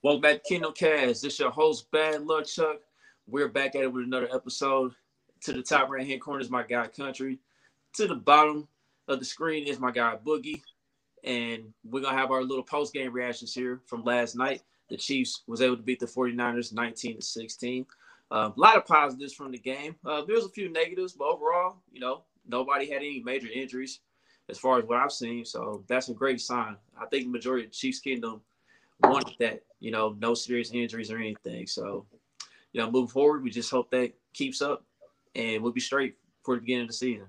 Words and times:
Welcome 0.00 0.20
back 0.20 0.44
to 0.44 0.48
Kingdom 0.48 0.72
Kast. 0.74 1.22
This 1.22 1.32
is 1.32 1.40
your 1.40 1.50
host, 1.50 1.90
Bad 1.90 2.22
Luck 2.24 2.46
Chuck. 2.46 2.76
We're 3.26 3.48
back 3.48 3.74
at 3.74 3.82
it 3.82 3.92
with 3.92 4.04
another 4.04 4.28
episode. 4.32 4.92
To 5.40 5.52
the 5.52 5.60
top 5.60 5.90
right 5.90 6.06
hand 6.06 6.20
corner 6.20 6.40
is 6.40 6.50
my 6.50 6.62
guy 6.62 6.86
Country. 6.86 7.40
To 7.94 8.06
the 8.06 8.14
bottom 8.14 8.68
of 9.08 9.18
the 9.18 9.24
screen 9.24 9.66
is 9.66 9.80
my 9.80 9.90
guy 9.90 10.16
Boogie. 10.24 10.62
And 11.24 11.74
we're 11.82 12.02
gonna 12.02 12.16
have 12.16 12.30
our 12.30 12.44
little 12.44 12.62
post 12.62 12.94
game 12.94 13.12
reactions 13.12 13.52
here 13.52 13.80
from 13.86 14.04
last 14.04 14.36
night. 14.36 14.62
The 14.88 14.96
Chiefs 14.96 15.42
was 15.48 15.60
able 15.62 15.76
to 15.76 15.82
beat 15.82 15.98
the 15.98 16.06
49ers 16.06 16.72
19 16.72 17.16
to 17.16 17.22
16. 17.22 17.84
Uh, 18.30 18.50
a 18.56 18.60
lot 18.60 18.76
of 18.76 18.86
positives 18.86 19.34
from 19.34 19.50
the 19.50 19.58
game. 19.58 19.96
Uh, 20.06 20.22
there's 20.24 20.44
a 20.44 20.50
few 20.50 20.70
negatives, 20.70 21.14
but 21.14 21.24
overall, 21.24 21.78
you 21.90 21.98
know, 21.98 22.22
nobody 22.46 22.88
had 22.88 22.98
any 22.98 23.20
major 23.24 23.48
injuries 23.52 23.98
as 24.48 24.60
far 24.60 24.78
as 24.78 24.84
what 24.84 24.98
I've 24.98 25.10
seen. 25.10 25.44
So 25.44 25.82
that's 25.88 26.08
a 26.08 26.14
great 26.14 26.40
sign. 26.40 26.76
I 26.96 27.06
think 27.06 27.24
the 27.24 27.30
majority 27.30 27.64
of 27.66 27.72
Chiefs 27.72 27.98
Kingdom 27.98 28.42
wanted 29.02 29.34
that, 29.40 29.62
you 29.80 29.90
know, 29.90 30.16
no 30.20 30.34
serious 30.34 30.72
injuries 30.72 31.10
or 31.10 31.18
anything. 31.18 31.66
So, 31.66 32.06
you 32.72 32.80
know, 32.80 32.90
moving 32.90 33.08
forward, 33.08 33.42
we 33.42 33.50
just 33.50 33.70
hope 33.70 33.90
that 33.90 34.12
keeps 34.34 34.60
up 34.60 34.84
and 35.34 35.62
we'll 35.62 35.72
be 35.72 35.80
straight 35.80 36.16
for 36.42 36.54
the 36.54 36.60
beginning 36.60 36.82
of 36.82 36.88
the 36.88 36.94
season. 36.94 37.26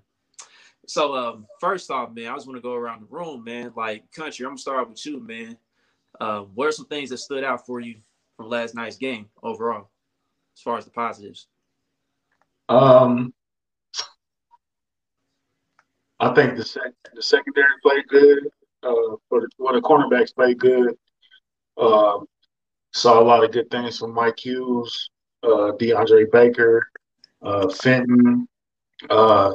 So, 0.87 1.15
um, 1.15 1.45
first 1.59 1.91
off, 1.91 2.13
man, 2.13 2.27
I 2.27 2.35
just 2.35 2.47
want 2.47 2.57
to 2.57 2.61
go 2.61 2.73
around 2.73 3.01
the 3.01 3.15
room, 3.15 3.43
man. 3.43 3.71
Like, 3.75 4.11
country, 4.11 4.45
I'm 4.45 4.51
gonna 4.51 4.57
start 4.57 4.89
with 4.89 5.05
you, 5.05 5.19
man. 5.19 5.57
Uh, 6.19 6.41
what 6.41 6.67
are 6.67 6.71
some 6.71 6.87
things 6.87 7.11
that 7.11 7.19
stood 7.19 7.43
out 7.43 7.65
for 7.65 7.79
you 7.79 7.97
from 8.35 8.49
last 8.49 8.73
night's 8.73 8.97
game 8.97 9.27
overall, 9.43 9.89
as 10.55 10.61
far 10.61 10.77
as 10.77 10.85
the 10.85 10.91
positives? 10.91 11.47
Um, 12.69 13.33
I 16.19 16.33
think 16.33 16.57
the 16.57 16.65
sec- 16.65 16.93
the 17.13 17.21
secondary 17.21 17.67
played 17.83 18.07
good. 18.07 18.47
Uh, 18.81 19.17
for 19.27 19.41
the, 19.41 19.49
well, 19.57 19.73
the 19.73 19.81
cornerbacks 19.81 20.33
played 20.33 20.57
good. 20.57 20.97
Uh, 21.77 22.19
saw 22.91 23.19
a 23.19 23.23
lot 23.23 23.43
of 23.43 23.51
good 23.51 23.69
things 23.69 23.97
from 23.97 24.13
Mike 24.13 24.39
Hughes, 24.39 25.09
uh, 25.43 25.71
DeAndre 25.79 26.31
Baker, 26.31 26.87
uh, 27.41 27.69
Fenton. 27.69 28.47
Uh, 29.09 29.53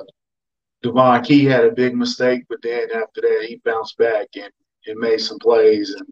Devon 0.82 1.22
Key 1.22 1.44
had 1.44 1.64
a 1.64 1.72
big 1.72 1.94
mistake, 1.94 2.44
but 2.48 2.60
then 2.62 2.88
after 2.94 3.20
that 3.22 3.46
he 3.48 3.56
bounced 3.64 3.96
back 3.96 4.28
and, 4.36 4.50
and 4.86 4.98
made 4.98 5.20
some 5.20 5.38
plays 5.38 5.90
and 5.90 6.06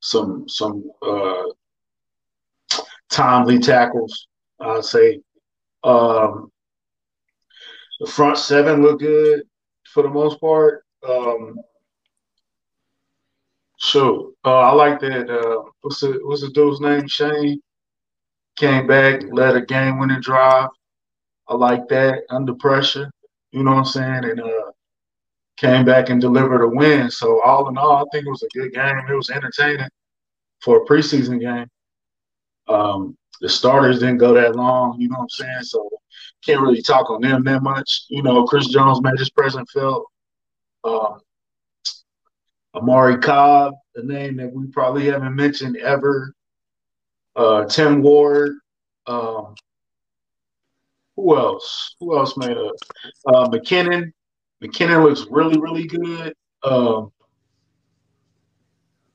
some 0.00 0.46
some 0.48 0.90
uh, 1.02 1.44
timely 3.10 3.58
tackles. 3.58 4.26
I'd 4.60 4.84
say 4.84 5.20
um, 5.84 6.50
the 8.00 8.06
front 8.06 8.38
seven 8.38 8.82
looked 8.82 9.00
good 9.00 9.42
for 9.92 10.02
the 10.02 10.08
most 10.08 10.40
part. 10.40 10.84
Um, 11.08 11.56
sure, 13.82 14.30
uh, 14.44 14.60
I 14.60 14.72
like 14.72 15.00
that. 15.00 15.28
Uh, 15.28 15.70
what's 15.82 16.00
the 16.00 16.20
what's 16.24 16.42
the 16.42 16.50
dude's 16.50 16.80
name? 16.80 17.06
Shane 17.08 17.60
came 18.56 18.86
back, 18.86 19.22
led 19.32 19.56
a 19.56 19.62
game-winning 19.64 20.20
drive. 20.20 20.68
I 21.48 21.54
like 21.54 21.88
that 21.88 22.22
under 22.30 22.54
pressure. 22.54 23.10
You 23.50 23.62
know 23.62 23.72
what 23.72 23.78
I'm 23.78 23.84
saying? 23.84 24.24
And 24.24 24.40
uh, 24.40 24.70
came 25.56 25.84
back 25.84 26.08
and 26.08 26.20
delivered 26.20 26.62
a 26.62 26.68
win. 26.68 27.10
So 27.10 27.42
all 27.42 27.68
in 27.68 27.76
all, 27.76 27.96
I 27.96 28.04
think 28.12 28.26
it 28.26 28.30
was 28.30 28.42
a 28.42 28.58
good 28.58 28.72
game. 28.72 28.98
It 29.08 29.14
was 29.14 29.30
entertaining 29.30 29.88
for 30.60 30.78
a 30.78 30.86
preseason 30.86 31.40
game. 31.40 31.66
Um, 32.68 33.16
the 33.40 33.48
starters 33.48 33.98
didn't 33.98 34.18
go 34.18 34.34
that 34.34 34.54
long. 34.54 35.00
You 35.00 35.08
know 35.08 35.16
what 35.18 35.22
I'm 35.24 35.28
saying? 35.30 35.62
So 35.62 35.88
can't 36.44 36.60
really 36.60 36.82
talk 36.82 37.10
on 37.10 37.20
them 37.20 37.44
that 37.44 37.62
much. 37.62 38.04
You 38.08 38.22
know, 38.22 38.44
Chris 38.44 38.68
Jones 38.68 39.02
made 39.02 39.18
his 39.18 39.30
presence 39.30 39.70
felt. 39.72 40.06
Um, 40.84 41.20
Omari 42.74 43.18
Cobb, 43.18 43.74
a 43.96 44.02
name 44.02 44.36
that 44.36 44.52
we 44.52 44.66
probably 44.68 45.06
haven't 45.06 45.36
mentioned 45.36 45.76
ever. 45.76 46.34
Uh, 47.36 47.64
Tim 47.64 48.02
Ward. 48.02 48.52
Um, 49.06 49.54
who 51.16 51.36
else? 51.36 51.94
Who 52.00 52.16
else 52.16 52.36
made 52.36 52.56
a 52.56 52.70
uh, 53.26 53.48
McKinnon? 53.48 54.12
McKinnon 54.62 55.04
looks 55.04 55.26
really, 55.30 55.58
really 55.58 55.86
good. 55.86 56.34
Um, 56.62 57.12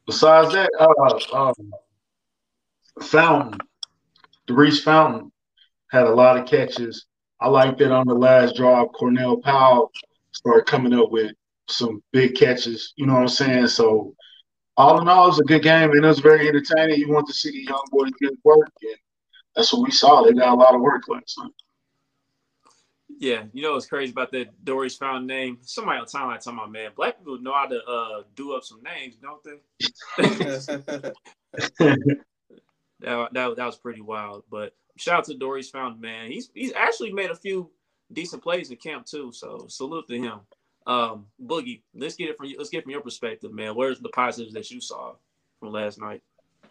besides 0.05 0.53
that, 0.53 0.69
uh, 0.79 1.35
um, 1.35 1.71
Fountain, 3.01 3.59
Daurice 4.45 4.83
Fountain 4.83 5.31
had 5.89 6.05
a 6.05 6.13
lot 6.13 6.37
of 6.37 6.45
catches. 6.45 7.05
I 7.39 7.47
like 7.47 7.77
that 7.77 7.91
on 7.91 8.07
the 8.07 8.13
last 8.13 8.55
drive, 8.55 8.87
Cornell 8.93 9.37
Powell 9.37 9.91
started 10.31 10.65
coming 10.65 10.93
up 10.93 11.11
with 11.11 11.31
some 11.69 12.01
big 12.11 12.35
catches. 12.35 12.93
You 12.95 13.05
know 13.05 13.13
what 13.13 13.21
I'm 13.21 13.27
saying? 13.27 13.67
So 13.67 14.15
all 14.77 15.01
in 15.01 15.07
all, 15.07 15.25
it 15.25 15.29
was 15.29 15.39
a 15.39 15.43
good 15.43 15.63
game 15.63 15.91
and 15.91 16.03
it 16.03 16.07
was 16.07 16.19
very 16.19 16.47
entertaining. 16.47 16.99
You 16.99 17.11
want 17.11 17.27
to 17.27 17.33
see 17.33 17.51
the 17.51 17.63
young 17.63 17.83
boys 17.91 18.11
get 18.21 18.33
work, 18.43 18.71
and 18.81 18.95
that's 19.55 19.73
what 19.73 19.83
we 19.83 19.91
saw. 19.91 20.23
They 20.23 20.33
got 20.33 20.53
a 20.53 20.55
lot 20.55 20.75
of 20.75 20.81
work 20.81 21.07
last 21.07 21.37
night. 21.39 21.51
Yeah, 23.19 23.45
you 23.51 23.63
know 23.63 23.73
what's 23.73 23.87
crazy 23.87 24.11
about 24.11 24.31
that 24.33 24.63
Daurice 24.63 24.95
found 24.95 25.25
name? 25.25 25.57
Somebody 25.61 25.99
on 25.99 26.05
timeline 26.05 26.43
talking 26.43 26.59
about 26.59 26.71
man, 26.71 26.91
black 26.95 27.17
people 27.17 27.39
know 27.41 27.53
how 27.53 27.65
to 27.65 27.83
uh, 27.83 28.23
do 28.35 28.53
up 28.53 28.63
some 28.63 28.83
names, 28.83 29.15
don't 29.15 29.43
they? 29.43 29.59
that, 32.99 33.33
that 33.33 33.55
that 33.55 33.57
was 33.57 33.77
pretty 33.77 34.01
wild. 34.01 34.43
But 34.51 34.73
shout 34.97 35.19
out 35.19 35.25
to 35.25 35.33
Daurice 35.33 35.71
found 35.71 35.99
man. 35.99 36.29
He's 36.29 36.51
he's 36.53 36.73
actually 36.73 37.11
made 37.11 37.31
a 37.31 37.35
few 37.35 37.71
decent 38.13 38.43
plays 38.43 38.69
in 38.69 38.77
camp 38.77 39.07
too. 39.07 39.31
So 39.33 39.65
salute 39.67 40.07
to 40.09 40.17
him. 40.17 40.41
Um, 40.87 41.27
Boogie, 41.45 41.81
let's 41.93 42.15
get 42.15 42.29
it 42.29 42.37
from 42.37 42.47
you. 42.47 42.57
Let's 42.57 42.69
get 42.69 42.83
from 42.83 42.91
your 42.91 43.01
perspective, 43.01 43.53
man. 43.53 43.75
Where's 43.75 43.99
the 43.99 44.09
positives 44.09 44.53
that 44.53 44.71
you 44.71 44.81
saw 44.81 45.13
from 45.59 45.73
last 45.73 45.99
night? 45.99 46.23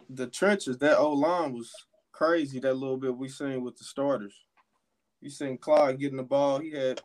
The 0.09 0.27
trenches, 0.27 0.77
that 0.79 0.97
old 0.97 1.19
line 1.19 1.53
was 1.53 1.71
crazy. 2.11 2.59
That 2.59 2.73
little 2.73 2.97
bit 2.97 3.15
we 3.15 3.29
seen 3.29 3.63
with 3.63 3.77
the 3.77 3.83
starters. 3.83 4.33
You 5.21 5.29
seen 5.29 5.57
Clyde 5.57 5.99
getting 5.99 6.17
the 6.17 6.23
ball. 6.23 6.59
He 6.59 6.71
had 6.71 6.99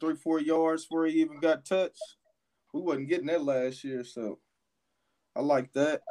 three, 0.00 0.16
four 0.16 0.40
yards 0.40 0.84
before 0.84 1.06
he 1.06 1.20
even 1.20 1.38
got 1.38 1.64
touched. 1.64 2.16
We 2.72 2.80
wasn't 2.80 3.08
getting 3.08 3.26
that 3.26 3.44
last 3.44 3.84
year, 3.84 4.02
so 4.02 4.38
I 5.36 5.40
like 5.40 5.72
that. 5.74 6.02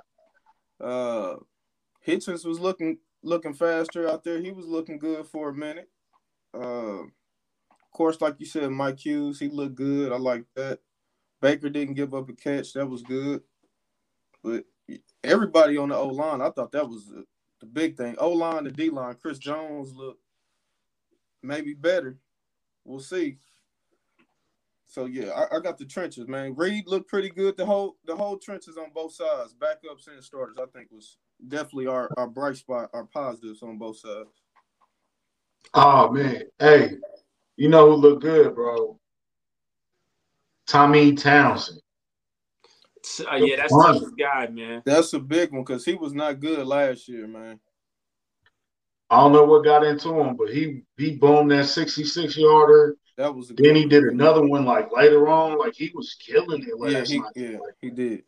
Uh 0.80 1.36
Hitchens 2.06 2.46
was 2.46 2.60
looking 2.60 2.98
looking 3.24 3.54
faster 3.54 4.10
out 4.10 4.24
there. 4.24 4.40
He 4.40 4.52
was 4.52 4.66
looking 4.68 5.00
good 5.00 5.26
for 5.26 5.50
a 5.50 5.54
minute. 5.54 5.90
Uh, 6.54 7.04
course, 7.94 8.20
like 8.22 8.36
you 8.40 8.46
said, 8.46 8.70
Mike 8.72 9.00
Hughes, 9.00 9.40
he 9.40 9.50
looked 9.50 9.76
good. 9.76 10.12
I 10.12 10.18
like 10.18 10.46
that. 10.56 10.80
Baker 11.42 11.70
didn't 11.70 11.96
give 11.96 12.14
up 12.14 12.30
a 12.30 12.34
catch. 12.34 12.74
That 12.74 12.88
was 12.88 13.04
good. 13.04 13.42
But 14.44 14.66
everybody 15.24 15.78
on 15.78 15.90
the 15.90 15.96
O 15.96 16.08
line, 16.08 16.42
I 16.42 16.50
thought 16.50 16.72
that 16.72 16.88
was 16.88 17.08
the, 17.08 17.26
the 17.60 17.66
big 17.66 17.98
thing. 17.98 18.16
O 18.18 18.32
line, 18.32 18.64
the 18.64 18.72
D 18.72 18.90
line, 18.90 19.16
Chris 19.22 19.38
Jones 19.38 19.94
looked 19.94 20.22
maybe 21.42 21.74
better. 21.74 22.18
We'll 22.86 23.00
see. 23.00 23.38
So 24.86 25.06
yeah, 25.06 25.30
I, 25.32 25.58
I, 25.58 25.60
got 25.60 25.78
the 25.78 25.86
trenches, 25.86 26.28
man. 26.28 26.54
Reed 26.56 26.88
looked 26.88 27.10
pretty 27.10 27.30
good. 27.30 27.58
The 27.58 27.66
whole 27.66 27.98
the 28.06 28.16
whole 28.16 28.38
trenches 28.38 28.78
on 28.78 28.92
both 28.94 29.14
sides, 29.14 29.56
backups 29.58 30.08
and 30.08 30.24
starters, 30.24 30.58
I 30.62 30.66
think 30.68 30.92
was 30.92 31.18
definitely 31.48 31.88
our, 31.88 32.10
our 32.16 32.28
bright 32.28 32.58
spot, 32.58 32.92
our 32.94 33.06
positives 33.06 33.64
on 33.64 33.80
both 33.80 33.98
sides. 33.98 34.30
Oh 35.74 36.12
man, 36.12 36.44
hey, 36.60 36.92
you 37.58 37.70
know 37.70 37.92
who 37.92 37.96
look 37.96 38.22
good, 38.22 38.56
bro? 38.56 39.00
Tommy 40.68 41.14
Townsend. 41.14 41.80
Uh, 43.30 43.36
yeah, 43.36 43.58
that's 43.58 43.74
a 43.74 44.12
guy, 44.18 44.48
man. 44.48 44.82
That's 44.86 45.14
a 45.14 45.20
big 45.20 45.52
one 45.52 45.64
because 45.64 45.84
he 45.84 45.94
was 45.94 46.14
not 46.14 46.40
good 46.40 46.66
last 46.66 47.08
year, 47.08 47.28
man. 47.28 47.60
I 49.10 49.20
don't 49.20 49.34
know 49.34 49.44
what 49.44 49.66
got 49.66 49.84
into 49.84 50.20
him, 50.20 50.36
but 50.36 50.50
he 50.50 50.82
he 50.98 51.16
boomed 51.16 51.52
that 51.52 51.66
66 51.66 52.38
yarder. 52.38 52.96
That 53.18 53.36
was 53.36 53.52
then 53.56 53.76
he 53.76 53.86
did 53.86 54.06
another 54.06 54.48
one 54.48 54.66
like 54.66 54.92
later 54.92 55.28
on, 55.28 55.60
like 55.60 55.76
he 55.76 55.92
was 55.94 56.16
killing 56.16 56.64
it 56.64 56.80
last 56.80 57.12
yeah, 57.12 57.16
he, 57.16 57.20
night. 57.20 57.32
Yeah, 57.36 57.58
he 57.82 57.90
did. 57.90 58.24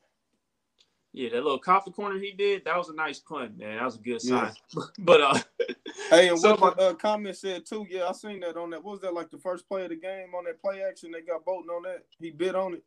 Yeah, 1.16 1.30
that 1.30 1.44
little 1.44 1.59
coffin 1.59 1.94
corner 1.94 2.20
he 2.20 2.34
did, 2.34 2.66
that 2.66 2.76
was 2.76 2.90
a 2.90 2.94
nice 2.94 3.20
punt, 3.20 3.58
man. 3.58 3.78
That 3.78 3.85
was 3.85 3.96
a 3.96 4.00
good 4.00 4.22
sign. 4.22 4.52
Yeah. 4.76 4.84
but 5.00 5.22
uh 5.22 5.40
Hey, 6.09 6.28
and 6.28 6.38
so 6.38 6.58
what 6.58 6.76
my 6.76 6.84
uh, 6.84 6.94
comment 6.94 7.38
said 7.38 7.66
too, 7.66 7.88
yeah, 7.90 8.09
I 8.09 8.12
seen 8.12 8.41
that 8.41 8.58
on 8.58 8.70
that. 8.72 8.84
What 8.84 8.91
was 8.91 9.02
that 9.02 9.14
like 9.14 9.32
the 9.32 9.38
first 9.38 9.66
play 9.66 9.84
of 9.84 9.90
the 9.90 9.96
game 9.96 10.35
on 10.35 10.44
that 10.44 10.59
play 10.62 10.84
action? 10.84 11.12
They 11.12 11.22
got 11.22 11.46
Bolton 11.46 11.70
on 11.70 11.84
that. 11.84 12.03
He 12.20 12.32
bit 12.32 12.53
on 12.53 12.73
it. 12.73 12.84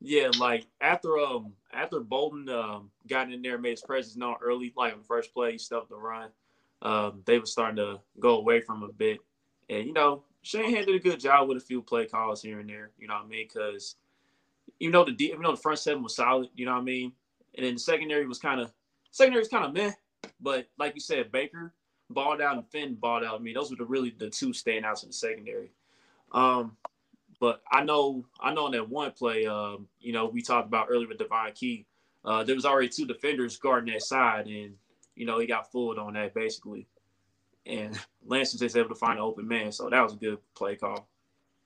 Yeah, 0.00 0.30
like 0.38 0.66
after 0.80 1.18
um 1.18 1.52
after 1.74 2.00
Bolton 2.00 2.48
um 2.48 2.90
got 3.06 3.30
in 3.30 3.42
there, 3.42 3.58
made 3.58 3.72
his 3.72 3.82
presence 3.82 4.16
known 4.16 4.36
early, 4.42 4.72
like 4.74 4.94
on 4.94 5.00
the 5.00 5.04
first 5.04 5.34
play, 5.34 5.52
he 5.52 5.58
stuffed 5.58 5.90
the 5.90 5.96
run. 5.96 6.30
Um, 6.80 7.20
they 7.26 7.38
were 7.38 7.44
starting 7.44 7.76
to 7.76 8.00
go 8.18 8.38
away 8.38 8.62
from 8.62 8.82
a 8.82 8.88
bit, 8.88 9.18
and 9.68 9.86
you 9.86 9.92
know 9.92 10.24
Shanahan 10.40 10.86
did 10.86 10.94
a 10.94 10.98
good 10.98 11.20
job 11.20 11.48
with 11.48 11.58
a 11.58 11.60
few 11.60 11.82
play 11.82 12.06
calls 12.06 12.40
here 12.40 12.60
and 12.60 12.70
there. 12.70 12.92
You 12.98 13.08
know 13.08 13.14
what 13.16 13.26
I 13.26 13.28
mean? 13.28 13.46
Because 13.46 13.96
even 14.78 14.92
though 14.92 15.04
the 15.04 15.16
even 15.24 15.42
though 15.42 15.52
the 15.52 15.60
front 15.60 15.78
seven 15.78 16.02
was 16.02 16.16
solid, 16.16 16.48
you 16.54 16.66
know 16.66 16.72
what 16.72 16.80
I 16.80 16.84
mean, 16.84 17.12
and 17.56 17.66
then 17.66 17.74
the 17.74 17.80
secondary 17.80 18.26
was 18.26 18.38
kind 18.38 18.60
of 18.60 18.72
secondary 19.10 19.40
was 19.40 19.48
kind 19.48 19.64
of 19.64 19.72
meh. 19.74 19.92
But 20.40 20.68
like 20.78 20.94
you 20.94 21.00
said, 21.00 21.32
Baker 21.32 21.74
balled 22.10 22.40
out 22.40 22.56
and 22.56 22.66
Finn 22.68 22.94
balled 22.94 23.24
out. 23.24 23.40
I 23.40 23.42
mean, 23.42 23.54
those 23.54 23.70
were 23.70 23.76
the 23.76 23.84
really 23.84 24.14
the 24.18 24.30
two 24.30 24.50
standouts 24.50 25.02
in 25.02 25.10
the 25.10 25.14
secondary. 25.14 25.72
Um, 26.32 26.76
but 27.40 27.62
I 27.72 27.84
know 27.84 28.26
I 28.40 28.52
know 28.52 28.66
in 28.66 28.72
that 28.72 28.88
one 28.88 29.12
play, 29.12 29.46
um, 29.46 29.88
you 29.98 30.12
know, 30.12 30.26
we 30.26 30.42
talked 30.42 30.68
about 30.68 30.88
earlier 30.90 31.08
with 31.08 31.18
Devon 31.18 31.52
Key. 31.54 31.86
uh, 32.24 32.44
there 32.44 32.54
was 32.54 32.66
already 32.66 32.88
two 32.88 33.06
defenders 33.06 33.56
guarding 33.56 33.92
that 33.92 34.02
side, 34.02 34.46
and 34.46 34.74
you 35.14 35.26
know 35.26 35.38
he 35.38 35.46
got 35.46 35.70
fooled 35.72 35.98
on 35.98 36.14
that 36.14 36.34
basically. 36.34 36.86
And 37.66 37.98
Lance 38.26 38.52
was 38.52 38.60
just 38.60 38.76
able 38.76 38.88
to 38.90 38.94
find 38.94 39.18
an 39.18 39.24
open 39.24 39.46
man, 39.48 39.72
so 39.72 39.88
that 39.90 40.02
was 40.02 40.14
a 40.14 40.16
good 40.16 40.38
play 40.54 40.76
call 40.76 41.08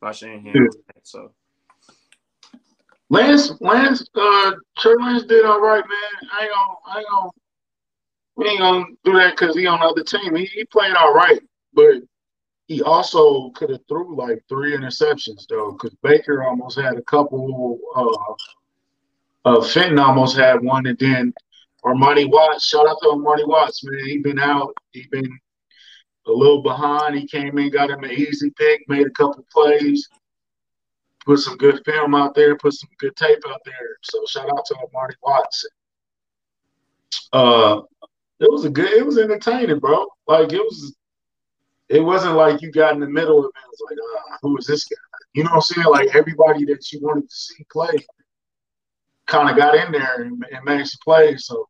by 0.01 0.13
Shanahan. 0.13 0.53
Yeah. 0.55 0.67
So 1.03 1.33
Lance, 3.15 3.53
Lance, 3.61 4.05
uh, 4.17 4.53
Trey 4.77 4.95
Lance 5.01 5.23
did 5.23 5.45
all 5.45 5.61
right, 5.61 5.85
man. 5.89 6.31
I 6.33 6.43
ain't 6.43 6.53
gonna, 6.53 6.75
I 6.89 6.99
ain't 6.99 7.09
gonna, 7.09 7.31
we 8.35 8.49
ain't 8.49 8.59
gonna 8.59 8.85
do 9.05 9.13
that 9.13 9.37
because 9.37 9.55
he 9.55 9.69
on 9.69 9.79
the 9.79 9.87
other 9.87 10.03
team. 10.03 10.35
He, 10.35 10.47
he 10.47 10.65
played 10.65 10.97
all 10.97 11.15
right, 11.15 11.39
but 11.73 12.03
he 12.67 12.83
also 12.83 13.51
could 13.51 13.71
have 13.71 13.87
threw 13.89 14.17
like 14.17 14.43
three 14.49 14.77
interceptions 14.77 15.47
though, 15.49 15.71
because 15.73 15.97
Baker 16.03 16.43
almost 16.43 16.77
had 16.77 16.97
a 16.97 17.03
couple. 17.03 17.79
Uh, 17.95 19.49
uh, 19.49 19.63
Fenton 19.63 20.01
almost 20.01 20.37
had 20.37 20.61
one, 20.61 20.87
and 20.87 20.99
then 20.99 21.33
Armani 21.85 22.29
Watts. 22.29 22.67
Shout 22.67 22.89
out 22.89 22.97
to 23.03 23.11
Armani 23.11 23.47
Watts, 23.47 23.85
man. 23.85 24.07
He 24.07 24.19
been 24.19 24.41
out. 24.41 24.75
He 24.91 25.07
been 25.13 25.39
a 26.27 26.33
little 26.33 26.63
behind. 26.63 27.15
He 27.15 27.29
came 27.29 27.59
in, 27.59 27.71
got 27.71 27.91
him 27.91 28.03
an 28.03 28.11
easy 28.11 28.51
pick, 28.59 28.83
made 28.89 29.07
a 29.07 29.11
couple 29.11 29.47
plays 29.53 30.09
put 31.25 31.39
some 31.39 31.57
good 31.57 31.83
film 31.85 32.15
out 32.15 32.35
there, 32.35 32.57
put 32.57 32.75
some 32.75 32.91
good 32.99 33.17
tape 33.17 33.43
out 33.49 33.61
there. 33.65 33.99
So 34.03 34.25
shout 34.27 34.51
out 34.51 34.65
to 34.67 34.77
Marty 34.93 35.17
Watson. 35.23 35.71
Uh, 37.33 37.83
it 38.41 38.51
was 38.51 38.65
a 38.65 38.71
good, 38.71 38.91
it 38.91 39.05
was 39.05 39.19
entertaining, 39.19 39.79
bro. 39.79 40.07
Like 40.27 40.53
it 40.53 40.61
was, 40.61 40.95
it 41.89 42.01
wasn't 42.01 42.37
like 42.37 42.63
you 42.63 42.73
got 42.73 42.95
in 42.95 43.01
the 43.01 43.09
middle 43.09 43.39
of 43.39 43.47
it. 43.47 43.59
It 43.59 43.71
was 43.71 43.83
like, 43.91 43.99
uh, 43.99 44.37
who 44.43 44.57
is 44.59 44.67
this 44.67 44.85
guy? 44.85 44.97
You 45.35 45.45
know 45.45 45.51
what 45.51 45.57
I'm 45.57 45.63
saying? 45.63 45.87
Like 45.87 46.15
everybody 46.15 46.65
that 46.67 46.93
you 46.93 47.01
wanted 47.03 47.29
to 47.29 47.35
see 47.35 47.65
play 47.71 48.05
kind 49.27 49.51
of 49.51 49.57
got 49.57 49.75
in 49.75 49.93
there 49.93 50.23
and, 50.23 50.45
and 50.53 50.65
made 50.65 50.87
some 50.87 51.01
plays. 51.05 51.47
So 51.47 51.69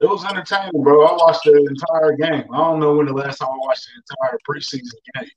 it 0.00 0.06
was 0.06 0.24
entertaining, 0.24 0.82
bro. 0.82 1.06
I 1.06 1.12
watched 1.12 1.44
the 1.44 1.56
entire 1.56 2.16
game. 2.16 2.46
I 2.52 2.58
don't 2.58 2.80
know 2.80 2.96
when 2.96 3.06
the 3.06 3.12
last 3.12 3.38
time 3.38 3.48
I 3.48 3.56
watched 3.58 3.86
the 3.86 4.02
entire 4.02 4.38
preseason 4.48 4.92
game. 5.14 5.30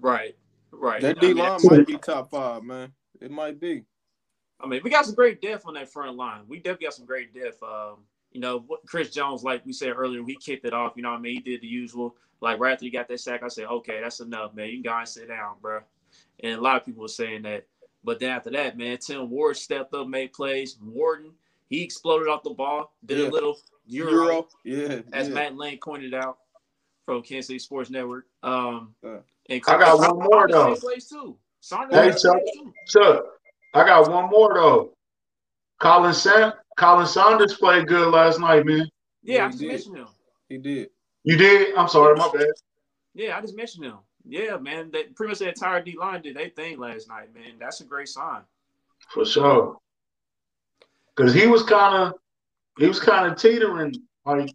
right, 0.00 0.36
right. 0.80 1.00
That 1.00 1.18
I 1.18 1.20
D 1.20 1.26
mean, 1.28 1.36
line 1.38 1.60
might 1.64 1.86
be 1.86 1.96
top 1.96 2.30
five, 2.30 2.62
man. 2.62 2.92
It 3.20 3.30
might 3.30 3.60
be. 3.60 3.84
I 4.60 4.66
mean, 4.66 4.80
we 4.84 4.90
got 4.90 5.06
some 5.06 5.14
great 5.14 5.40
depth 5.40 5.66
on 5.66 5.74
that 5.74 5.90
front 5.90 6.16
line. 6.16 6.42
We 6.48 6.58
definitely 6.58 6.86
got 6.86 6.94
some 6.94 7.06
great 7.06 7.32
depth. 7.34 7.62
Um, 7.62 7.98
you 8.32 8.40
know, 8.40 8.64
Chris 8.86 9.10
Jones, 9.10 9.42
like 9.42 9.64
we 9.64 9.72
said 9.72 9.92
earlier, 9.96 10.22
we 10.22 10.36
kicked 10.36 10.64
it 10.64 10.72
off. 10.72 10.92
You 10.96 11.02
know 11.02 11.10
what 11.10 11.18
I 11.18 11.20
mean? 11.22 11.34
He 11.36 11.40
did 11.40 11.62
the 11.62 11.66
usual. 11.66 12.16
Like 12.40 12.58
right 12.58 12.72
after 12.72 12.84
he 12.84 12.90
got 12.90 13.08
that 13.08 13.20
sack, 13.20 13.42
I 13.42 13.48
said, 13.48 13.66
okay, 13.66 14.00
that's 14.00 14.20
enough, 14.20 14.54
man. 14.54 14.68
You 14.68 14.74
can 14.74 14.82
go 14.82 14.98
and 14.98 15.08
sit 15.08 15.28
down, 15.28 15.56
bro. 15.60 15.80
And 16.40 16.58
a 16.58 16.60
lot 16.60 16.76
of 16.76 16.84
people 16.86 17.02
were 17.02 17.08
saying 17.08 17.42
that. 17.42 17.66
But 18.02 18.18
then 18.18 18.30
after 18.30 18.50
that, 18.50 18.78
man, 18.78 18.96
Tim 18.98 19.28
Ward 19.28 19.56
stepped 19.56 19.92
up, 19.92 20.08
made 20.08 20.32
plays. 20.32 20.78
Warden, 20.82 21.32
he 21.68 21.82
exploded 21.82 22.28
off 22.28 22.42
the 22.42 22.50
ball, 22.50 22.94
did 23.04 23.18
Yeah. 23.18 23.28
a 23.28 23.30
little 23.30 23.58
euro, 23.86 24.12
Euro. 24.12 24.48
Yeah. 24.64 25.00
as 25.12 25.28
yeah. 25.28 25.34
Matt 25.34 25.56
Lane 25.56 25.78
pointed 25.82 26.14
out 26.14 26.38
from 27.04 27.22
Kansas 27.22 27.48
City 27.48 27.58
Sports 27.58 27.90
Network. 27.90 28.26
Um, 28.42 28.94
Uh, 29.04 29.18
and 29.50 29.62
I 29.66 29.78
got 29.78 29.98
one 29.98 30.18
more, 30.18 30.48
though. 30.48 30.74
too. 30.74 31.36
Hey, 31.90 32.10
Chuck. 32.12 32.36
too. 32.54 32.72
Chuck, 32.88 33.24
I 33.74 33.84
got 33.84 34.10
one 34.10 34.30
more 34.30 34.54
though. 34.54 34.92
Khalen 35.80 36.14
Sam, 36.14 36.52
Khalen 36.78 37.06
Saunders 37.06 37.54
played 37.54 37.86
good 37.86 38.08
last 38.12 38.38
night, 38.40 38.64
man. 38.64 38.88
Yeah, 39.22 39.36
Yeah, 39.36 39.44
I 39.44 39.48
just 39.48 39.58
did. 39.60 39.68
mentioned 39.68 39.96
him. 39.96 40.06
He 40.48 40.58
did. 40.58 40.90
You 41.24 41.36
did? 41.36 41.74
I'm 41.74 41.88
sorry, 41.88 42.16
my 42.16 42.30
bad. 42.32 42.46
Yeah, 43.14 43.36
I 43.36 43.40
just 43.40 43.56
mentioned 43.56 43.84
him. 43.84 43.98
Yeah, 44.26 44.56
man. 44.56 44.90
That 44.92 45.14
pretty 45.14 45.30
much 45.30 45.38
the 45.40 45.48
entire 45.48 45.82
D 45.82 45.96
line 45.98 46.22
did 46.22 46.36
their 46.36 46.48
thing 46.50 46.78
last 46.78 47.08
night, 47.08 47.34
man. 47.34 47.54
That's 47.58 47.80
a 47.80 47.84
great 47.84 48.08
sign. 48.08 48.42
For 49.12 49.24
sure. 49.24 49.76
Cause 51.16 51.34
he 51.34 51.46
was 51.46 51.62
kind 51.62 51.94
of, 51.96 52.14
he 52.78 52.86
was 52.86 53.00
kind 53.00 53.30
of 53.30 53.38
teetering, 53.38 53.94
like 54.24 54.50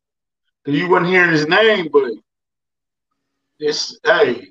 you 0.65 0.89
wasn't 0.89 1.09
hearing 1.09 1.31
his 1.31 1.47
name, 1.47 1.89
but 1.91 2.11
it's 3.59 3.99
hey, 4.03 4.47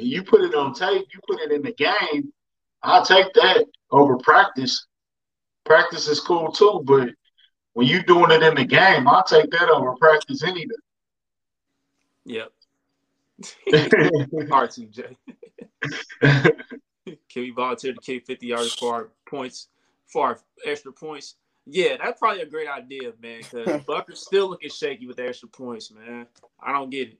you 0.00 0.22
put 0.22 0.42
it 0.42 0.54
on 0.54 0.74
tape, 0.74 1.06
you 1.12 1.20
put 1.28 1.40
it 1.40 1.52
in 1.52 1.62
the 1.62 1.72
game. 1.72 2.32
I'll 2.82 3.04
take 3.04 3.32
that 3.34 3.64
over 3.90 4.16
practice. 4.18 4.86
Practice 5.64 6.08
is 6.08 6.20
cool 6.20 6.52
too, 6.52 6.82
but 6.84 7.10
when 7.72 7.86
you're 7.86 8.02
doing 8.02 8.30
it 8.30 8.42
in 8.42 8.54
the 8.54 8.64
game, 8.64 9.08
I'll 9.08 9.24
take 9.24 9.50
that 9.50 9.68
over 9.70 9.94
practice 9.96 10.42
any 10.42 10.66
Yep. 12.26 12.52
day. 13.70 13.88
R2J. 13.90 15.16
Can 17.04 17.42
we 17.42 17.50
volunteer 17.50 17.92
to 17.92 18.00
kick 18.00 18.26
50 18.26 18.46
yards 18.46 18.74
for 18.74 18.94
our 18.94 19.08
points, 19.28 19.68
for 20.06 20.26
our 20.28 20.38
extra 20.64 20.92
points? 20.92 21.34
Yeah, 21.66 21.96
that's 22.02 22.18
probably 22.18 22.42
a 22.42 22.46
great 22.46 22.68
idea, 22.68 23.12
man. 23.20 23.40
Because 23.40 23.82
Butker's 23.86 24.20
still 24.24 24.48
looking 24.48 24.70
shaky 24.70 25.06
with 25.06 25.16
the 25.16 25.26
extra 25.28 25.48
points, 25.48 25.90
man. 25.90 26.26
I 26.62 26.72
don't 26.72 26.90
get 26.90 27.08
it. 27.08 27.18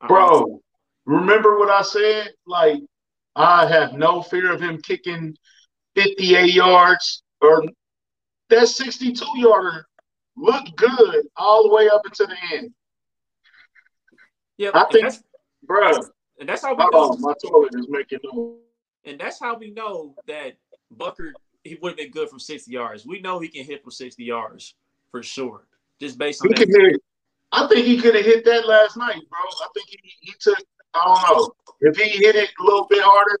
I 0.00 0.06
don't- 0.08 0.08
Bro, 0.08 0.62
remember 1.06 1.58
what 1.58 1.70
I 1.70 1.82
said? 1.82 2.32
Like, 2.46 2.80
I 3.36 3.66
have 3.66 3.92
no 3.94 4.22
fear 4.22 4.52
of 4.52 4.60
him 4.60 4.80
kicking 4.82 5.36
58 5.96 6.52
yards 6.54 7.22
or 7.40 7.64
that 8.50 8.68
62 8.68 9.24
yarder 9.36 9.86
looked 10.36 10.74
good 10.76 11.26
all 11.36 11.62
the 11.68 11.74
way 11.74 11.88
up 11.88 12.02
until 12.04 12.26
the 12.28 12.36
end. 12.52 12.72
yeah, 14.56 14.70
I 14.74 14.84
think- 14.90 15.04
that's, 15.04 15.22
Bro, 15.62 15.92
and 16.38 16.48
that's 16.48 16.62
how 16.62 16.74
we 16.74 16.84
know. 16.92 17.16
my 17.20 17.32
toilet 17.44 17.74
is 17.74 17.88
making 17.88 18.18
noise. 18.24 18.58
And 19.06 19.18
that's 19.18 19.38
how 19.40 19.56
we 19.56 19.70
know 19.70 20.14
that 20.26 20.56
Butker 20.94 21.32
he 21.62 21.76
would 21.76 21.90
have 21.90 21.96
been 21.96 22.10
good 22.10 22.28
from 22.28 22.38
60 22.38 22.70
yards. 22.70 23.06
We 23.06 23.20
know 23.20 23.38
he 23.38 23.48
can 23.48 23.64
hit 23.64 23.82
from 23.82 23.90
60 23.92 24.22
yards 24.22 24.74
for 25.10 25.22
sure. 25.22 25.66
Just 25.98 26.18
based 26.18 26.42
on 26.42 26.48
He 26.48 26.64
that. 26.64 26.68
hit. 26.68 27.00
I 27.52 27.66
think 27.68 27.86
he 27.86 27.98
could 28.00 28.14
have 28.14 28.24
hit 28.24 28.44
that 28.44 28.66
last 28.66 28.96
night, 28.98 29.20
bro. 29.30 29.38
I 29.40 29.68
think 29.74 29.88
he, 29.88 29.98
he 30.20 30.32
took. 30.40 30.58
I 30.94 31.04
don't 31.26 31.36
know 31.36 31.52
if 31.80 31.96
he 31.96 32.08
hit 32.24 32.36
it 32.36 32.50
a 32.60 32.62
little 32.62 32.86
bit 32.88 33.02
harder. 33.02 33.38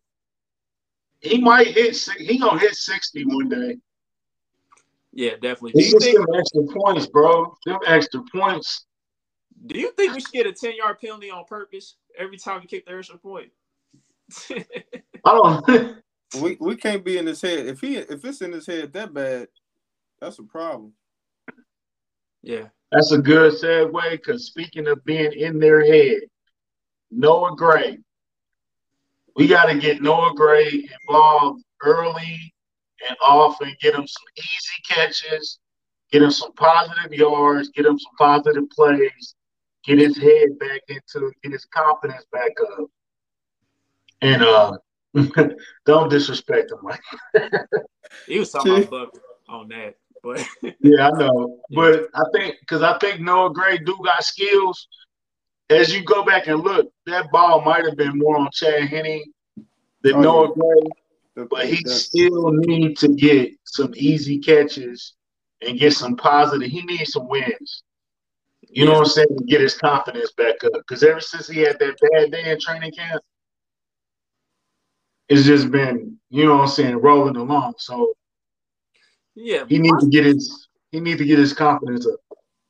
He 1.20 1.40
might 1.40 1.68
hit. 1.68 1.96
He 2.18 2.38
gonna 2.38 2.58
hit 2.58 2.74
60 2.74 3.24
one 3.24 3.48
day. 3.48 3.76
Yeah, 5.12 5.32
definitely. 5.40 5.72
Do 5.72 5.78
It's 5.78 5.92
you 5.92 6.00
just 6.00 6.04
think 6.04 6.26
extra 6.36 6.62
points, 6.80 7.06
bro. 7.06 7.56
Them 7.64 7.78
extra 7.86 8.22
points. 8.32 8.86
do 9.66 9.78
you 9.78 9.92
think 9.92 10.14
we 10.14 10.20
should 10.20 10.32
get 10.32 10.46
a 10.46 10.52
10 10.52 10.76
yard 10.76 10.98
penalty 11.00 11.30
on 11.30 11.44
purpose 11.44 11.96
every 12.18 12.36
time 12.36 12.60
we 12.60 12.66
kick 12.66 12.84
the 12.86 12.96
extra 12.98 13.18
point? 13.18 13.50
I 14.50 14.64
don't. 15.24 15.96
We 16.42 16.56
we 16.58 16.74
can't 16.74 17.04
be 17.04 17.16
in 17.16 17.26
his 17.26 17.40
head. 17.40 17.66
If 17.66 17.80
he 17.80 17.96
if 17.96 18.24
it's 18.24 18.40
in 18.42 18.50
his 18.50 18.66
head 18.66 18.92
that 18.94 19.14
bad, 19.14 19.46
that's 20.20 20.40
a 20.40 20.42
problem. 20.42 20.92
yeah. 22.42 22.68
That's 22.90 23.12
a 23.12 23.18
good 23.18 23.52
segue 23.52 24.10
because 24.10 24.46
speaking 24.46 24.88
of 24.88 25.04
being 25.04 25.32
in 25.32 25.60
their 25.60 25.84
head, 25.84 26.22
Noah 27.16 27.54
Gray. 27.56 27.98
We 29.36 29.46
got 29.46 29.66
to 29.66 29.78
get 29.78 30.02
Noah 30.02 30.34
Gray 30.34 30.88
involved 31.08 31.64
early 31.82 32.54
and 33.08 33.16
often, 33.22 33.74
get 33.80 33.94
him 33.94 34.06
some 34.06 34.24
easy 34.36 34.82
catches, 34.88 35.58
get 36.12 36.22
him 36.22 36.30
some 36.30 36.52
positive 36.54 37.12
yards, 37.12 37.70
get 37.70 37.86
him 37.86 37.98
some 37.98 38.12
positive 38.18 38.68
plays, 38.70 39.34
get 39.84 39.98
his 39.98 40.16
head 40.16 40.58
back 40.58 40.80
into, 40.88 41.32
get 41.42 41.52
his 41.52 41.64
confidence 41.66 42.24
back 42.32 42.52
up. 42.78 42.86
And 44.22 44.42
uh, 44.42 44.76
don't 45.86 46.08
disrespect 46.08 46.70
him 46.70 46.78
like 46.82 47.02
He 48.26 48.38
was 48.38 48.50
talking 48.50 48.84
about 48.84 49.08
on 49.48 49.68
that. 49.68 49.96
But 50.22 50.46
Yeah, 50.80 51.08
I 51.08 51.10
know. 51.18 51.58
But 51.70 52.08
I 52.14 52.22
think 52.32 52.56
because 52.60 52.82
I 52.82 52.96
think 52.98 53.20
Noah 53.20 53.52
Gray 53.52 53.78
do 53.78 53.96
got 54.04 54.24
skills. 54.24 54.86
As 55.70 55.94
you 55.94 56.04
go 56.04 56.24
back 56.24 56.46
and 56.46 56.62
look, 56.62 56.92
that 57.06 57.30
ball 57.32 57.62
might 57.62 57.84
have 57.84 57.96
been 57.96 58.18
more 58.18 58.36
on 58.36 58.48
Chad 58.52 58.88
Henne 58.88 59.22
than 60.02 60.14
Oh, 60.16 60.20
Noah 60.20 60.48
yeah. 60.48 60.54
Gray, 60.54 60.90
The- 61.36 61.46
but 61.46 61.66
he 61.66 61.82
the- 61.82 61.90
still 61.90 62.50
need 62.52 62.98
to 62.98 63.08
get 63.08 63.52
some 63.64 63.92
easy 63.96 64.38
catches 64.38 65.14
and 65.66 65.78
get 65.78 65.94
some 65.94 66.16
positive. 66.16 66.70
He 66.70 66.82
needs 66.82 67.12
some 67.12 67.28
wins. 67.28 67.82
You 68.68 68.84
know 68.84 68.92
what 68.92 69.00
I'm 69.00 69.06
saying? 69.06 69.36
To 69.38 69.44
get 69.44 69.60
his 69.60 69.76
confidence 69.76 70.32
back 70.32 70.62
up. 70.64 70.72
Because 70.74 71.02
ever 71.02 71.20
since 71.20 71.48
he 71.48 71.60
had 71.60 71.78
that 71.78 71.96
bad 72.12 72.30
day 72.32 72.50
in 72.50 72.58
training 72.60 72.92
camp, 72.92 73.22
it's 75.28 75.44
just 75.44 75.70
been, 75.70 76.18
you 76.28 76.44
know 76.44 76.56
what 76.56 76.62
I'm 76.62 76.68
saying, 76.68 76.96
rolling 76.96 77.36
along. 77.36 77.74
So 77.78 78.14
yeah, 79.34 79.64
he 79.68 79.78
needs 79.78 80.02
to 80.04 80.10
get 80.10 80.24
his 80.24 80.68
he 80.90 81.00
needs 81.00 81.18
to 81.18 81.24
get 81.24 81.38
his 81.38 81.52
confidence 81.52 82.06
up. 82.06 82.20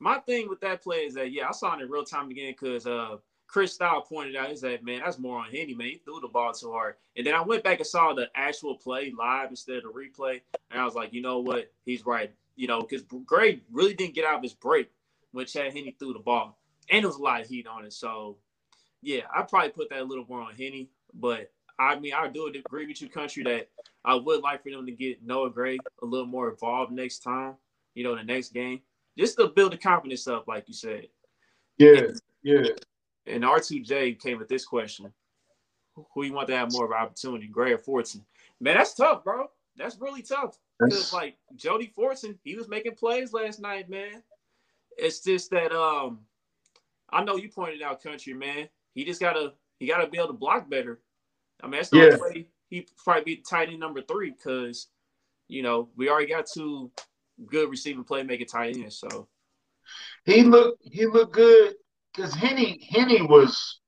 My 0.05 0.19
thing 0.19 0.51
with 0.51 0.61
that 0.61 0.83
play 0.83 0.99
is 1.07 1.15
that 1.15 1.33
yeah, 1.33 1.49
I 1.49 1.53
saw 1.53 1.75
it 1.75 1.83
in 1.83 1.89
real 1.89 2.05
time 2.05 2.31
again 2.31 2.53
because 2.53 2.87
uh 2.87 3.17
Chris 3.47 3.73
Style 3.73 4.03
pointed 4.03 4.37
out, 4.37 4.51
he 4.51 4.57
said, 4.57 4.83
man, 4.85 5.01
that's 5.03 5.19
more 5.19 5.39
on 5.39 5.51
Henne, 5.51 5.77
man. 5.79 5.87
He 5.89 6.03
threw 6.05 6.21
the 6.21 6.29
ball 6.29 6.53
too 6.53 6.73
hard. 6.73 6.97
And 7.17 7.27
then 7.27 7.35
I 7.35 7.41
went 7.41 7.65
back 7.65 7.79
and 7.79 7.87
saw 7.87 8.13
the 8.13 8.29
actual 8.35 8.75
play 8.75 9.15
live 9.17 9.49
instead 9.49 9.77
of 9.79 9.85
the 9.85 9.89
replay. 9.89 10.43
And 10.71 10.79
I 10.79 10.85
was 10.85 10.95
like, 10.95 11.15
you 11.15 11.23
know 11.23 11.39
what? 11.39 11.73
He's 11.87 12.05
right. 12.05 12.33
You 12.57 12.67
know, 12.67 12.83
because 12.83 13.03
Gray 13.25 13.61
really 13.73 13.95
didn't 13.95 14.15
get 14.15 14.27
out 14.27 14.37
of 14.37 14.43
his 14.43 14.53
break 14.55 14.91
when 15.33 15.47
Chad 15.47 15.73
Henne 15.73 15.93
threw 15.99 16.13
the 16.13 16.19
ball. 16.19 16.59
And 16.91 17.03
there 17.03 17.09
was 17.09 17.17
a 17.17 17.23
lot 17.23 17.41
of 17.41 17.47
heat 17.47 17.67
on 17.67 17.87
it. 17.87 17.93
So 17.95 18.37
yeah, 19.03 19.23
I 19.35 19.43
probably 19.43 19.71
put 19.71 19.89
that 19.91 20.01
a 20.01 20.05
little 20.05 20.27
more 20.29 20.43
on 20.43 20.55
Henne. 20.55 20.89
But 21.15 21.51
I 21.79 21.99
mean, 21.99 22.13
I 22.13 22.29
do 22.29 22.47
agree 22.47 22.87
with 22.87 23.01
you, 23.01 23.09
country, 23.09 23.43
that 23.45 23.69
I 24.05 24.17
would 24.17 24.43
like 24.43 24.63
for 24.65 24.71
them 24.71 24.85
to 24.85 24.93
get 24.93 25.25
Noah 25.25 25.51
Gray 25.51 25.79
a 26.03 26.07
little 26.07 26.27
more 26.27 26.51
involved 26.51 26.93
next 26.93 27.21
time. 27.21 27.55
you 27.95 28.05
know, 28.05 28.17
the 28.17 28.25
next 28.25 28.53
game, 28.53 28.81
just 29.19 29.37
to 29.39 29.49
build 29.49 29.73
the 29.73 29.79
confidence 29.79 30.27
up, 30.27 30.47
like 30.49 30.69
you 30.69 30.75
said. 30.75 31.09
Yeah, 31.79 32.03
yeah. 32.43 32.69
And 33.27 33.43
R2J 33.45 34.21
came 34.21 34.39
with 34.39 34.49
this 34.49 34.65
question: 34.65 35.13
Who 36.15 36.25
you 36.25 36.33
want 36.33 36.49
to 36.49 36.57
have 36.57 36.73
more 36.73 36.85
of 36.85 36.91
an 36.91 36.99
opportunity, 36.99 37.47
Gray 37.47 37.73
or 37.73 37.79
Fortson? 37.79 38.23
Man, 38.61 38.77
that's 38.77 38.95
tough, 38.95 39.25
bro. 39.25 39.47
That's 39.77 39.99
really 39.99 40.23
tough 40.23 40.59
because 40.79 41.13
like 41.13 41.37
Jody 41.57 41.93
Fortson, 41.97 42.39
he 42.45 42.55
was 42.55 42.69
making 42.69 42.95
plays 42.95 43.33
last 43.33 43.61
night, 43.61 43.89
man. 43.91 44.23
It's 44.97 45.21
just 45.21 45.51
that 45.51 45.73
um, 45.73 46.21
I 47.11 47.25
know 47.25 47.37
you 47.37 47.49
pointed 47.49 47.83
out 47.83 48.03
country, 48.03 48.35
man. 48.35 48.69
He 48.95 49.05
just 49.05 49.21
gotta 49.21 49.55
he 49.79 49.87
gotta 49.87 50.07
be 50.07 50.19
able 50.19 50.29
to 50.29 50.35
block 50.35 50.71
better. 50.71 51.01
I 51.63 51.67
mean, 51.67 51.73
that's 51.73 51.91
the 51.91 51.99
Yeah. 51.99 52.05
only 52.05 52.21
way 52.21 52.47
he 52.69 52.87
probably 53.03 53.25
be 53.25 53.37
tight 53.37 53.69
end 53.69 53.81
number 53.81 54.03
three 54.03 54.31
because 54.31 54.89
you 55.49 55.63
know 55.63 55.89
we 55.97 56.09
already 56.09 56.29
got 56.29 56.47
two 56.47 56.91
good 57.47 57.71
receiving 57.71 58.05
playmaking 58.05 58.49
tight 58.49 58.77
ends. 58.77 58.99
So 58.99 59.29
He 60.25 60.43
looked 60.43 60.83
he 60.83 61.07
looked 61.07 61.35
good 61.35 61.75
because 62.13 62.35
Henne 62.35 62.79
Henne 62.91 63.29
was 63.29 63.81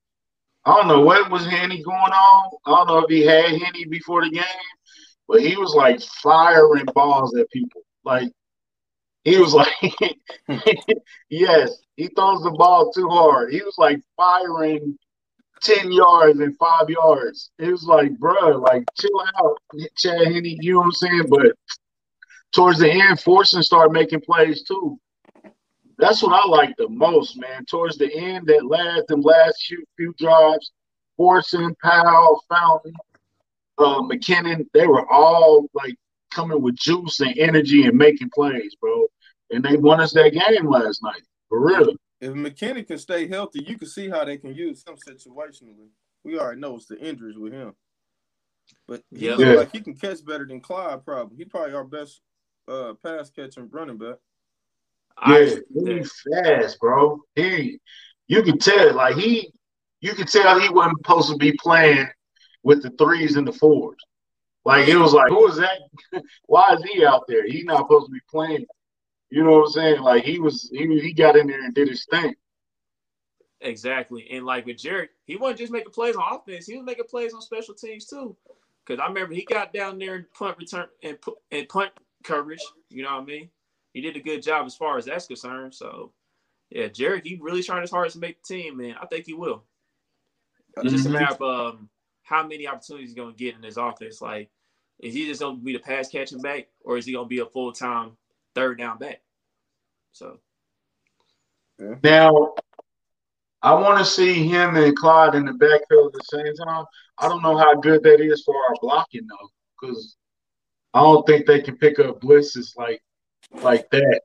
I 0.64 0.74
don't 0.74 0.88
know 0.88 1.02
what 1.02 1.30
was 1.30 1.46
Henny 1.46 1.82
going 1.82 1.96
on. 1.96 2.50
I 2.66 2.70
don't 2.70 2.86
know 2.88 2.98
if 2.98 3.10
he 3.10 3.24
had 3.24 3.60
Henny 3.60 3.84
before 3.84 4.24
the 4.24 4.30
game, 4.30 4.44
but 5.28 5.40
he 5.40 5.56
was 5.56 5.74
like 5.74 6.00
firing 6.22 6.86
balls 6.94 7.36
at 7.36 7.50
people. 7.50 7.82
Like 8.04 8.30
he 9.24 9.38
was 9.38 9.54
like 9.54 9.72
yes, 11.28 11.78
he 11.96 12.08
throws 12.08 12.42
the 12.42 12.50
ball 12.50 12.92
too 12.92 13.08
hard. 13.08 13.52
He 13.52 13.62
was 13.62 13.76
like 13.78 14.00
firing 14.16 14.98
10 15.62 15.90
yards 15.92 16.38
and 16.40 16.56
five 16.58 16.88
yards. 16.88 17.50
It 17.58 17.70
was 17.70 17.84
like, 17.84 18.16
bro, 18.18 18.58
like 18.58 18.84
chill 18.98 19.24
out, 19.38 19.58
Chad 19.96 20.26
Henne, 20.26 20.44
you 20.44 20.72
know 20.72 20.78
what 20.78 20.84
I'm 20.86 20.92
saying? 20.92 21.26
But 21.28 21.52
towards 22.52 22.78
the 22.78 22.90
end, 22.90 23.18
Fortson 23.18 23.62
started 23.62 23.92
making 23.92 24.20
plays 24.20 24.62
too. 24.62 24.98
That's 25.98 26.22
what 26.22 26.32
I 26.32 26.46
like 26.48 26.76
the 26.76 26.88
most, 26.88 27.38
man. 27.38 27.64
Towards 27.64 27.96
the 27.96 28.12
end, 28.14 28.46
that 28.48 28.66
last 28.66 29.06
them 29.08 29.22
last 29.22 29.64
few, 29.66 29.84
few 29.96 30.14
drives, 30.18 30.72
Fortson, 31.18 31.74
Powell, 31.82 32.42
Fountain, 32.50 32.92
uh, 33.78 34.00
McKinnon, 34.02 34.66
they 34.74 34.86
were 34.86 35.10
all 35.10 35.68
like 35.72 35.96
coming 36.30 36.60
with 36.60 36.76
juice 36.76 37.20
and 37.20 37.36
energy 37.38 37.86
and 37.86 37.96
making 37.96 38.30
plays, 38.34 38.74
bro. 38.80 39.06
And 39.50 39.64
they 39.64 39.76
won 39.76 40.00
us 40.00 40.12
that 40.12 40.32
game 40.32 40.68
last 40.68 41.02
night, 41.02 41.22
for 41.48 41.64
real. 41.64 41.94
If 42.20 42.32
McKinney 42.32 42.86
can 42.86 42.98
stay 42.98 43.28
healthy, 43.28 43.64
you 43.66 43.78
can 43.78 43.88
see 43.88 44.08
how 44.08 44.24
they 44.24 44.36
can 44.36 44.54
use 44.54 44.84
him 44.86 44.96
situationally. 44.96 45.88
We 46.24 46.38
already 46.38 46.60
know 46.60 46.76
it's 46.76 46.86
the 46.86 46.98
injuries 46.98 47.38
with 47.38 47.52
him. 47.52 47.74
But 48.88 49.02
he 49.10 49.28
Yeah. 49.28 49.36
Yeah. 49.38 49.52
like 49.52 49.72
he 49.72 49.80
can 49.80 49.94
catch 49.94 50.24
better 50.24 50.46
than 50.46 50.60
Clyde, 50.60 51.04
probably. 51.04 51.36
He 51.36 51.44
probably 51.44 51.74
our 51.74 51.84
best 51.84 52.20
uh, 52.68 52.94
pass 53.02 53.30
catching 53.30 53.68
running 53.70 53.98
back. 53.98 54.16
I 55.18 55.40
Yeah, 55.40 55.40
agree 55.40 55.60
he's 55.74 56.12
fast, 56.32 56.78
bro. 56.80 57.20
He, 57.34 57.80
you 58.28 58.42
could 58.42 58.60
tell, 58.60 58.94
like 58.94 59.16
he, 59.16 59.52
you 60.00 60.12
could 60.14 60.28
tell 60.28 60.58
he 60.60 60.68
wasn't 60.68 60.98
supposed 60.98 61.30
to 61.30 61.36
be 61.36 61.52
playing 61.60 62.06
with 62.62 62.82
the 62.82 62.90
threes 62.90 63.36
and 63.36 63.46
the 63.46 63.52
fours. 63.52 63.98
Like 64.64 64.88
it 64.88 64.96
was 64.98 65.14
like, 65.14 65.30
who 65.30 65.48
is 65.48 65.56
that? 65.58 65.80
Why 66.46 66.74
is 66.74 66.84
he 66.84 67.04
out 67.06 67.24
there? 67.28 67.46
He's 67.46 67.64
not 67.64 67.78
supposed 67.78 68.06
to 68.06 68.12
be 68.12 68.20
playing. 68.30 68.66
You 69.30 69.44
know 69.44 69.52
what 69.52 69.66
I'm 69.66 69.72
saying? 69.72 70.00
Like 70.02 70.24
he 70.24 70.40
was, 70.40 70.70
he 70.72 70.86
he 71.00 71.12
got 71.14 71.36
in 71.36 71.48
there 71.48 71.64
and 71.64 71.74
did 71.74 71.88
his 71.88 72.06
thing. 72.10 72.34
Exactly. 73.60 74.28
And 74.30 74.44
like 74.44 74.66
with 74.66 74.76
Jerick, 74.76 75.08
he 75.24 75.36
wasn't 75.36 75.60
just 75.60 75.72
making 75.72 75.92
plays 75.92 76.14
on 76.16 76.24
offense, 76.36 76.66
he 76.66 76.76
was 76.76 76.84
making 76.84 77.06
plays 77.06 77.32
on 77.32 77.40
special 77.40 77.74
teams 77.74 78.06
too. 78.06 78.36
Because 78.84 79.00
I 79.00 79.08
remember 79.08 79.34
he 79.34 79.44
got 79.44 79.72
down 79.72 79.98
there 79.98 80.14
and 80.14 80.32
punt 80.32 80.58
return 80.58 80.86
and, 81.02 81.18
and 81.50 81.68
punt 81.68 81.90
coverage. 82.26 82.62
You 82.90 83.02
know 83.02 83.14
what 83.14 83.22
I 83.22 83.26
mean? 83.26 83.50
He 83.92 84.00
did 84.00 84.16
a 84.16 84.20
good 84.20 84.42
job 84.42 84.66
as 84.66 84.74
far 84.76 84.98
as 84.98 85.06
that's 85.06 85.26
concerned. 85.26 85.74
So, 85.74 86.12
yeah, 86.70 86.88
Jerick, 86.88 87.24
he 87.24 87.38
really 87.40 87.62
trying 87.62 87.82
his 87.82 87.90
hardest 87.90 88.14
to 88.14 88.20
make 88.20 88.42
the 88.42 88.54
team, 88.54 88.76
man. 88.76 88.96
I 89.00 89.06
think 89.06 89.26
he 89.26 89.32
will. 89.34 89.64
It's 90.76 90.92
just 90.92 91.06
a 91.06 91.08
Mhm. 91.08 91.12
matter 91.12 91.44
of 91.44 91.74
um, 91.74 91.90
how 92.22 92.46
many 92.46 92.66
opportunities 92.66 93.10
he's 93.10 93.16
going 93.16 93.32
to 93.32 93.38
get 93.38 93.54
in 93.54 93.62
his 93.62 93.78
offense. 93.78 94.20
Like, 94.20 94.50
is 94.98 95.14
he 95.14 95.26
just 95.26 95.40
going 95.40 95.58
to 95.58 95.64
be 95.64 95.72
the 95.72 95.78
pass 95.78 96.08
catching 96.08 96.42
back 96.42 96.68
or 96.82 96.98
is 96.98 97.06
he 97.06 97.12
going 97.12 97.26
to 97.26 97.28
be 97.28 97.38
a 97.38 97.46
full 97.46 97.72
time 97.72 98.16
third 98.54 98.78
down 98.78 98.98
back? 98.98 99.22
So, 100.12 100.40
Now, 102.02 102.54
I 103.62 103.74
want 103.74 103.98
to 103.98 104.04
see 104.04 104.46
him 104.46 104.76
and 104.76 104.96
Clyde 104.96 105.34
in 105.34 105.44
the 105.44 105.52
backfield 105.52 106.06
at 106.08 106.12
the 106.12 106.22
same 106.24 106.54
time. 106.54 106.84
I 107.18 107.28
don't 107.28 107.42
know 107.42 107.56
how 107.56 107.74
good 107.74 108.02
that 108.02 108.20
is 108.20 108.42
for 108.44 108.54
our 108.54 108.74
blocking 108.80 109.26
though, 109.26 109.50
because 109.80 110.16
I 110.94 111.00
don't 111.00 111.26
think 111.26 111.46
they 111.46 111.60
can 111.60 111.76
pick 111.76 111.98
up 111.98 112.20
blitzes 112.20 112.76
like 112.76 113.02
like 113.52 113.88
that. 113.90 114.20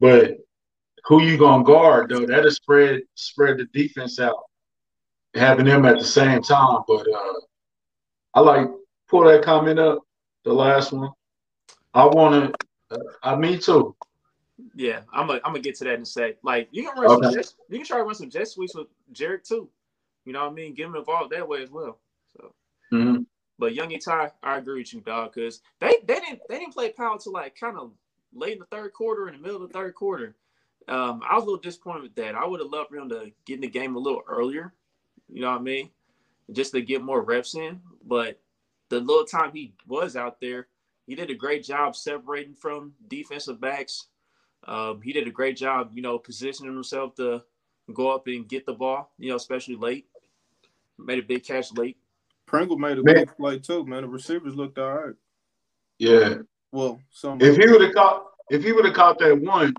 But 0.00 0.38
who 1.04 1.22
you 1.22 1.38
gonna 1.38 1.64
guard 1.64 2.10
though? 2.10 2.26
That'll 2.26 2.50
spread 2.50 3.02
spread 3.14 3.58
the 3.58 3.66
defense 3.66 4.18
out, 4.18 4.44
having 5.34 5.66
them 5.66 5.84
at 5.84 5.98
the 5.98 6.04
same 6.04 6.42
time. 6.42 6.80
But 6.86 7.06
uh 7.08 7.40
I 8.34 8.40
like 8.40 8.68
pull 9.08 9.24
that 9.24 9.44
comment 9.44 9.78
up, 9.78 10.00
the 10.44 10.52
last 10.52 10.92
one. 10.92 11.10
I 11.94 12.06
want 12.06 12.54
to. 12.90 12.96
Uh, 12.96 13.02
I 13.22 13.36
me 13.36 13.58
too. 13.58 13.94
Yeah, 14.74 15.00
I'm 15.12 15.26
gonna 15.26 15.40
I'm 15.44 15.52
gonna 15.52 15.60
get 15.60 15.76
to 15.76 15.84
that 15.84 15.94
in 15.94 16.02
a 16.02 16.06
sec. 16.06 16.36
Like 16.42 16.68
you 16.70 16.88
can 16.88 17.00
run 17.00 17.22
some 17.22 17.32
jet, 17.34 17.52
you 17.68 17.78
can 17.78 17.86
try 17.86 17.98
to 17.98 18.04
run 18.04 18.14
some 18.14 18.30
jet 18.30 18.48
sweeps 18.48 18.74
with 18.74 18.86
Jerick 19.12 19.46
too. 19.46 19.68
You 20.24 20.32
know 20.32 20.44
what 20.44 20.52
I 20.52 20.54
mean? 20.54 20.74
Get 20.74 20.86
him 20.86 20.96
involved 20.96 21.32
that 21.32 21.46
way 21.46 21.62
as 21.62 21.70
well. 21.70 21.98
But 23.62 23.76
Young 23.76 23.92
and 23.92 24.02
Ty, 24.02 24.32
I 24.42 24.58
agree 24.58 24.80
with 24.80 24.92
you, 24.92 25.02
dog, 25.02 25.34
because 25.34 25.60
they 25.78 25.98
they 26.04 26.18
didn't 26.18 26.40
they 26.48 26.58
didn't 26.58 26.74
play 26.74 26.90
Powell 26.90 27.16
till 27.16 27.32
like 27.32 27.54
kind 27.54 27.78
of 27.78 27.92
late 28.34 28.54
in 28.54 28.58
the 28.58 28.64
third 28.64 28.92
quarter, 28.92 29.28
in 29.28 29.36
the 29.36 29.40
middle 29.40 29.62
of 29.62 29.68
the 29.68 29.72
third 29.72 29.94
quarter. 29.94 30.34
Um, 30.88 31.22
I 31.24 31.36
was 31.36 31.44
a 31.44 31.46
little 31.46 31.60
disappointed 31.60 32.02
with 32.02 32.16
that. 32.16 32.34
I 32.34 32.44
would 32.44 32.58
have 32.58 32.70
loved 32.70 32.90
for 32.90 32.96
him 32.96 33.08
to 33.10 33.30
get 33.46 33.54
in 33.54 33.60
the 33.60 33.68
game 33.68 33.94
a 33.94 34.00
little 34.00 34.24
earlier. 34.28 34.74
You 35.28 35.42
know 35.42 35.52
what 35.52 35.60
I 35.60 35.62
mean? 35.62 35.90
Just 36.50 36.72
to 36.72 36.82
get 36.82 37.04
more 37.04 37.22
reps 37.22 37.54
in. 37.54 37.80
But 38.04 38.40
the 38.88 38.98
little 38.98 39.24
time 39.24 39.52
he 39.52 39.74
was 39.86 40.16
out 40.16 40.40
there, 40.40 40.66
he 41.06 41.14
did 41.14 41.30
a 41.30 41.34
great 41.36 41.62
job 41.62 41.94
separating 41.94 42.54
from 42.54 42.94
defensive 43.06 43.60
backs. 43.60 44.08
Um, 44.66 45.00
he 45.02 45.12
did 45.12 45.28
a 45.28 45.30
great 45.30 45.56
job, 45.56 45.92
you 45.94 46.02
know, 46.02 46.18
positioning 46.18 46.74
himself 46.74 47.14
to 47.14 47.44
go 47.94 48.10
up 48.10 48.26
and 48.26 48.48
get 48.48 48.66
the 48.66 48.72
ball, 48.72 49.12
you 49.18 49.30
know, 49.30 49.36
especially 49.36 49.76
late. 49.76 50.08
Made 50.98 51.20
a 51.20 51.22
big 51.22 51.44
catch 51.44 51.72
late. 51.74 51.96
Pringle 52.52 52.78
made 52.78 52.98
a 52.98 53.02
Man. 53.02 53.14
big 53.14 53.36
play 53.36 53.58
too, 53.58 53.84
man. 53.86 54.02
The 54.02 54.08
receivers 54.08 54.54
looked 54.54 54.78
all 54.78 54.92
right. 54.92 55.14
Yeah. 55.98 56.34
Well, 56.70 57.00
some 57.10 57.40
If 57.40 57.56
he 57.56 57.66
would 57.66 57.80
have 57.80 57.94
caught, 57.94 58.26
if 58.50 58.62
he 58.62 58.72
would 58.72 58.84
have 58.84 58.94
caught 58.94 59.18
that 59.20 59.40
one 59.40 59.74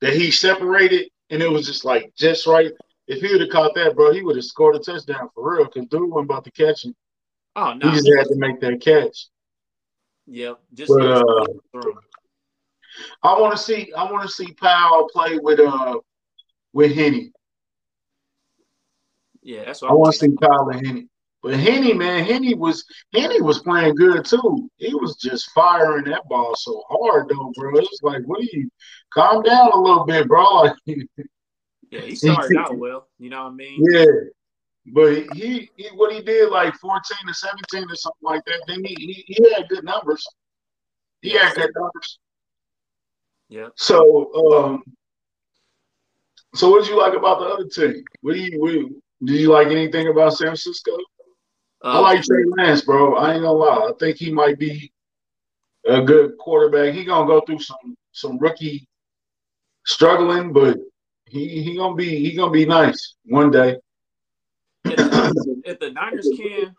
that 0.00 0.14
he 0.14 0.30
separated 0.30 1.10
and 1.28 1.42
it 1.42 1.50
was 1.50 1.66
just 1.66 1.84
like 1.84 2.10
just 2.16 2.46
right, 2.46 2.72
if 3.08 3.20
he 3.20 3.30
would 3.30 3.42
have 3.42 3.50
caught 3.50 3.74
that, 3.74 3.94
bro, 3.94 4.12
he 4.12 4.22
would 4.22 4.36
have 4.36 4.44
scored 4.46 4.76
a 4.76 4.78
touchdown 4.78 5.28
for 5.34 5.54
real. 5.56 5.64
Because 5.66 5.86
dude 5.88 6.10
wasn't 6.10 6.30
about 6.30 6.44
to 6.44 6.50
catch 6.50 6.86
him. 6.86 6.94
Oh 7.56 7.74
no, 7.74 7.90
He 7.90 7.96
just 7.96 8.08
had 8.16 8.26
to 8.28 8.36
make 8.36 8.58
that 8.60 8.80
catch. 8.80 9.26
yeah, 10.26 10.54
just 10.72 10.90
But, 10.90 11.02
uh. 11.02 11.46
I 13.22 13.38
want 13.38 13.52
to 13.54 13.62
see, 13.62 13.92
I 13.94 14.10
want 14.10 14.22
to 14.22 14.32
see 14.32 14.52
Powell 14.54 15.08
play 15.12 15.38
with 15.38 15.60
uh 15.60 15.98
with 16.72 16.94
Henne. 16.94 17.32
yeah, 19.42 19.66
that's 19.66 19.82
what 19.82 19.90
I 19.90 19.94
want 19.94 20.14
to 20.14 20.18
see 20.20 20.34
Powell 20.40 20.70
and 20.70 20.86
Henne. 20.86 21.10
But 21.42 21.54
Henne, 21.54 21.96
man, 21.96 22.24
Henne 22.24 22.58
was 22.58 22.84
Henne 23.14 23.44
was 23.44 23.60
playing 23.60 23.94
good 23.94 24.24
too. 24.24 24.68
He 24.76 24.92
was 24.94 25.16
just 25.16 25.50
firing 25.52 26.04
that 26.04 26.28
ball 26.28 26.54
so 26.56 26.82
hard 26.88 27.28
though, 27.28 27.52
bro. 27.56 27.76
It 27.76 27.82
was 27.82 28.00
like, 28.02 28.22
what 28.26 28.40
are 28.40 28.48
you? 28.52 28.68
Calm 29.14 29.42
down 29.42 29.70
a 29.72 29.80
little 29.80 30.04
bit, 30.04 30.26
bro. 30.28 30.70
Yeah, 31.90 32.00
he 32.02 32.16
started 32.16 32.54
out 32.58 32.76
well. 32.76 33.08
You 33.18 33.30
know 33.30 33.44
what 33.44 33.52
I 33.52 33.54
mean? 33.54 33.82
Yeah, 33.90 34.04
but 34.92 35.34
he, 35.34 35.70
he 35.76 35.88
what 35.94 36.12
he 36.12 36.20
did 36.20 36.50
like 36.50 36.74
fourteen 36.74 37.26
to 37.26 37.32
seventeen 37.32 37.90
or 37.90 37.96
something 37.96 38.20
like 38.20 38.44
that. 38.44 38.62
Then 38.66 38.84
he 38.84 38.94
he, 38.98 39.24
he 39.26 39.54
had 39.54 39.70
good 39.70 39.84
numbers. 39.84 40.26
He 41.22 41.30
had 41.30 41.54
good 41.54 41.70
numbers. 41.74 42.18
Yeah. 43.48 43.68
So 43.76 44.34
um, 44.34 44.82
so 46.54 46.70
what 46.70 46.82
did 46.84 46.90
you 46.90 46.98
like 46.98 47.14
about 47.14 47.40
the 47.40 47.46
other 47.46 47.64
team? 47.64 48.04
What 48.20 48.34
do 48.34 48.40
you 48.40 48.60
what, 48.60 48.72
do 49.24 49.32
you 49.32 49.50
like 49.50 49.68
anything 49.68 50.08
about 50.08 50.34
San 50.34 50.48
Francisco? 50.48 50.96
I 51.82 51.98
Uh, 51.98 52.02
like 52.02 52.22
Trey 52.22 52.44
Lance, 52.56 52.82
bro. 52.82 53.16
I 53.16 53.34
ain't 53.34 53.42
gonna 53.42 53.52
lie. 53.52 53.88
I 53.88 53.92
think 53.98 54.16
he 54.16 54.32
might 54.32 54.58
be 54.58 54.92
a 55.86 56.02
good 56.02 56.36
quarterback. 56.38 56.94
He 56.94 57.04
gonna 57.04 57.26
go 57.26 57.40
through 57.40 57.60
some 57.60 57.96
some 58.12 58.38
rookie 58.38 58.88
struggling, 59.86 60.52
but 60.52 60.78
he 61.26 61.62
he 61.62 61.76
gonna 61.76 61.94
be 61.94 62.18
he 62.18 62.34
gonna 62.34 62.50
be 62.50 62.66
nice 62.66 63.14
one 63.24 63.50
day. 63.50 63.76
if, 64.84 64.96
the, 64.96 65.62
if 65.64 65.78
the 65.78 65.90
Niners 65.90 66.28
can, 66.36 66.74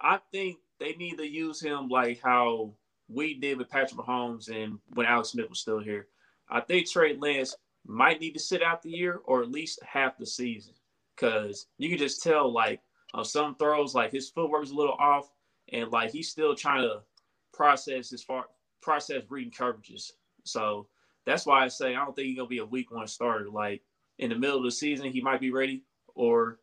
I 0.00 0.18
think 0.32 0.58
they 0.80 0.94
need 0.94 1.18
to 1.18 1.26
use 1.26 1.60
him 1.60 1.88
like 1.88 2.20
how 2.22 2.72
we 3.08 3.34
did 3.34 3.58
with 3.58 3.68
Patrick 3.68 4.00
Mahomes 4.00 4.48
and 4.48 4.78
when 4.94 5.06
Alex 5.06 5.30
Smith 5.30 5.48
was 5.48 5.60
still 5.60 5.80
here. 5.80 6.08
I 6.50 6.60
think 6.60 6.90
Trey 6.90 7.16
Lance 7.16 7.56
might 7.86 8.20
need 8.20 8.32
to 8.32 8.40
sit 8.40 8.62
out 8.62 8.82
the 8.82 8.90
year 8.90 9.20
or 9.24 9.42
at 9.42 9.50
least 9.50 9.80
half 9.84 10.18
the 10.18 10.26
season 10.26 10.74
because 11.14 11.66
you 11.78 11.88
can 11.88 11.98
just 11.98 12.22
tell 12.22 12.52
like 12.52 12.80
on 13.14 13.24
some 13.24 13.54
throws 13.56 13.94
like 13.94 14.12
his 14.12 14.30
footwork's 14.30 14.70
a 14.70 14.74
little 14.74 14.96
off 14.98 15.30
and 15.72 15.90
like 15.90 16.10
he's 16.10 16.28
still 16.28 16.54
trying 16.54 16.82
to 16.82 17.00
process 17.52 18.10
his 18.10 18.22
far 18.22 18.46
process 18.80 19.22
reading 19.28 19.52
coverages. 19.52 20.12
So 20.44 20.88
that's 21.26 21.46
why 21.46 21.64
I 21.64 21.68
say 21.68 21.94
I 21.94 22.04
don't 22.04 22.14
think 22.14 22.28
he's 22.28 22.36
gonna 22.36 22.48
be 22.48 22.58
a 22.58 22.64
week 22.64 22.90
one 22.90 23.06
starter. 23.06 23.48
Like 23.48 23.82
in 24.18 24.30
the 24.30 24.36
middle 24.36 24.58
of 24.58 24.64
the 24.64 24.70
season, 24.70 25.12
he 25.12 25.20
might 25.20 25.40
be 25.40 25.50
ready, 25.50 25.82
or 26.14 26.58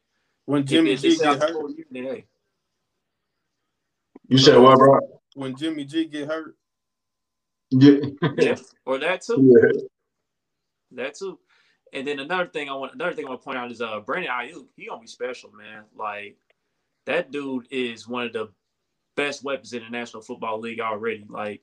when 0.46 0.66
Jimmy 0.66 0.96
G 0.96 1.18
get 1.18 1.40
hurt. 1.42 1.56
Year, 1.92 2.24
you 4.28 4.38
said 4.38 4.58
what, 4.58 4.78
bro? 4.78 5.00
When 5.36 5.56
Jimmy 5.56 5.86
G 5.86 6.06
get 6.06 6.28
hurt. 6.28 6.56
Yeah. 7.72 7.98
yeah. 8.38 8.56
Or 8.86 8.98
that 9.00 9.22
too. 9.22 9.54
Yeah. 9.56 9.82
That 10.92 11.16
too. 11.16 11.40
And 11.94 12.08
then 12.08 12.20
another 12.20 12.48
thing 12.48 12.70
I 12.70 12.74
want 12.74 12.94
another 12.94 13.14
thing 13.14 13.26
I 13.26 13.30
want 13.30 13.42
to 13.42 13.46
point 13.46 13.58
out 13.58 13.72
is 13.72 13.82
uh 13.82 14.00
Brandon 14.00 14.32
Aiyuk, 14.32 14.66
he 14.76 14.88
gonna 14.88 15.02
be 15.02 15.08
special, 15.08 15.52
man. 15.52 15.84
Like 15.96 16.38
that 17.06 17.32
dude 17.32 17.68
is 17.72 18.08
one 18.08 18.26
of 18.26 18.34
the 18.34 18.50
best 19.16 19.44
weapons 19.44 19.74
in 19.74 19.84
the 19.84 19.90
National 19.90 20.22
Football 20.22 20.60
League 20.60 20.80
already. 20.80 21.26
Like 21.28 21.62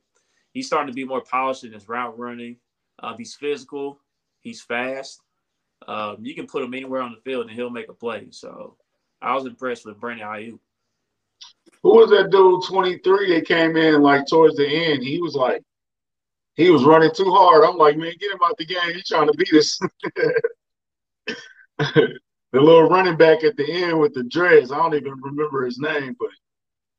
he's 0.53 0.67
starting 0.67 0.89
to 0.89 0.93
be 0.93 1.05
more 1.05 1.21
polished 1.21 1.65
in 1.65 1.73
his 1.73 1.89
route 1.89 2.19
running. 2.19 2.57
Uh, 2.99 3.17
he's 3.17 3.35
physical. 3.35 4.01
He's 4.41 4.63
fast. 4.63 5.21
Um, 5.87 6.19
you 6.23 6.35
can 6.35 6.47
put 6.47 6.63
him 6.63 6.75
anywhere 6.75 7.03
on 7.03 7.13
the 7.13 7.21
field 7.21 7.47
and 7.47 7.51
he'll 7.55 7.71
make 7.71 7.89
a 7.89 7.95
play. 7.95 8.29
So 8.31 8.77
I 9.21 9.35
was 9.35 9.47
impressed 9.47 9.87
with 9.87 10.01
Brandon 10.01 10.27
Aiyuk. 10.27 10.59
Who 11.83 11.91
was 11.91 12.11
that 12.11 12.31
dude, 12.31 12.65
23, 12.65 13.35
that 13.35 13.47
came 13.47 13.77
in 13.77 14.03
like 14.03 14.27
towards 14.27 14.57
the 14.57 14.67
end? 14.67 15.03
He 15.03 15.21
was 15.21 15.35
like, 15.35 15.63
he 16.57 16.71
was 16.71 16.85
running 16.85 17.13
too 17.15 17.31
hard. 17.31 17.65
I'm 17.65 17.77
like, 17.77 17.97
man, 17.97 18.15
get 18.19 18.33
him 18.33 18.41
out 18.45 18.57
the 18.57 18.67
game. 18.67 18.95
He's 18.95 19.07
trying 19.07 19.29
to 19.29 19.37
beat 19.37 19.53
us. 19.53 19.79
the 21.79 22.19
little 22.53 22.89
running 22.89 23.17
back 23.17 23.45
at 23.45 23.57
the 23.57 23.71
end 23.71 24.01
with 24.01 24.15
the 24.15 24.25
dreads. 24.25 24.73
I 24.73 24.79
don't 24.79 24.95
even 24.95 25.21
remember 25.21 25.65
his 25.65 25.79
name, 25.79 26.17
but 26.19 26.31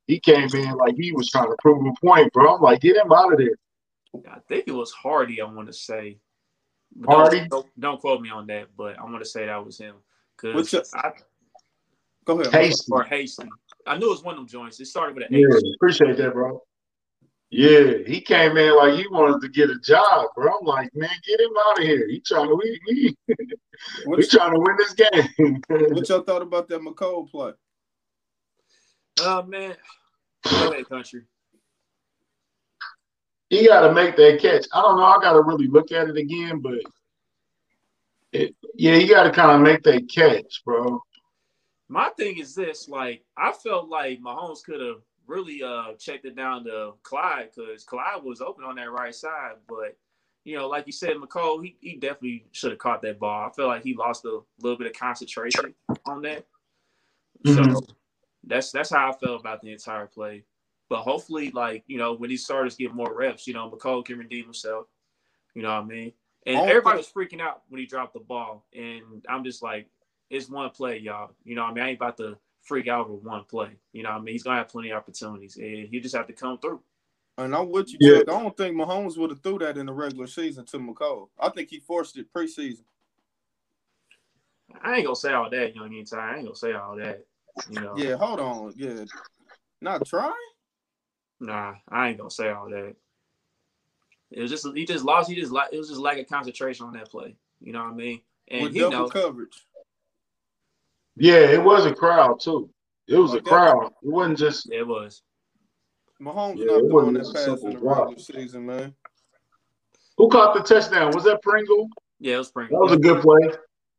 he 0.06 0.20
came 0.20 0.48
in 0.54 0.76
like 0.76 0.96
he 0.96 1.12
was 1.12 1.30
trying 1.30 1.50
to 1.50 1.56
prove 1.60 1.86
a 1.86 2.06
point, 2.06 2.32
bro. 2.34 2.56
I'm 2.56 2.62
like, 2.62 2.82
get 2.82 2.96
him 2.96 3.12
out 3.12 3.34
of 3.34 3.40
there. 3.40 3.58
I 4.32 4.40
think 4.48 4.66
it 4.68 4.74
was 4.74 4.92
Hardy. 4.92 5.42
I 5.42 5.46
want 5.46 5.68
to 5.68 5.74
say. 5.74 6.20
Hardy. 7.06 7.40
Don't, 7.40 7.50
don't, 7.50 7.80
don't, 7.80 8.00
quote 8.00 8.22
me 8.22 8.30
on 8.30 8.48
that, 8.48 8.68
but 8.78 8.98
I 8.98 9.04
want 9.04 9.20
to 9.20 9.30
say 9.30 9.48
that 9.48 9.66
was 9.66 9.78
him. 9.78 9.96
Cause 10.38 10.72
your, 10.72 10.84
I, 10.94 11.12
go 12.26 12.40
ahead. 12.40 12.54
Hasty. 12.54 12.92
Or 12.92 13.04
Hasty. 13.04 13.50
I 13.86 13.98
knew 13.98 14.08
it 14.08 14.12
was 14.12 14.24
one 14.24 14.36
of 14.36 14.40
them 14.40 14.48
joints. 14.48 14.80
It 14.80 14.86
started 14.86 15.16
with 15.16 15.26
an 15.30 15.34
Yeah, 15.34 15.48
H. 15.48 15.64
appreciate 15.76 16.18
that, 16.18 16.34
bro. 16.34 16.62
Yeah, 17.50 18.00
he 18.06 18.20
came 18.20 18.58
in 18.58 18.76
like 18.76 18.96
he 18.96 19.08
wanted 19.08 19.42
to 19.42 19.48
get 19.48 19.70
a 19.70 19.80
job, 19.80 20.28
bro. 20.36 20.52
I'm 20.60 20.66
like, 20.66 20.94
man, 20.94 21.10
get 21.26 21.40
him 21.40 21.52
out 21.68 21.80
of 21.80 21.86
here. 21.86 22.06
He 22.10 22.20
trying 22.20 22.50
to 22.50 22.56
we 22.56 22.80
we, 22.88 23.18
we 24.08 24.28
trying 24.28 24.54
to 24.54 24.60
win 24.60 24.76
this 24.78 24.94
game. 24.94 25.62
what 25.94 26.10
y'all 26.10 26.24
thought 26.24 26.42
about 26.42 26.68
that 26.68 26.82
Mecole 26.82 27.30
play? 27.30 27.54
Oh 29.22 29.40
uh, 29.40 29.44
man, 29.44 29.76
go 30.44 30.72
ahead, 30.74 30.90
country. 30.90 31.22
He 33.50 33.66
got 33.66 33.88
to 33.88 33.94
make 33.94 34.18
that 34.18 34.40
catch. 34.42 34.66
I 34.74 34.82
don't 34.82 34.98
know. 34.98 35.06
I 35.06 35.20
got 35.22 35.34
to 35.34 35.42
really 35.42 35.68
look 35.68 35.94
at 35.94 36.10
it 36.10 36.18
again, 36.18 36.60
but 36.60 36.80
it, 38.34 38.56
yeah, 38.76 38.96
you 38.96 39.08
got 39.08 39.24
to 39.24 39.32
kind 39.32 39.52
of 39.52 39.62
make 39.62 39.84
that 39.84 40.10
catch, 40.14 40.64
bro. 40.66 41.02
My 41.88 42.10
thing 42.18 42.40
is 42.40 42.54
this: 42.54 42.90
like, 42.90 43.24
I 43.38 43.54
felt 43.54 43.88
like 43.88 44.20
Mahomes 44.20 44.64
could 44.66 44.82
have 44.82 44.98
really 45.28 45.62
uh 45.64 45.94
checked 46.00 46.26
it 46.26 46.36
down 46.36 46.64
to 46.66 46.94
Clyde 47.04 47.50
because 47.56 47.84
Clyde 47.84 48.24
was 48.24 48.42
open 48.42 48.64
on 48.64 48.76
that 48.76 48.92
right 48.92 49.16
side, 49.16 49.56
but 49.68 49.98
you 50.48 50.56
know, 50.56 50.70
like 50.70 50.88
you 50.88 50.94
said, 50.94 51.18
Mecole, 51.18 51.62
he, 51.62 51.76
he 51.82 51.98
definitely 51.98 52.46
should 52.54 52.72
have 52.72 52.80
caught 52.80 53.02
that 53.02 53.20
ball. 53.20 53.50
I 53.50 53.52
feel 53.54 53.68
like 53.68 53.84
he 53.84 53.94
lost 53.94 54.24
a 54.24 54.40
little 54.62 54.78
bit 54.78 54.88
of 54.88 54.94
concentration 54.94 55.76
on 56.06 56.22
that. 56.22 56.46
Mm-hmm. 57.46 57.74
So 57.74 57.82
that's 58.46 58.72
that's 58.72 58.90
how 58.90 59.10
I 59.10 59.14
felt 59.14 59.42
about 59.42 59.62
the 59.62 59.74
entire 59.74 60.06
play. 60.06 60.46
But 60.90 61.02
hopefully, 61.02 61.52
like, 61.52 61.84
you 61.88 61.98
know, 61.98 62.14
when 62.14 62.30
these 62.30 62.46
starters 62.46 62.78
get 62.78 62.94
more 62.94 63.14
reps, 63.14 63.46
you 63.46 63.54
know, 63.54 63.70
Mecole 63.70 64.06
can 64.06 64.18
redeem 64.18 64.46
himself. 64.46 64.88
You 65.54 65.64
know 65.64 65.76
what 65.76 65.84
I 65.84 65.86
mean? 65.86 66.14
And 66.46 66.58
everybody 66.58 66.98
was 66.98 67.12
freaking 67.12 67.42
out 67.42 67.64
when 67.68 67.82
he 67.82 67.86
dropped 67.86 68.14
the 68.14 68.22
ball. 68.22 68.66
And 68.74 69.26
I'm 69.28 69.44
just 69.44 69.62
like, 69.62 69.90
it's 70.30 70.50
one 70.50 70.70
play, 70.70 70.98
y'all. 70.98 71.32
You 71.44 71.56
know 71.56 71.64
I 71.64 71.74
mean? 71.74 71.84
I 71.84 71.90
ain't 71.90 71.98
about 71.98 72.16
to 72.18 72.38
freak 72.68 72.88
out 72.88 73.08
over 73.08 73.14
one 73.14 73.44
play. 73.46 73.70
You 73.94 74.04
know 74.04 74.10
I 74.10 74.20
mean? 74.20 74.34
He's 74.34 74.44
gonna 74.44 74.58
have 74.58 74.70
plenty 74.70 74.92
of 74.92 74.98
opportunities 74.98 75.56
and 75.58 75.88
he 75.88 76.00
just 76.00 76.16
have 76.16 76.28
to 76.28 76.34
come 76.34 76.60
through. 76.60 76.82
And 77.40 77.56
I'm 77.56 77.70
with 77.70 77.92
you, 77.92 77.98
yeah. 78.00 78.20
Chuck. 78.20 78.30
I 78.30 78.42
don't 78.44 78.58
think 78.58 78.76
Mahomes 78.76 79.18
would 79.18 79.30
have 79.30 79.42
threw 79.42 79.60
that 79.60 79.78
in 79.78 79.86
the 79.86 79.94
regular 79.94 80.28
season 80.28 80.66
to 80.66 80.80
Mecole. 80.80 81.30
I 81.40 81.50
think 81.50 81.70
he 81.70 81.80
forced 81.80 82.18
it 82.18 82.32
preseason. 82.34 82.84
I 84.82 84.96
ain't 84.96 85.06
gonna 85.06 85.16
say 85.16 85.34
all 85.34 85.50
that, 85.50 85.76
young 85.76 86.06
time. 86.06 86.20
I 86.20 86.36
ain't 86.38 86.46
gonna 86.46 86.56
say 86.56 86.74
all 86.74 86.96
that. 86.98 87.26
You 87.70 87.82
know. 87.82 87.98
Yeah, 87.98 88.16
hold 88.16 88.40
on. 88.40 88.74
Yeah. 88.76 89.06
Not 89.82 90.06
trying? 90.06 90.34
Nah, 91.40 91.76
I 91.88 92.10
ain't 92.10 92.18
gonna 92.18 92.32
say 92.32 92.50
all 92.50 92.70
that. 92.70 92.96
It 94.32 94.42
was 94.42 94.52
just 94.52 94.68
he 94.76 94.86
just 94.86 95.06
lost. 95.06 95.30
He 95.30 95.36
just 95.36 95.52
like 95.52 95.70
it 95.72 95.78
was 95.78 95.90
just 95.90 96.02
lack 96.02 96.18
of 96.18 96.28
concentration 96.28 96.86
on 96.86 96.94
that 96.94 97.10
play. 97.10 97.36
You 97.62 97.74
know 97.74 97.84
what 97.84 97.94
I 97.94 97.96
mean? 97.96 98.22
And 98.50 98.64
With 98.64 98.74
he 98.74 98.80
double 98.80 98.92
knows, 98.92 99.12
coverage. 99.12 99.66
Yeah, 101.18 101.40
it 101.52 101.64
was 101.64 101.86
a 101.86 101.94
crowd 101.94 102.40
too. 102.40 102.70
It 103.08 103.18
was 103.18 103.34
a 103.34 103.42
crowd. 103.42 103.92
It 104.04 104.10
wasn't 104.10 104.38
just. 104.38 104.70
Yeah, 104.70 104.80
it 104.80 104.88
was. 104.88 105.22
Mahomes 106.22 106.58
yeah, 106.58 106.66
not 106.66 106.90
throwing 106.90 107.14
that 107.14 107.32
pass 107.34 107.64
in 107.64 107.70
the 107.72 107.78
regular 107.78 108.18
season, 108.18 108.66
man. 108.66 108.94
Who 110.18 110.30
caught 110.30 110.56
the 110.56 110.62
touchdown? 110.62 111.12
Was 111.14 111.24
that 111.26 111.42
Pringle? 111.42 111.90
Yeah, 112.20 112.36
it 112.36 112.40
was 112.40 112.52
Pringle. 112.52 112.80
That 112.80 112.84
was 112.84 112.94
a 112.94 113.00
good 113.00 113.22
play. 113.22 113.52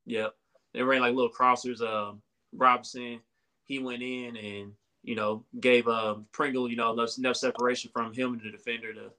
Yep. 0.07 0.35
They 0.75 0.83
ran 0.83 1.01
like 1.01 1.15
little 1.15 1.31
crossers. 1.31 1.81
Um, 1.81 2.21
Robinson, 2.53 3.21
he 3.65 3.79
went 3.79 4.03
in 4.03 4.37
and 4.37 4.73
you 5.03 5.15
know 5.15 5.45
gave 5.61 5.87
uh, 5.87 6.17
Pringle 6.33 6.69
you 6.69 6.77
know 6.77 6.93
enough, 6.93 7.17
enough 7.19 7.37
separation 7.37 7.91
from 7.93 8.13
him 8.13 8.33
and 8.33 8.43
the 8.43 8.51
defender 8.51 8.93
to 8.93 9.11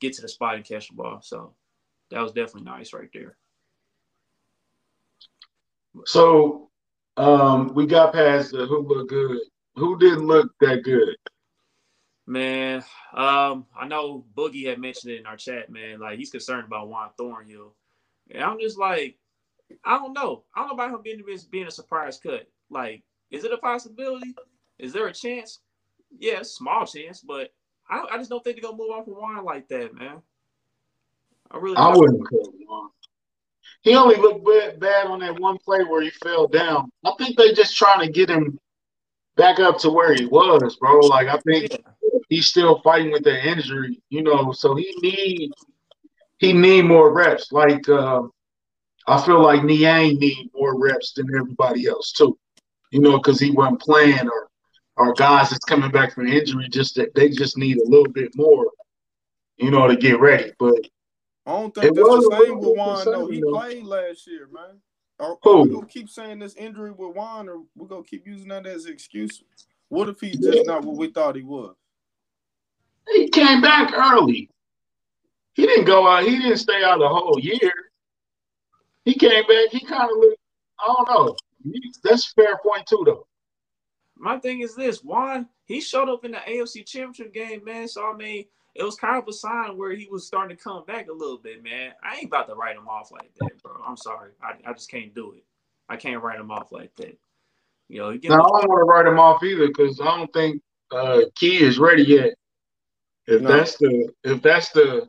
get 0.00 0.12
to 0.14 0.22
the 0.22 0.28
spot 0.28 0.56
and 0.56 0.64
catch 0.64 0.88
the 0.88 0.94
ball. 0.94 1.20
So 1.22 1.54
that 2.10 2.20
was 2.20 2.32
definitely 2.32 2.70
nice 2.70 2.92
right 2.92 3.08
there. 3.14 3.36
So 6.06 6.70
um, 7.16 7.74
we 7.74 7.86
got 7.86 8.12
past 8.12 8.52
the 8.52 8.66
who 8.66 8.86
looked 8.86 9.10
good. 9.10 9.38
Who 9.76 9.98
didn't 9.98 10.26
look 10.26 10.52
that 10.60 10.82
good? 10.82 11.16
Man, 12.26 12.84
um, 13.14 13.66
I 13.76 13.86
know 13.86 14.24
Boogie 14.36 14.68
had 14.68 14.78
mentioned 14.78 15.12
it 15.12 15.20
in 15.20 15.26
our 15.26 15.36
chat, 15.36 15.70
man. 15.70 16.00
Like 16.00 16.18
he's 16.18 16.30
concerned 16.30 16.66
about 16.66 16.88
Juan 16.88 17.10
Thornhill. 17.18 17.74
And 18.30 18.42
I'm 18.42 18.60
just 18.60 18.78
like, 18.78 19.18
I 19.84 19.98
don't 19.98 20.12
know. 20.12 20.44
I 20.54 20.60
don't 20.60 20.68
know 20.68 20.74
about 20.74 20.90
him 20.90 21.02
being 21.02 21.22
being 21.50 21.66
a 21.66 21.70
surprise 21.70 22.18
cut. 22.18 22.46
Like, 22.70 23.02
is 23.30 23.44
it 23.44 23.52
a 23.52 23.58
possibility? 23.58 24.34
Is 24.78 24.92
there 24.92 25.08
a 25.08 25.12
chance? 25.12 25.60
Yeah, 26.18 26.42
small 26.42 26.86
chance, 26.86 27.20
but 27.20 27.52
I, 27.88 28.04
I 28.12 28.18
just 28.18 28.30
don't 28.30 28.42
think 28.44 28.56
they're 28.56 28.70
gonna 28.70 28.76
move 28.76 28.90
off 28.90 29.08
of 29.08 29.14
Juan 29.14 29.44
like 29.44 29.68
that, 29.68 29.94
man. 29.94 30.22
I 31.50 31.58
really 31.58 31.76
I 31.76 31.88
wouldn't 31.88 32.28
cut 32.28 32.48
Juan. 32.66 32.90
He 33.82 33.96
only 33.96 34.16
looked 34.16 34.44
bad, 34.44 34.80
bad 34.80 35.06
on 35.08 35.20
that 35.20 35.38
one 35.38 35.58
play 35.58 35.82
where 35.82 36.02
he 36.02 36.10
fell 36.10 36.46
down. 36.46 36.90
I 37.04 37.12
think 37.18 37.36
they're 37.36 37.52
just 37.52 37.76
trying 37.76 38.06
to 38.06 38.12
get 38.12 38.30
him 38.30 38.58
back 39.36 39.58
up 39.58 39.78
to 39.78 39.90
where 39.90 40.14
he 40.14 40.26
was, 40.26 40.76
bro. 40.76 41.00
Like 41.00 41.28
I 41.28 41.38
think 41.38 41.82
he's 42.28 42.46
still 42.46 42.80
fighting 42.82 43.10
with 43.10 43.24
that 43.24 43.46
injury, 43.46 44.00
you 44.08 44.22
know. 44.22 44.52
So 44.52 44.76
he 44.76 44.94
need 45.02 45.50
he 46.38 46.52
need 46.52 46.82
more 46.82 47.12
reps. 47.12 47.50
Like 47.50 47.88
uh, 47.88 48.22
I 49.06 49.20
feel 49.20 49.42
like 49.42 49.64
Niang 49.64 50.18
need 50.18 50.50
more 50.54 50.78
reps 50.78 51.12
than 51.14 51.26
everybody 51.34 51.86
else 51.86 52.12
too, 52.12 52.38
you 52.90 53.00
know, 53.00 53.18
because 53.18 53.40
he 53.40 53.50
wasn't 53.50 53.80
playing 53.80 54.28
or 54.28 54.48
or 54.96 55.14
guys 55.14 55.50
that's 55.50 55.64
coming 55.64 55.90
back 55.90 56.14
from 56.14 56.28
injury. 56.28 56.68
Just 56.68 56.94
that 56.96 57.14
they 57.14 57.30
just 57.30 57.58
need 57.58 57.78
a 57.78 57.84
little 57.84 58.12
bit 58.12 58.30
more, 58.36 58.66
you 59.56 59.72
know, 59.72 59.88
to 59.88 59.96
get 59.96 60.20
ready. 60.20 60.52
But 60.58 60.86
I 61.46 61.52
don't 61.52 61.74
think 61.74 61.94
that's 61.94 62.08
the 62.08 62.44
same 62.44 62.58
with 62.58 62.76
Juan. 62.76 63.04
No, 63.06 63.26
he 63.26 63.42
played 63.42 63.84
last 63.84 64.26
year, 64.26 64.48
man. 64.52 64.80
Are, 65.18 65.36
are 65.44 65.62
we 65.62 65.70
gonna 65.70 65.86
keep 65.86 66.08
saying 66.08 66.38
this 66.38 66.54
injury 66.54 66.90
with 66.90 67.14
Juan, 67.14 67.48
or 67.48 67.62
we're 67.76 67.86
gonna 67.86 68.04
keep 68.04 68.26
using 68.26 68.48
that 68.48 68.66
as 68.66 68.86
an 68.86 68.92
excuse? 68.92 69.42
What 69.88 70.08
if 70.08 70.20
he's 70.20 70.38
just 70.38 70.66
not 70.66 70.84
what 70.84 70.96
we 70.96 71.10
thought 71.10 71.36
he 71.36 71.42
was? 71.42 71.74
He 73.12 73.28
came 73.28 73.60
back 73.60 73.92
early. 73.92 74.48
He 75.54 75.66
didn't 75.66 75.84
go 75.84 76.08
out. 76.08 76.24
He 76.24 76.38
didn't 76.38 76.58
stay 76.58 76.82
out 76.82 76.98
the 76.98 77.08
whole 77.08 77.38
year. 77.38 77.72
He 79.04 79.14
came 79.14 79.42
back. 79.42 79.70
He 79.70 79.84
kind 79.84 80.10
of 80.10 80.16
looked. 80.16 80.40
I 80.80 80.86
don't 80.86 81.08
know. 81.08 81.36
That's 82.02 82.30
a 82.30 82.42
fair 82.42 82.58
point 82.64 82.86
too, 82.86 83.02
though. 83.04 83.26
My 84.16 84.38
thing 84.38 84.60
is 84.60 84.74
this: 84.74 85.02
Juan, 85.02 85.48
he 85.64 85.80
showed 85.80 86.08
up 86.08 86.24
in 86.24 86.32
the 86.32 86.38
AFC 86.38 86.86
Championship 86.86 87.34
game, 87.34 87.64
man. 87.64 87.88
So 87.88 88.10
I 88.10 88.16
mean, 88.16 88.44
it 88.74 88.82
was 88.82 88.96
kind 88.96 89.16
of 89.16 89.28
a 89.28 89.32
sign 89.32 89.76
where 89.76 89.92
he 89.92 90.08
was 90.10 90.26
starting 90.26 90.56
to 90.56 90.62
come 90.62 90.84
back 90.84 91.08
a 91.08 91.12
little 91.12 91.38
bit, 91.38 91.62
man. 91.62 91.92
I 92.02 92.16
ain't 92.16 92.26
about 92.26 92.48
to 92.48 92.54
write 92.54 92.76
him 92.76 92.88
off 92.88 93.10
like 93.10 93.30
that, 93.40 93.62
bro. 93.62 93.72
I'm 93.86 93.96
sorry. 93.96 94.30
I, 94.42 94.54
I 94.68 94.72
just 94.72 94.90
can't 94.90 95.14
do 95.14 95.34
it. 95.36 95.44
I 95.88 95.96
can't 95.96 96.22
write 96.22 96.40
him 96.40 96.50
off 96.50 96.72
like 96.72 96.94
that. 96.96 97.18
You 97.88 97.98
know, 97.98 98.10
no, 98.10 98.34
I 98.34 98.38
don't 98.38 98.68
want 98.68 98.80
to 98.80 98.84
write 98.84 99.06
him 99.06 99.18
off 99.18 99.42
either 99.42 99.66
because 99.66 100.00
I 100.00 100.16
don't 100.16 100.32
think 100.32 100.62
uh, 100.90 101.22
Key 101.36 101.62
is 101.62 101.78
ready 101.78 102.04
yet. 102.04 102.34
If 103.26 103.42
no. 103.42 103.48
that's 103.48 103.76
the 103.76 104.08
if 104.24 104.40
that's 104.40 104.70
the 104.70 105.08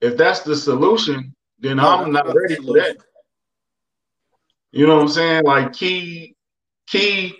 if 0.00 0.16
that's 0.16 0.40
the 0.40 0.56
solution, 0.56 1.34
then 1.60 1.76
no, 1.76 1.88
I'm 1.88 2.12
not 2.12 2.34
ready 2.34 2.56
for 2.56 2.74
that. 2.74 2.96
You 4.72 4.86
know 4.86 4.96
what 4.96 5.02
I'm 5.02 5.08
saying? 5.08 5.44
Like 5.44 5.72
Key, 5.72 6.34
Key 6.88 7.36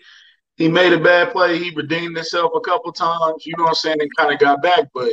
he 0.56 0.68
made 0.68 0.92
a 0.92 1.00
bad 1.00 1.32
play. 1.32 1.58
He 1.58 1.70
redeemed 1.70 2.16
himself 2.16 2.52
a 2.54 2.60
couple 2.60 2.92
times. 2.92 3.46
You 3.46 3.54
know 3.56 3.64
what 3.64 3.70
I'm 3.70 3.74
saying? 3.74 4.00
And 4.00 4.16
kind 4.16 4.32
of 4.32 4.40
got 4.40 4.62
back, 4.62 4.88
but 4.94 5.12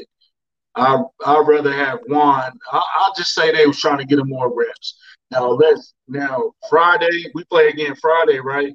I 0.76 1.02
I'd 1.26 1.48
rather 1.48 1.74
have 1.74 2.00
Juan. 2.08 2.58
I, 2.72 2.76
will 2.76 3.14
just 3.16 3.34
say 3.34 3.52
they 3.52 3.68
was 3.68 3.80
trying 3.80 4.00
to 4.00 4.06
get 4.06 4.20
him 4.20 4.30
more 4.30 4.54
reps. 4.54 4.98
Now 5.32 5.50
let's 5.50 5.94
now 6.08 6.54
Friday 6.70 7.32
we 7.34 7.44
play 7.46 7.68
again 7.68 7.96
Friday, 7.96 8.40
right? 8.40 8.74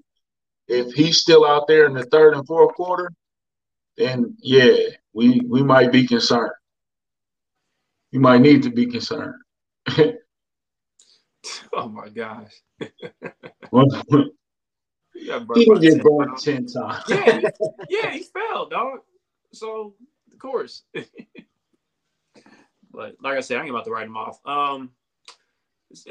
If 0.68 0.92
he's 0.92 1.18
still 1.18 1.46
out 1.46 1.66
there 1.66 1.86
in 1.86 1.94
the 1.94 2.04
third 2.04 2.34
and 2.34 2.46
fourth 2.46 2.74
quarter, 2.74 3.10
then 3.96 4.36
yeah, 4.40 4.76
we 5.12 5.40
we 5.48 5.62
might 5.62 5.90
be 5.90 6.06
concerned. 6.06 6.52
You 8.10 8.20
might 8.20 8.40
need 8.40 8.62
to 8.64 8.70
be 8.70 8.86
concerned. 8.86 9.34
oh 11.72 11.88
my 11.88 12.08
gosh. 12.10 12.52
yeah, 15.20 15.44
he 15.54 15.64
didn't 15.64 15.80
get 15.80 16.02
burned 16.02 16.38
ten 16.38 16.66
times. 16.66 17.04
yeah, 17.08 17.40
yeah, 17.88 18.10
he 18.10 18.22
fell, 18.22 18.68
dog. 18.68 19.00
So 19.52 19.94
of 20.32 20.38
course. 20.38 20.82
but 22.92 23.16
like 23.20 23.36
I 23.36 23.40
said, 23.40 23.58
I 23.58 23.62
ain't 23.62 23.70
about 23.70 23.84
to 23.86 23.90
write 23.90 24.06
him 24.06 24.16
off. 24.16 24.38
Um, 24.46 24.90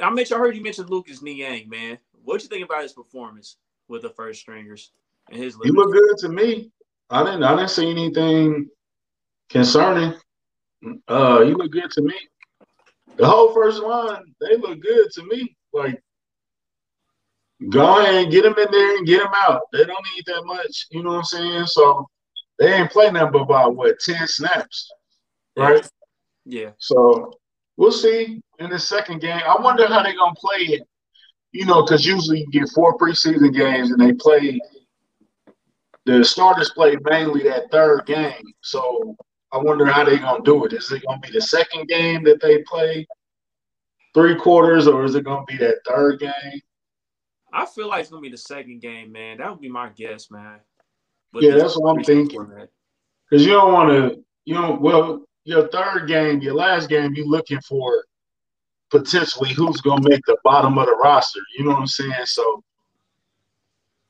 I 0.02 0.10
mentioned, 0.10 0.38
I 0.38 0.40
heard 0.40 0.56
you 0.56 0.64
mentioned 0.64 0.90
Lucas 0.90 1.22
Niang, 1.22 1.70
man. 1.70 1.98
What 2.24 2.44
you 2.44 2.50
think 2.50 2.66
about 2.66 2.84
his 2.84 2.94
performance 2.94 3.58
with 3.88 4.02
the 4.02 4.10
first 4.10 4.42
stringers 4.42 4.92
and 5.30 5.42
his? 5.42 5.58
He 5.64 5.72
looked 5.72 5.94
good 5.94 6.18
to 6.20 6.30
me. 6.30 6.72
I 7.10 7.24
didn't, 7.24 7.44
I 7.44 7.56
didn't 7.56 7.70
see 7.70 7.90
anything 7.90 8.70
concerning. 9.50 10.14
Uh, 11.08 11.44
he 11.44 11.54
looked 11.54 11.74
good 11.74 11.92
to 11.92 12.02
me. 12.02 12.16
The 13.16 13.26
whole 13.26 13.54
first 13.54 13.82
line, 13.82 14.24
they 14.42 14.58
look 14.58 14.82
good 14.82 15.10
to 15.12 15.24
me. 15.24 15.56
Like, 15.74 16.02
go 17.70 18.00
ahead 18.00 18.24
and 18.24 18.32
get 18.32 18.44
them 18.44 18.56
in 18.58 18.72
there 18.72 18.98
and 18.98 19.08
get 19.08 19.24
them 19.24 19.34
out. 19.36 19.62
They 19.72 19.84
don't 19.84 20.06
need 20.16 20.26
that 20.28 20.44
much, 20.46 20.88
you 20.92 21.04
know 21.04 21.12
what 21.12 21.18
I'm 21.18 21.24
saying? 21.24 21.66
So 21.68 22.08
they 22.60 22.74
ain't 22.74 22.92
playing 22.92 23.14
them 23.14 23.32
but 23.32 23.42
about 23.42 23.76
what 23.76 24.00
ten 24.00 24.28
snaps, 24.28 24.92
right? 25.58 25.88
Yeah. 26.46 26.72
So 26.78 27.34
we'll 27.78 27.92
see 27.92 28.42
in 28.60 28.70
the 28.70 28.80
second 28.80 29.22
game. 29.22 29.42
I 29.46 29.60
wonder 29.62 29.88
how 29.88 30.04
they're 30.04 30.16
gonna 30.16 30.34
play 30.36 30.76
it. 30.76 30.88
You 31.52 31.66
know, 31.66 31.84
because 31.84 32.06
usually 32.06 32.40
you 32.42 32.48
get 32.52 32.70
four 32.76 32.98
preseason 32.98 33.54
games 33.54 33.92
and 33.92 34.00
they 34.00 34.14
play. 34.14 34.60
The 36.06 36.24
starters 36.24 36.72
play 36.72 36.96
mainly 37.04 37.44
that 37.44 37.70
third 37.70 38.06
game, 38.06 38.54
so 38.62 39.18
I 39.52 39.58
wonder 39.58 39.86
how 39.86 40.06
they're 40.06 40.20
gonna 40.20 40.44
do 40.44 40.66
it. 40.66 40.74
Is 40.74 40.92
it 40.92 41.04
gonna 41.06 41.20
be 41.20 41.32
the 41.32 41.42
second 41.42 41.88
game 41.88 42.24
that 42.24 42.42
they 42.42 42.64
play 42.64 43.06
three 44.14 44.36
quarters, 44.36 44.88
or 44.88 45.04
is 45.04 45.16
it 45.16 45.26
gonna 45.26 45.46
be 45.46 45.58
that 45.58 45.80
third 45.86 46.20
game? 46.20 46.62
I 47.58 47.66
feel 47.66 47.88
like 47.88 48.02
it's 48.02 48.12
gonna 48.12 48.22
be 48.22 48.30
the 48.30 48.38
second 48.38 48.82
game, 48.82 49.12
man. 49.12 49.40
That 49.40 49.50
would 49.50 49.60
be 49.60 49.68
my 49.68 49.90
guess, 49.90 50.30
man. 50.30 50.60
But 51.34 51.42
yeah, 51.42 51.56
that's 51.56 51.76
what 51.76 51.90
I'm 51.90 52.04
thinking. 52.04 52.48
Because 53.28 53.44
you 53.44 53.54
don't 53.54 53.74
want 53.74 53.90
to, 53.90 54.24
you 54.46 54.54
know, 54.54 54.78
well, 54.80 55.24
your 55.44 55.68
third 55.70 56.08
game, 56.08 56.40
your 56.40 56.54
last 56.54 56.88
game, 56.88 57.16
you're 57.16 57.26
looking 57.26 57.60
for 57.62 58.06
potentially 58.92 59.54
who's 59.54 59.82
going 59.82 60.04
to 60.04 60.10
make 60.10 60.24
the 60.28 60.38
bottom 60.44 60.78
of 60.78 60.86
the 60.86 60.94
roster. 60.94 61.42
You 61.58 61.66
know 61.66 61.72
what 61.72 61.80
I'm 61.80 61.88
saying? 61.88 62.26
So, 62.26 62.64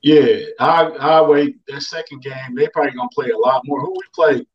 yeah, 0.02 0.40
I 0.60 0.84
I 0.84 1.22
wait 1.22 1.56
that 1.70 1.82
second 1.84 2.24
game. 2.24 2.54
They 2.54 2.68
probably 2.68 2.92
gonna 2.92 3.08
play 3.14 3.30
a 3.30 3.38
lot 3.38 3.62
more. 3.64 3.80
Who 3.80 3.92
we 3.92 4.04
play? 4.14 4.46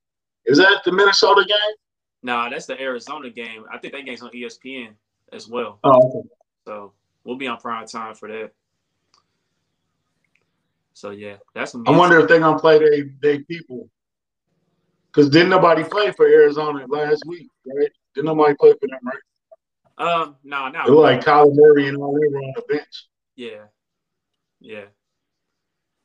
Is 0.45 0.59
that 0.59 0.83
the 0.85 0.93
Minnesota 0.93 1.47
game? 1.49 1.77
Nah, 2.23 2.51
that's 2.51 2.67
the 2.67 2.79
Arizona 2.79 3.31
game. 3.31 3.65
I 3.73 3.79
think 3.79 3.95
that 3.95 4.05
game's 4.05 4.23
on 4.23 4.31
ESPN 4.33 4.91
as 5.33 5.49
well. 5.49 5.79
Oh, 5.83 6.19
okay. 6.19 6.29
So 6.67 6.93
we'll 7.25 7.37
be 7.37 7.47
on 7.47 7.57
prime 7.57 7.87
time 7.87 8.15
for 8.15 8.29
that. 8.29 8.53
So 10.95 11.11
yeah, 11.11 11.37
that's. 11.55 11.75
Amazing. 11.75 11.95
I 11.95 11.99
wonder 11.99 12.19
if 12.21 12.29
they're 12.29 12.41
gonna 12.41 12.59
play 12.59 12.79
they 12.79 13.03
they 13.23 13.39
people. 13.41 13.89
Cause 15.13 15.29
didn't 15.29 15.51
nobody 15.51 15.85
play 15.85 16.11
for 16.13 16.27
Arizona 16.27 16.87
last 16.89 17.25
week, 17.27 17.47
right? 17.67 17.91
Didn't 18.15 18.27
nobody 18.27 18.55
play 18.55 18.73
for 18.73 18.89
them, 18.89 18.99
right? 19.05 19.17
Um, 19.99 20.37
no, 20.43 20.69
no. 20.69 20.85
They're 20.87 20.95
like 20.95 21.21
Kyler 21.21 21.55
Murray 21.55 21.89
and 21.89 21.99
all 21.99 22.15
they 22.15 22.29
were 22.29 22.39
on 22.39 22.53
the 22.57 22.63
bench. 22.67 23.09
Yeah, 23.37 23.65
yeah, 24.59 24.87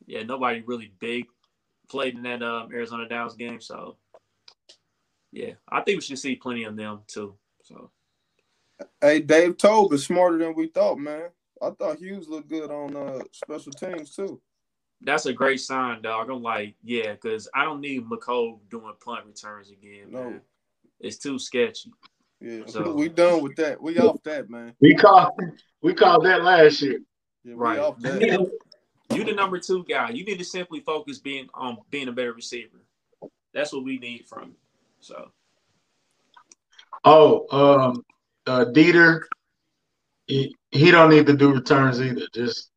yeah. 0.06 0.24
Nobody 0.24 0.62
really 0.66 0.92
big 1.00 1.26
played 1.90 2.16
in 2.16 2.24
that 2.24 2.44
um, 2.44 2.70
Arizona 2.74 3.08
Dallas 3.08 3.36
game, 3.36 3.62
so 3.62 3.96
yeah, 5.32 5.54
I 5.70 5.82
think 5.82 5.98
we 5.98 6.02
should 6.02 6.20
see 6.20 6.36
plenty 6.36 6.66
of 6.66 6.76
them 6.76 7.00
too. 7.08 7.38
So, 7.64 7.92
hey, 9.00 9.22
Dave 9.22 9.56
Toub 9.56 9.94
is 9.94 10.06
smarter 10.06 10.38
than 10.38 10.54
we 10.54 10.68
thought, 10.68 11.00
man. 11.00 11.30
I 11.62 11.70
thought 11.70 12.00
Hughes 12.00 12.28
looked 12.28 12.50
good 12.50 12.70
on 12.70 12.96
uh, 12.96 13.20
special 13.32 13.72
teams 13.72 14.14
too 14.14 14.42
that's 15.02 15.26
a 15.26 15.34
great 15.34 15.62
sign, 15.62 16.02
dog. 16.02 16.30
I'm 16.30 16.42
like, 16.42 16.76
yeah, 16.84 17.14
because 17.14 17.48
I 17.54 17.66
don't 17.66 17.82
need 17.82 18.10
Mecole 18.10 18.60
doing 18.70 18.94
punt 19.04 19.26
returns 19.26 19.70
again. 19.70 20.08
No, 20.10 20.24
man. 20.24 20.42
it's 21.00 21.18
too 21.18 21.38
sketchy. 21.38 21.92
Yeah, 22.40 22.62
so, 22.68 22.94
we 22.96 23.10
done 23.10 23.44
with 23.44 23.56
that. 23.58 23.82
We 23.82 24.00
off 24.00 24.22
that, 24.24 24.50
man. 24.50 24.74
We 24.82 24.96
called 24.96 25.34
we 25.82 25.94
called 25.94 26.26
that 26.26 26.44
last 26.44 26.82
year. 26.82 27.00
Yeah, 27.44 27.54
right. 27.58 27.80
Off 27.80 28.00
that. 28.00 28.50
you 29.14 29.24
the 29.24 29.34
number 29.34 29.60
two 29.60 29.84
guy. 29.84 30.10
You 30.10 30.26
need 30.26 30.40
to 30.40 30.46
simply 30.46 30.80
focus 30.82 31.20
being 31.20 31.48
on 31.54 31.78
being 31.90 32.08
a 32.08 32.12
better 32.12 32.34
receiver. 32.34 32.82
That's 33.54 33.74
what 33.74 33.84
we 33.84 33.98
need 33.98 34.28
from 34.28 34.50
you. 34.50 34.56
So. 35.00 35.32
Oh, 37.04 37.46
um, 37.52 38.04
uh, 38.46 38.66
Dieter, 38.66 39.22
he, 40.26 40.56
he 40.72 40.92
don't 40.92 41.10
need 41.10 41.28
to 41.28 41.36
do 41.36 41.54
returns 41.54 42.02
either. 42.02 42.28
Just 42.34 42.72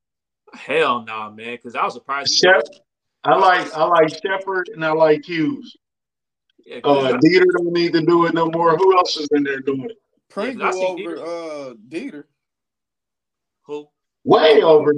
Hell 0.54 1.04
no, 1.04 1.12
nah, 1.12 1.30
man. 1.30 1.54
Because 1.54 1.74
I 1.74 1.84
was 1.84 1.94
surprised. 1.94 2.34
Shep, 2.34 2.64
I 3.24 3.36
like 3.36 3.72
I 3.74 3.84
like 3.84 4.08
Shepard 4.08 4.70
and 4.74 4.84
I 4.84 4.92
like 4.92 5.24
Hughes. 5.24 5.76
Yeah, 6.64 6.78
uh, 6.84 7.18
Dieter 7.18 7.44
don't 7.56 7.72
need 7.72 7.92
to 7.94 8.02
do 8.02 8.26
it 8.26 8.34
no 8.34 8.46
more. 8.50 8.76
Who 8.76 8.96
else 8.96 9.16
is 9.16 9.28
in 9.32 9.42
there 9.42 9.60
doing 9.60 9.86
it? 9.90 9.96
Pringle 10.28 10.66
yeah, 10.66 10.86
over 10.86 11.16
Dieter. 11.16 11.70
uh 11.70 11.74
Dieter. 11.88 12.24
Who? 13.66 13.88
Way 14.24 14.62
over. 14.62 14.92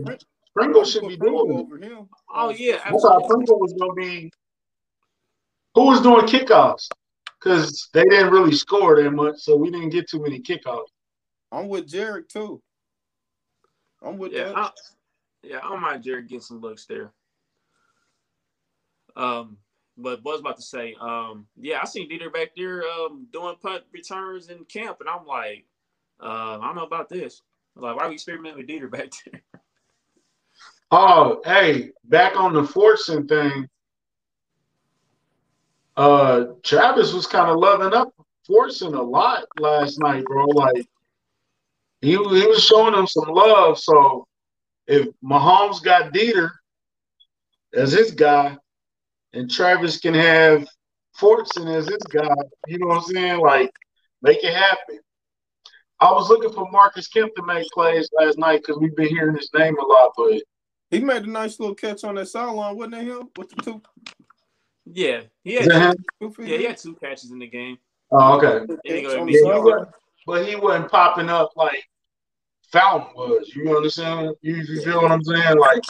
Pringle 0.55 0.85
should 0.85 1.09
be 1.09 1.17
doing 1.17 1.53
it. 1.53 1.61
Over 1.61 1.79
him. 1.79 2.09
Oh 2.33 2.51
yeah, 2.51 2.81
I 2.85 2.91
thought 2.91 3.29
Pringle 3.29 3.59
was 3.59 3.75
gonna 3.79 3.95
be. 3.95 4.31
Who 5.75 5.87
was 5.87 6.03
doing 6.03 6.27
kickoffs? 6.27 6.89
Because 7.43 7.89
they 7.95 8.05
didn't 8.05 8.33
really 8.33 8.55
score 8.55 9.03
that 9.03 9.11
much, 9.11 9.39
so 9.39 9.57
we 9.57 9.71
didn't 9.71 9.89
get 9.91 10.09
too 10.09 10.23
many 10.23 10.41
kickoffs. 10.41 10.87
I'm 11.51 11.69
with 11.69 11.91
Jerick 11.91 12.29
too. 12.29 12.63
I'm 14.03 14.19
with 14.19 14.33
yeah, 14.33 14.53
that. 14.53 14.73
Yeah, 15.43 15.59
I 15.59 15.69
don't 15.69 15.81
mind 15.81 16.05
Jerick 16.05 16.29
getting 16.29 16.41
some 16.41 16.61
looks 16.61 16.87
there. 16.87 17.13
Um, 19.17 19.59
but 19.99 20.23
was 20.25 20.41
about 20.41 20.57
to 20.57 20.63
say, 20.63 20.97
um, 21.01 21.47
yeah, 21.61 21.81
I 21.83 21.87
seen 21.87 22.09
Dieter 22.09 22.33
back 22.33 22.51
there 22.57 22.83
um 22.85 23.27
doing 23.33 23.57
punt 23.61 23.85
returns 23.93 24.49
in 24.49 24.65
camp, 24.65 24.99
and 25.01 25.09
I'm 25.09 25.27
like, 25.27 25.65
uh, 26.23 26.59
I 26.59 26.67
don't 26.67 26.77
know 26.77 26.87
about 26.87 27.09
this. 27.09 27.43
Like, 27.75 27.97
why 27.97 28.05
are 28.05 28.09
we 28.09 28.15
experimenting 28.15 28.59
with 28.59 28.69
Dieter 28.69 28.91
back 28.91 29.11
there? 29.25 29.41
Oh, 30.95 31.41
hey, 31.47 31.93
back 32.05 32.37
on 32.37 32.53
the 32.53 32.61
Fortson 32.61 33.27
thing. 33.27 33.67
Uh, 35.97 36.45
Travis 36.63 37.15
was 37.15 37.27
kind 37.27 37.51
of 37.51 37.57
loving 37.57 37.95
up 37.95 38.13
Fortson 38.47 38.95
a 38.95 39.01
lot 39.01 39.45
last 39.59 39.99
night, 40.01 40.23
bro. 40.27 40.45
Like, 40.49 40.85
he 42.03 42.11
he 42.11 42.17
was 42.19 42.63
showing 42.63 42.93
him 42.93 43.07
some 43.07 43.29
love. 43.29 43.79
So 43.79 44.27
if 44.93 45.09
Mahomes 45.25 45.83
got 45.83 46.13
Dieter 46.13 46.51
as 47.75 47.93
his 47.93 48.11
guy, 48.11 48.59
and 49.33 49.51
Travis 49.51 49.99
can 49.99 50.13
have 50.13 50.67
Fortson 51.19 51.75
as 51.75 51.89
his 51.89 52.03
guy, 52.11 52.29
you 52.67 52.79
know 52.79 52.89
what 52.89 52.99
I'm 52.99 53.03
saying? 53.05 53.41
Like, 53.41 53.71
make 54.21 54.45
it 54.45 54.53
happen. 54.53 54.99
I 55.99 56.13
was 56.13 56.29
looking 56.29 56.53
for 56.53 56.71
Marcus 56.71 57.09
Kemp 57.09 57.35
to 57.37 57.43
make 57.47 57.67
plays 57.71 58.11
last 58.19 58.37
night 58.37 58.61
because 58.61 58.79
we've 58.79 58.95
been 58.95 59.09
hearing 59.09 59.37
his 59.37 59.49
name 59.55 59.79
a 59.79 59.83
lot, 59.83 60.13
but 60.15 60.43
he 60.91 61.01
made 61.01 61.23
a 61.23 61.31
nice 61.31 61.59
little 61.59 61.75
catch 61.75 62.05
on 62.05 62.17
that 62.17 62.29
sideline, 62.29 62.77
wasn't 62.77 62.95
it 62.95 63.05
him? 63.05 63.31
With 63.39 63.49
the 63.49 63.63
two. 63.63 63.83
Yeah, 64.85 65.23
he 65.43 65.55
had 65.55 65.97
two, 66.21 66.35
yeah, 66.41 66.59
he 66.59 66.65
had 66.65 66.77
two 66.77 66.97
catches 66.97 67.31
in 67.31 67.39
the 67.39 67.47
game. 67.47 67.79
Oh, 68.11 68.37
okay. 68.37 68.75
Yeah, 68.85 68.97
he 69.25 69.45
but 70.27 70.47
he 70.47 70.57
wasn't 70.57 70.91
popping 70.91 71.31
up 71.31 71.53
like 71.57 71.83
Fountain 72.73 73.15
was. 73.15 73.53
You 73.55 73.77
understand? 73.77 74.35
You, 74.41 74.57
you 74.57 74.83
feel 74.83 75.03
what 75.03 75.13
I'm 75.13 75.23
saying? 75.23 75.59
Like 75.59 75.83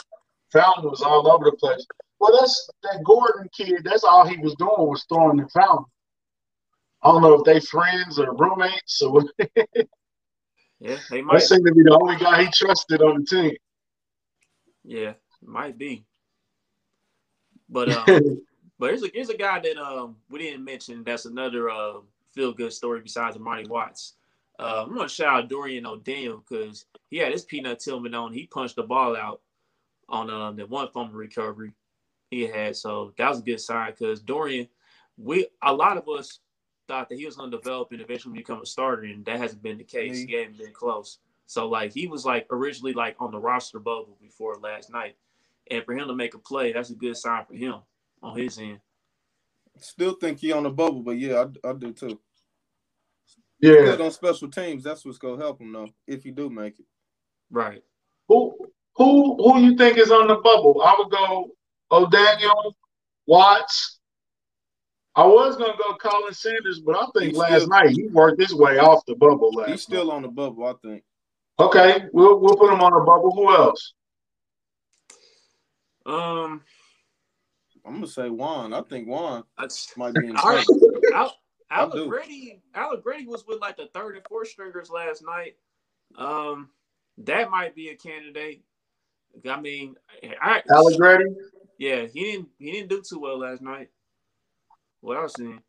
Fountain 0.51 0.89
was 0.89 1.01
all 1.01 1.31
over 1.31 1.45
the 1.45 1.57
place. 1.57 1.85
Well, 2.19 2.37
that's 2.39 2.69
that 2.83 3.03
Gordon 3.03 3.49
kid. 3.55 3.81
That's 3.83 4.03
all 4.03 4.27
he 4.27 4.37
was 4.37 4.55
doing 4.55 4.71
was 4.77 5.05
throwing 5.09 5.37
the 5.37 5.47
Fountain. 5.49 5.85
I 7.01 7.09
don't 7.09 7.21
know 7.21 7.33
if 7.33 7.43
they 7.43 7.59
friends 7.59 8.19
or 8.19 8.35
roommates 8.35 9.01
or. 9.01 9.23
yeah, 10.79 10.97
they 11.09 11.21
might. 11.21 11.39
That 11.39 11.41
seemed 11.41 11.65
to 11.65 11.73
be 11.73 11.83
the 11.83 11.97
only 11.99 12.17
guy 12.17 12.43
he 12.43 12.51
trusted 12.53 13.01
on 13.01 13.19
the 13.19 13.25
team. 13.25 13.55
Yeah, 14.83 15.13
might 15.41 15.77
be. 15.77 16.05
But 17.69 17.89
um, 18.09 18.41
but 18.77 18.89
here's 18.89 19.03
a 19.03 19.07
here's 19.13 19.29
a 19.29 19.37
guy 19.37 19.59
that 19.59 19.77
um 19.77 20.17
we 20.29 20.39
didn't 20.39 20.63
mention. 20.63 21.03
That's 21.03 21.25
another 21.25 21.69
uh 21.69 21.99
feel 22.33 22.53
good 22.53 22.73
story 22.73 23.01
besides 23.01 23.37
Armani 23.37 23.67
Watts. 23.67 24.13
Uh, 24.59 24.85
I'm 24.85 24.95
gonna 24.95 25.09
shout 25.09 25.43
out 25.43 25.49
Dorian 25.49 25.85
O'Daniel 25.85 26.43
because 26.47 26.85
he 27.09 27.17
had 27.17 27.31
his 27.31 27.43
peanut 27.43 27.79
Tillman 27.79 28.13
on. 28.13 28.33
He 28.33 28.45
punched 28.45 28.75
the 28.75 28.83
ball 28.83 29.15
out 29.15 29.41
on 30.09 30.29
um, 30.29 30.55
the 30.55 30.65
one 30.65 30.89
fumble 30.89 31.15
recovery 31.15 31.73
he 32.29 32.43
had. 32.43 32.75
So 32.75 33.13
that 33.17 33.29
was 33.29 33.39
a 33.39 33.43
good 33.43 33.61
sign 33.61 33.91
because 33.91 34.19
Dorian, 34.19 34.67
we 35.17 35.47
a 35.61 35.73
lot 35.73 35.97
of 35.97 36.07
us 36.07 36.39
thought 36.87 37.09
that 37.09 37.17
he 37.17 37.25
was 37.25 37.37
to 37.37 37.49
develop 37.49 37.91
and 37.91 38.01
eventually 38.01 38.37
become 38.37 38.61
a 38.61 38.65
starter, 38.65 39.03
and 39.03 39.25
that 39.25 39.39
hasn't 39.39 39.63
been 39.63 39.77
the 39.77 39.83
case. 39.83 40.19
Me. 40.19 40.27
He 40.27 40.33
hasn't 40.33 40.57
been 40.57 40.73
close. 40.73 41.19
So 41.45 41.67
like 41.67 41.93
he 41.93 42.07
was 42.07 42.25
like 42.25 42.47
originally 42.51 42.93
like 42.93 43.15
on 43.19 43.31
the 43.31 43.39
roster 43.39 43.79
bubble 43.79 44.17
before 44.21 44.57
last 44.57 44.91
night, 44.91 45.15
and 45.69 45.83
for 45.83 45.93
him 45.93 46.07
to 46.07 46.15
make 46.15 46.35
a 46.35 46.39
play, 46.39 46.73
that's 46.73 46.89
a 46.89 46.95
good 46.95 47.17
sign 47.17 47.45
for 47.45 47.53
him 47.55 47.75
on 48.21 48.37
his 48.37 48.57
end. 48.59 48.79
Still 49.79 50.13
think 50.13 50.39
he 50.39 50.51
on 50.51 50.63
the 50.63 50.69
bubble, 50.69 51.01
but 51.01 51.17
yeah, 51.17 51.45
I, 51.65 51.69
I 51.69 51.73
do 51.73 51.91
too. 51.91 52.19
Yeah. 53.63 53.75
Good 53.85 54.01
on 54.01 54.11
special 54.11 54.49
teams. 54.51 54.83
That's 54.83 55.05
what's 55.05 55.17
gonna 55.17 55.41
help 55.41 55.61
him 55.61 55.71
though, 55.71 55.87
if 56.05 56.25
you 56.25 56.33
do 56.33 56.49
make 56.49 56.79
it. 56.79 56.85
Right. 57.49 57.81
Who 58.27 58.57
who 58.97 59.37
who 59.37 59.59
you 59.61 59.77
think 59.77 59.97
is 59.97 60.11
on 60.11 60.27
the 60.27 60.35
bubble? 60.35 60.81
I 60.83 60.93
would 60.97 61.09
go 61.09 61.49
O'Daniel, 61.89 62.75
Watts. 63.25 63.99
I 65.15 65.25
was 65.25 65.55
gonna 65.55 65.77
go 65.77 65.95
Khalen 65.95 66.35
Saunders, 66.35 66.81
but 66.81 66.97
I 66.97 67.05
think 67.13 67.29
He's 67.31 67.37
last 67.37 67.53
still- 67.61 67.67
night 67.69 67.91
he 67.91 68.07
worked 68.07 68.41
his 68.41 68.53
way 68.53 68.79
off 68.79 69.05
the 69.05 69.15
bubble 69.15 69.53
last 69.53 69.69
He's 69.69 69.81
still 69.83 70.11
on 70.11 70.23
the 70.23 70.27
bubble, 70.27 70.65
I 70.65 70.73
think. 70.85 71.03
Okay, 71.57 72.05
we'll 72.11 72.39
we'll 72.41 72.57
put 72.57 72.73
him 72.73 72.81
on 72.81 72.91
the 72.91 72.99
bubble. 72.99 73.31
Who 73.33 73.49
else? 73.55 73.93
Um. 76.05 76.61
I'm 77.85 77.93
gonna 77.95 78.07
say 78.07 78.29
Juan. 78.29 78.73
I 78.73 78.81
think 78.81 79.07
Juan 79.07 79.43
I 79.57 79.63
just, 79.63 79.95
might 79.97 80.13
be 80.15 80.27
in 80.27 80.33
the 80.33 80.41
All 80.41 80.49
right. 80.49 80.65
same. 80.65 80.79
Al, 81.13 81.25
I 81.25 81.27
do. 81.27 81.33
Allegretti, 81.73 82.61
Allegretti 82.75 83.25
was 83.25 83.45
with 83.47 83.59
like 83.59 83.77
the 83.77 83.87
third 83.93 84.15
and 84.15 84.25
fourth 84.27 84.49
stringers 84.49 84.89
last 84.89 85.23
night. 85.25 85.55
Um, 86.17 86.69
that 87.19 87.49
might 87.49 87.75
be 87.75 87.89
a 87.89 87.95
candidate. 87.95 88.63
I 89.49 89.59
mean, 89.59 89.95
I, 90.41 90.61
Allegretti. 90.69 91.25
yeah, 91.77 92.05
he 92.05 92.23
didn't 92.23 92.49
he 92.59 92.71
didn't 92.71 92.89
do 92.89 93.01
too 93.01 93.19
well 93.19 93.39
last 93.39 93.61
night. 93.61 93.89
What 95.01 95.17
I 95.17 95.23
was 95.23 95.33
seeing. 95.35 95.61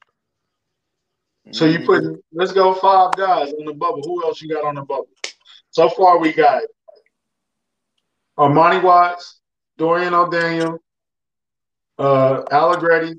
So 1.50 1.66
you 1.66 1.80
put 1.84 2.04
let's 2.32 2.52
go 2.52 2.74
five 2.74 3.12
guys 3.16 3.52
on 3.52 3.66
the 3.66 3.74
bubble. 3.74 4.02
Who 4.04 4.24
else 4.24 4.40
you 4.40 4.48
got 4.48 4.64
on 4.64 4.76
the 4.76 4.82
bubble? 4.82 5.08
So 5.70 5.88
far 5.88 6.18
we 6.18 6.32
got 6.32 6.62
Armani 8.38 8.82
Watts, 8.82 9.40
Dorian 9.76 10.14
O'Daniel, 10.14 10.78
uh 11.98 12.42
Allegretti. 12.50 13.14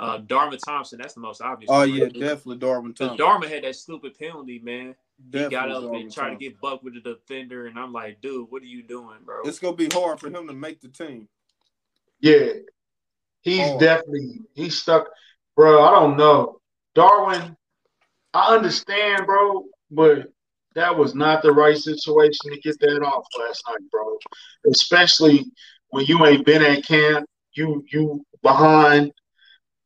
Uh, 0.00 0.16
Darwin 0.18 0.58
Thompson, 0.66 0.98
that's 0.98 1.12
the 1.14 1.20
most 1.20 1.42
obvious. 1.42 1.68
Oh 1.70 1.80
one, 1.80 1.92
yeah, 1.92 2.04
right? 2.04 2.12
definitely 2.14 2.56
Darwin 2.56 2.92
Because 2.92 3.08
Thompson. 3.08 3.26
Darwin 3.26 3.48
had 3.50 3.64
that 3.64 3.76
stupid 3.76 4.18
penalty, 4.18 4.58
man. 4.58 4.94
He 5.30 5.46
got 5.48 5.70
up 5.70 5.82
Darwin 5.82 6.00
and 6.02 6.12
tried 6.12 6.30
to 6.30 6.36
get 6.36 6.58
bucked 6.60 6.82
with 6.82 6.94
the 6.94 7.00
defender, 7.00 7.66
and 7.66 7.78
I'm 7.78 7.92
like, 7.92 8.22
dude, 8.22 8.50
what 8.50 8.62
are 8.62 8.66
you 8.66 8.82
doing, 8.82 9.18
bro? 9.24 9.42
It's 9.44 9.58
gonna 9.58 9.76
be 9.76 9.88
hard 9.92 10.18
for 10.18 10.28
him 10.28 10.46
to 10.48 10.54
make 10.54 10.80
the 10.80 10.88
team. 10.88 11.28
Yeah. 12.20 12.52
He's 13.42 13.60
Oh. 13.68 13.78
definitely 13.78 14.40
he's 14.54 14.78
stuck. 14.80 15.08
Bro, 15.56 15.82
I 15.82 15.90
don't 16.00 16.16
know. 16.16 16.60
Darwin, 16.94 17.56
I 18.32 18.54
understand, 18.54 19.26
bro, 19.26 19.64
but 19.90 20.28
that 20.74 20.96
was 20.96 21.14
not 21.14 21.42
the 21.42 21.52
right 21.52 21.76
situation 21.76 22.52
to 22.52 22.60
get 22.60 22.78
that 22.80 23.02
off 23.02 23.26
last 23.38 23.62
night, 23.68 23.90
bro. 23.90 24.16
Especially 24.70 25.44
when 25.90 26.06
you 26.06 26.24
ain't 26.24 26.46
been 26.46 26.62
at 26.62 26.86
camp, 26.86 27.28
you 27.52 27.84
you 27.92 28.24
behind. 28.42 29.12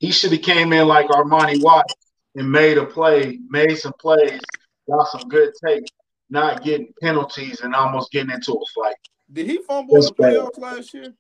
He 0.04 0.10
should 0.12 0.32
have 0.32 0.42
came 0.42 0.74
in 0.74 0.86
like 0.86 1.06
Armani 1.06 1.62
Watts 1.62 1.94
and 2.34 2.52
made 2.52 2.76
a 2.76 2.84
play, 2.84 3.38
made 3.48 3.74
some 3.78 3.94
plays, 3.98 4.38
got 4.86 5.08
some 5.08 5.30
good 5.30 5.54
take, 5.66 5.90
not 6.28 6.62
getting 6.62 6.92
penalties 7.00 7.62
and 7.62 7.74
almost 7.74 8.12
getting 8.12 8.30
into 8.30 8.52
a 8.52 8.64
fight. 8.74 8.96
Did 9.32 9.46
he 9.46 9.62
fumble 9.66 9.94
in 9.94 10.00
That's 10.02 10.10
the 10.10 10.22
bad. 10.22 10.34
playoffs 10.34 10.58
last 10.58 10.92
year? 10.92 11.14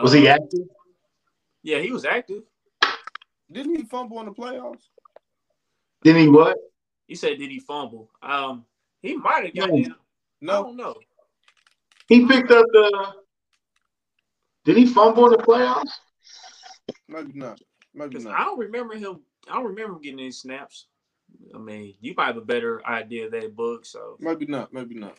Was 0.00 0.12
he 0.12 0.28
active? 0.28 0.68
Yeah, 1.64 1.80
he 1.80 1.90
was 1.90 2.04
active. 2.04 2.44
Didn't 3.50 3.74
he 3.74 3.82
fumble 3.82 4.20
in 4.20 4.26
the 4.26 4.32
playoffs? 4.32 4.84
Didn't 6.04 6.22
he 6.22 6.28
what? 6.28 6.56
He 7.08 7.16
said, 7.16 7.38
did 7.38 7.50
he 7.50 7.58
fumble? 7.58 8.08
Um, 8.22 8.64
he 9.00 9.16
might 9.16 9.46
have 9.46 9.56
got 9.56 9.70
No. 9.70 9.74
in. 9.74 9.90
I 9.90 9.94
No, 10.42 10.62
don't 10.62 10.76
know. 10.76 10.94
He 12.06 12.24
picked 12.24 12.52
up 12.52 12.66
the. 12.70 13.14
Did 14.64 14.76
he 14.76 14.86
fumble 14.86 15.26
in 15.26 15.32
the 15.32 15.38
playoffs? 15.38 15.90
Maybe 17.12 17.32
not. 17.38 17.60
Maybe 17.94 18.10
Because 18.10 18.26
I 18.26 18.38
don't 18.44 18.58
remember 18.58 18.94
him. 18.94 19.20
I 19.50 19.54
don't 19.54 19.66
remember 19.66 19.94
him 19.94 20.02
getting 20.02 20.20
any 20.20 20.30
snaps. 20.32 20.86
I 21.54 21.58
mean, 21.58 21.94
you 22.00 22.14
might 22.16 22.26
have 22.26 22.36
a 22.36 22.42
better 22.42 22.84
idea 22.86 23.26
of 23.26 23.32
that 23.32 23.54
book. 23.56 23.84
So, 23.86 24.16
Maybe 24.20 24.46
not. 24.46 24.72
Maybe 24.72 24.94
not. 24.94 25.16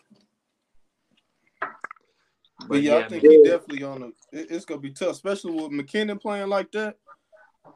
but, 1.60 2.68
But 2.68 2.82
yeah, 2.82 2.98
I 2.98 3.08
think 3.10 3.24
man. 3.24 3.32
he 3.32 3.44
definitely 3.44 3.84
on 3.84 4.00
the. 4.02 4.40
It, 4.40 4.52
it's 4.52 4.66
gonna 4.66 4.80
be 4.80 4.92
tough, 4.92 5.12
especially 5.12 5.54
with 5.54 5.72
McKinnon 5.72 6.22
playing 6.22 6.50
like 6.50 6.72
that. 6.72 6.98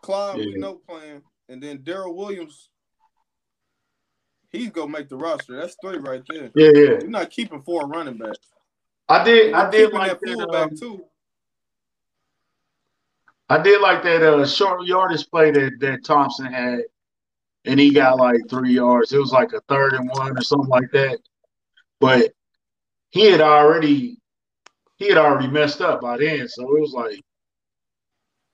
Clyde, 0.02 0.38
we 0.38 0.52
Yeah. 0.52 0.58
know 0.58 0.82
playing, 0.88 1.22
and 1.50 1.62
then 1.62 1.84
Darrel 1.84 2.16
Williams. 2.16 2.70
He's 4.50 4.70
gonna 4.70 4.92
make 4.92 5.10
the 5.10 5.18
roster. 5.18 5.56
That's 5.60 5.76
three 5.82 5.98
right 5.98 6.24
there. 6.28 6.52
Yeah, 6.56 6.72
yeah. 6.74 6.82
You're 7.00 7.08
not 7.10 7.30
keeping 7.30 7.62
four 7.62 7.86
running 7.88 8.18
backs. 8.18 8.54
I 9.10 9.24
did. 9.24 9.54
I 9.54 9.64
You're 9.64 9.72
did 9.72 9.82
keeping 9.86 10.00
like 10.00 10.12
that 10.12 10.20
that. 10.22 10.36
fullback 10.38 10.72
um, 10.72 10.78
too. 10.78 11.06
I 13.50 13.62
did 13.62 13.82
like 13.82 14.04
that 14.04 14.24
uh, 14.24 14.46
short 14.46 14.86
yardage 14.86 15.30
play 15.30 15.52
that 15.52 15.80
that 15.80 16.04
Thompson 16.04 16.46
had, 16.48 16.82
and 17.66 17.80
he 17.80 17.94
got 17.94 18.18
like 18.18 18.42
three 18.50 18.74
yards. 18.74 19.14
It 19.14 19.20
was 19.20 19.32
like 19.32 19.54
a 19.54 19.62
third 19.70 19.94
and 19.94 20.10
one 20.10 20.38
or 20.38 20.42
something 20.42 20.70
like 20.70 20.92
that. 20.92 21.20
But 22.00 22.34
he 23.10 23.32
had 23.32 23.42
already 23.42 24.18
he 24.98 25.08
had 25.08 25.18
already 25.18 25.48
messed 25.48 25.82
up 25.82 26.02
by 26.02 26.18
then, 26.18 26.48
so 26.48 26.64
it 26.76 26.82
was 26.82 26.92
like 26.94 27.22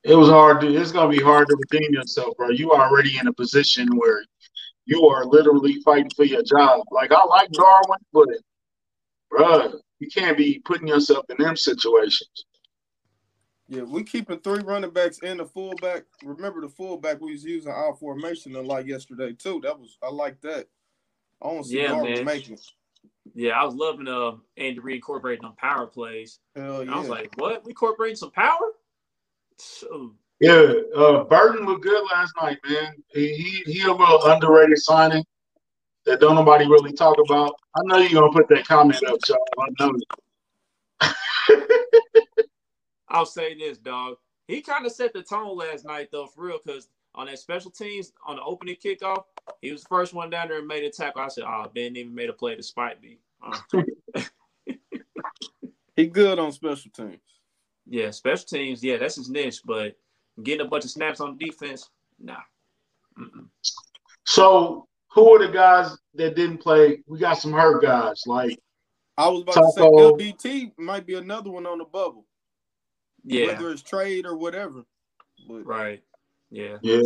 it 0.03 0.15
was 0.15 0.29
hard 0.29 0.61
to. 0.61 0.75
It's 0.75 0.91
gonna 0.91 1.09
be 1.09 1.23
hard 1.23 1.47
to 1.47 1.57
redeem 1.71 1.93
yourself, 1.93 2.35
bro. 2.37 2.49
You 2.49 2.71
already 2.71 3.17
in 3.17 3.27
a 3.27 3.33
position 3.33 3.87
where 3.95 4.23
you 4.85 5.07
are 5.07 5.25
literally 5.25 5.81
fighting 5.81 6.11
for 6.15 6.25
your 6.25 6.43
job. 6.43 6.81
Like 6.91 7.11
I 7.11 7.23
like 7.25 7.49
Darwin, 7.51 7.99
but 8.11 8.27
bro, 9.31 9.79
you 9.99 10.07
can't 10.09 10.37
be 10.37 10.61
putting 10.65 10.87
yourself 10.87 11.25
in 11.29 11.43
them 11.43 11.55
situations. 11.55 12.45
Yeah, 13.69 13.83
we 13.83 14.03
keeping 14.03 14.39
three 14.39 14.61
running 14.63 14.91
backs 14.91 15.19
and 15.23 15.39
a 15.39 15.45
fullback. 15.45 16.03
Remember 16.23 16.61
the 16.61 16.69
fullback 16.69 17.21
we 17.21 17.31
was 17.31 17.43
using 17.43 17.71
our 17.71 17.95
formation 17.95 18.55
a 18.55 18.61
lot 18.61 18.85
yesterday 18.85 19.33
too. 19.33 19.61
That 19.63 19.79
was 19.79 19.97
I 20.03 20.09
like 20.09 20.41
that. 20.41 20.67
I 21.41 21.47
want 21.47 21.63
to 21.63 21.69
see 21.69 21.81
Yeah, 21.81 21.89
Darwin 21.89 22.13
man. 22.13 22.25
making. 22.25 22.57
yeah, 23.33 23.59
I 23.59 23.63
was 23.65 23.73
loving 23.75 24.07
uh 24.07 24.33
Andy 24.57 24.79
Reid 24.79 24.95
incorporating 24.97 25.43
them 25.43 25.55
power 25.57 25.87
plays. 25.87 26.39
Hell 26.55 26.83
yeah. 26.83 26.93
I 26.93 26.99
was 26.99 27.09
like, 27.09 27.31
what? 27.37 27.63
We 27.63 27.71
incorporating 27.71 28.17
some 28.17 28.31
power? 28.31 28.73
So, 29.57 30.13
Yeah, 30.39 30.73
uh, 30.95 31.23
Burton 31.23 31.65
looked 31.65 31.83
good 31.83 32.03
last 32.11 32.33
night, 32.41 32.57
man. 32.67 32.93
He, 33.13 33.33
he 33.33 33.71
he 33.71 33.81
a 33.83 33.91
little 33.93 34.23
underrated 34.25 34.77
signing 34.79 35.23
that 36.05 36.19
don't 36.19 36.35
nobody 36.35 36.65
really 36.65 36.91
talk 36.91 37.17
about. 37.25 37.55
I 37.75 37.79
know 37.85 37.97
you're 37.97 38.19
gonna 38.21 38.33
put 38.33 38.49
that 38.49 38.67
comment 38.67 39.01
up, 39.07 39.19
Charles. 39.23 39.47
I 39.57 39.67
know. 39.79 39.93
I'll 43.13 43.25
say 43.25 43.55
this, 43.55 43.77
dog. 43.77 44.17
He 44.47 44.61
kind 44.61 44.85
of 44.85 44.91
set 44.91 45.13
the 45.13 45.21
tone 45.21 45.55
last 45.55 45.85
night, 45.85 46.09
though, 46.11 46.25
for 46.25 46.45
real, 46.45 46.59
because 46.63 46.89
on 47.15 47.27
that 47.27 47.39
special 47.39 47.71
teams, 47.71 48.11
on 48.25 48.37
the 48.37 48.41
opening 48.41 48.75
kickoff, 48.75 49.23
he 49.61 49.71
was 49.71 49.83
the 49.83 49.87
first 49.87 50.13
one 50.13 50.29
down 50.29 50.49
there 50.49 50.57
and 50.59 50.67
made 50.67 50.83
a 50.83 50.89
tackle. 50.89 51.21
I 51.21 51.27
said, 51.27 51.45
oh, 51.47 51.71
Ben 51.73 51.95
even 51.95 52.13
made 52.13 52.29
a 52.29 52.33
play 52.33 52.55
despite 52.55 53.01
me. 53.01 53.19
Uh, 53.41 53.83
he 55.95 56.07
good 56.07 56.39
on 56.39 56.51
special 56.51 56.91
teams. 56.91 57.21
yeah, 57.87 58.09
special 58.11 58.45
teams, 58.45 58.83
yeah, 58.83 58.97
that's 58.97 59.15
his 59.15 59.29
niche, 59.29 59.61
but 59.63 59.95
getting 60.41 60.65
a 60.65 60.69
bunch 60.69 60.85
of 60.85 60.91
snaps 60.91 61.21
on 61.21 61.37
defense, 61.37 61.89
nah. 62.19 62.37
Mm-mm. 63.17 63.47
So 64.25 64.87
who 65.11 65.35
are 65.35 65.45
the 65.45 65.53
guys 65.53 65.95
that 66.15 66.35
didn't 66.35 66.57
play? 66.57 67.03
We 67.07 67.19
got 67.19 67.37
some 67.37 67.53
hurt 67.53 67.83
guys 67.83 68.23
like 68.25 68.59
I 69.17 69.27
was 69.27 69.43
about 69.43 69.53
Taco. 69.53 70.15
to 70.15 70.23
say 70.23 70.31
LBT 70.31 70.71
might 70.77 71.05
be 71.05 71.13
another 71.15 71.51
one 71.51 71.67
on 71.67 71.77
the 71.77 71.85
bubble. 71.85 72.25
Yeah, 73.23 73.47
Whether 73.47 73.71
it's 73.71 73.81
trade 73.81 74.25
or 74.25 74.37
whatever. 74.37 74.83
But 75.47 75.65
right. 75.65 76.03
Yeah, 76.51 76.77
yeah. 76.81 77.01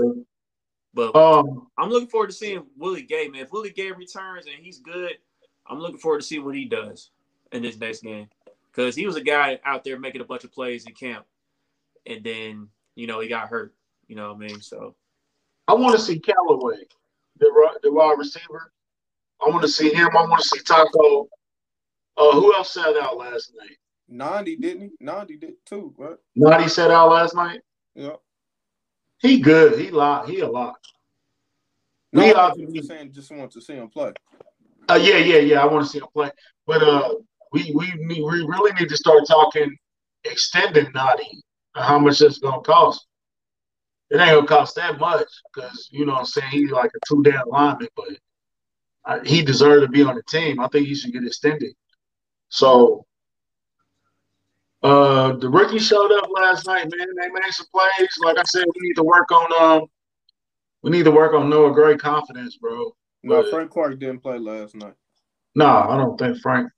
but 0.93 1.15
Um, 1.15 1.67
I'm 1.77 1.89
looking 1.89 2.09
forward 2.09 2.27
to 2.27 2.35
seeing 2.35 2.65
Willie 2.77 3.03
Gay, 3.03 3.27
man. 3.27 3.41
If 3.41 3.51
Willie 3.51 3.71
Gay 3.71 3.91
returns 3.91 4.45
and 4.45 4.55
he's 4.59 4.79
good, 4.79 5.13
I'm 5.67 5.79
looking 5.79 5.99
forward 5.99 6.21
to 6.21 6.25
see 6.27 6.39
what 6.39 6.55
he 6.55 6.65
does 6.65 7.11
in 7.51 7.61
this 7.61 7.77
next 7.77 8.01
game. 8.01 8.27
Because 8.71 8.95
he 8.95 9.05
was 9.05 9.15
a 9.15 9.23
guy 9.23 9.59
out 9.65 9.83
there 9.83 9.99
making 9.99 10.21
a 10.21 10.25
bunch 10.25 10.43
of 10.43 10.51
plays 10.51 10.85
in 10.85 10.93
camp. 10.93 11.25
And 12.05 12.23
then, 12.23 12.69
you 12.95 13.07
know, 13.07 13.19
he 13.19 13.27
got 13.27 13.49
hurt. 13.49 13.73
You 14.07 14.15
know 14.15 14.33
what 14.33 14.43
I 14.43 14.47
mean? 14.47 14.61
So, 14.61 14.95
I 15.67 15.73
want 15.73 15.95
to 15.95 16.01
see 16.01 16.19
Callaway, 16.19 16.83
the 17.39 17.79
the 17.83 17.91
wide 17.91 18.17
receiver. 18.17 18.71
I 19.45 19.49
want 19.49 19.61
to 19.61 19.67
see 19.67 19.93
him. 19.93 20.09
I 20.15 20.21
want 20.21 20.41
to 20.41 20.47
see 20.47 20.59
Taco. 20.63 21.27
Uh, 22.15 22.31
who 22.31 22.55
else 22.55 22.73
sat 22.73 22.97
out 22.97 23.17
last 23.17 23.51
night? 23.57 23.77
Nnadi 24.11 24.59
didn't 24.59 24.81
he? 24.81 25.05
Nnadi 25.05 25.39
did 25.39 25.53
too, 25.65 25.93
right? 25.97 26.17
Nnadi 26.37 26.69
sat 26.69 26.91
out 26.91 27.11
last 27.11 27.35
night. 27.35 27.61
Yeah. 27.95 28.15
He 29.19 29.39
good. 29.39 29.79
He 29.79 29.89
lot. 29.89 30.29
He 30.29 30.39
a 30.41 30.47
lot. 30.47 30.75
No, 32.13 32.23
We 32.23 32.33
I 32.33 32.47
was 32.49 32.73
just 32.73 32.87
saying 32.87 33.11
just 33.11 33.31
want 33.31 33.51
to 33.51 33.61
see 33.61 33.73
him 33.73 33.89
play. 33.89 34.13
Uh, 34.89 34.99
yeah, 35.01 35.17
yeah, 35.17 35.39
yeah. 35.39 35.61
I 35.61 35.65
want 35.65 35.85
to 35.85 35.91
see 35.91 35.99
him 35.99 36.07
play, 36.13 36.31
but 36.65 36.81
uh, 36.81 37.15
we 37.51 37.71
we 37.75 37.91
need, 37.97 38.23
we 38.23 38.45
really 38.45 38.71
need 38.73 38.89
to 38.89 38.97
start 38.97 39.23
talking 39.27 39.75
extending 40.23 40.85
Nnadi. 40.85 41.41
How 41.75 41.99
much 41.99 42.21
it's 42.21 42.39
gonna 42.39 42.61
cost? 42.61 43.07
it 44.09 44.17
ain't 44.17 44.31
gonna 44.31 44.47
cost 44.47 44.75
that 44.75 44.99
much 44.99 45.27
because 45.53 45.89
you 45.91 46.05
know 46.05 46.13
what 46.13 46.19
I'm 46.19 46.25
saying 46.25 46.51
he's 46.51 46.71
like 46.71 46.91
a 46.95 46.99
two 47.07 47.23
down 47.23 47.43
lineman, 47.47 47.89
but 47.95 48.09
I, 49.05 49.19
he 49.25 49.41
deserved 49.41 49.83
to 49.83 49.89
be 49.89 50.03
on 50.03 50.15
the 50.15 50.23
team. 50.23 50.59
I 50.59 50.67
think 50.67 50.87
he 50.87 50.95
should 50.95 51.13
get 51.13 51.25
extended. 51.25 51.73
So 52.49 53.05
uh 54.87 55.35
the 55.37 55.49
rookie 55.49 55.79
showed 55.79 56.11
up 56.11 56.29
last 56.33 56.65
night, 56.67 56.83
man. 56.95 57.07
They 57.19 57.29
made 57.29 57.51
some 57.51 57.67
plays. 57.73 58.09
Like 58.19 58.37
I 58.37 58.43
said, 58.43 58.65
we 58.65 58.87
need 58.87 58.95
to 58.95 59.03
work 59.03 59.31
on 59.31 59.81
um 59.81 59.87
we 60.83 60.91
need 60.91 61.03
to 61.03 61.11
work 61.11 61.33
on 61.33 61.49
Noah 61.49 61.73
Gray 61.73 61.97
confidence, 61.97 62.57
bro. 62.57 62.95
No, 63.23 63.41
But- 63.41 63.49
Frank 63.49 63.71
Clark 63.71 63.99
didn't 63.99 64.19
play 64.19 64.37
last 64.37 64.75
night. 64.75 64.93
No, 65.55 65.65
I 65.65 65.97
don't 65.97 66.17
think 66.17 66.37
Frank 66.39 66.69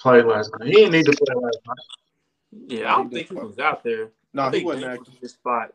played 0.00 0.24
last 0.24 0.50
night. 0.58 0.66
He 0.68 0.74
didn't 0.74 0.92
need 0.92 1.06
to 1.06 1.12
play 1.12 1.34
last 1.36 1.58
night. 1.66 1.76
Yeah, 2.68 2.92
I 2.92 2.96
don't 2.96 3.10
think 3.10 3.28
he 3.28 3.34
was 3.34 3.58
out 3.58 3.84
there. 3.84 4.10
No, 4.32 4.42
I 4.42 4.50
he 4.56 4.64
wasn't 4.64 4.82
Dame 4.84 4.90
active. 4.92 5.06
was 5.14 5.18
his 5.20 5.32
spot. 5.32 5.72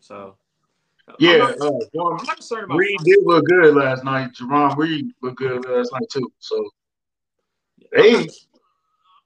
So 0.00 0.36
Yeah, 1.18 1.32
I'm 1.32 1.38
not, 1.40 1.60
uh, 1.60 1.66
I'm 1.66 2.26
not 2.26 2.36
concerned 2.36 2.64
about 2.64 2.78
Reed 2.78 2.98
did 3.04 3.18
look 3.24 3.44
good 3.44 3.74
last 3.74 4.04
night. 4.04 4.32
Jerome 4.32 4.78
Reed 4.78 5.06
looked 5.22 5.38
good 5.38 5.64
last 5.66 5.92
night 5.92 6.08
too. 6.10 6.32
So 6.38 6.70
I'm 7.96 8.02
Hey. 8.02 8.28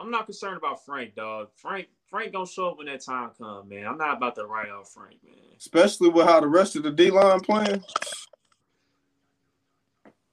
Not, 0.01 0.05
I'm 0.05 0.11
not 0.11 0.27
concerned 0.27 0.57
about 0.57 0.85
Frank, 0.85 1.15
dog. 1.15 1.49
Frank 1.57 1.89
Frank 2.09 2.33
gonna 2.33 2.47
show 2.47 2.71
up 2.71 2.79
when 2.79 2.87
that 2.87 3.05
time 3.05 3.31
come, 3.39 3.69
man. 3.69 3.87
I'm 3.87 3.99
not 3.99 4.17
about 4.17 4.35
to 4.37 4.47
write 4.47 4.71
off 4.71 4.93
Frank, 4.93 5.17
man. 5.25 5.35
Especially 5.57 6.09
with 6.09 6.27
how 6.27 6.41
the 6.41 6.49
rest 6.49 6.75
of 6.77 6.83
the 6.83 6.91
D 6.91 7.11
line 7.11 7.41
playing. 7.41 7.83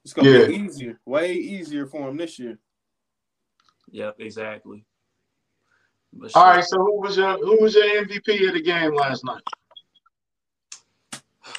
It's 0.04 0.14
gonna 0.14 0.30
Yeah. 0.30 0.48
be 0.48 0.56
easier, 0.56 1.00
way 1.06 1.34
easier 1.34 1.86
for 1.86 2.08
him 2.10 2.18
this 2.18 2.40
year. 2.40 2.58
Yep, 3.92 4.20
exactly. 4.20 4.86
But 6.14 6.36
all 6.36 6.46
shit. 6.46 6.56
right, 6.56 6.64
so 6.66 6.78
who 6.78 7.02
was 7.02 7.18
your 7.18 7.38
who 7.38 7.62
was 7.62 7.76
your 7.76 7.86
MVP 7.86 8.48
of 8.48 8.54
the 8.54 8.62
game 8.62 8.96
last 8.96 9.24
night? 9.24 9.44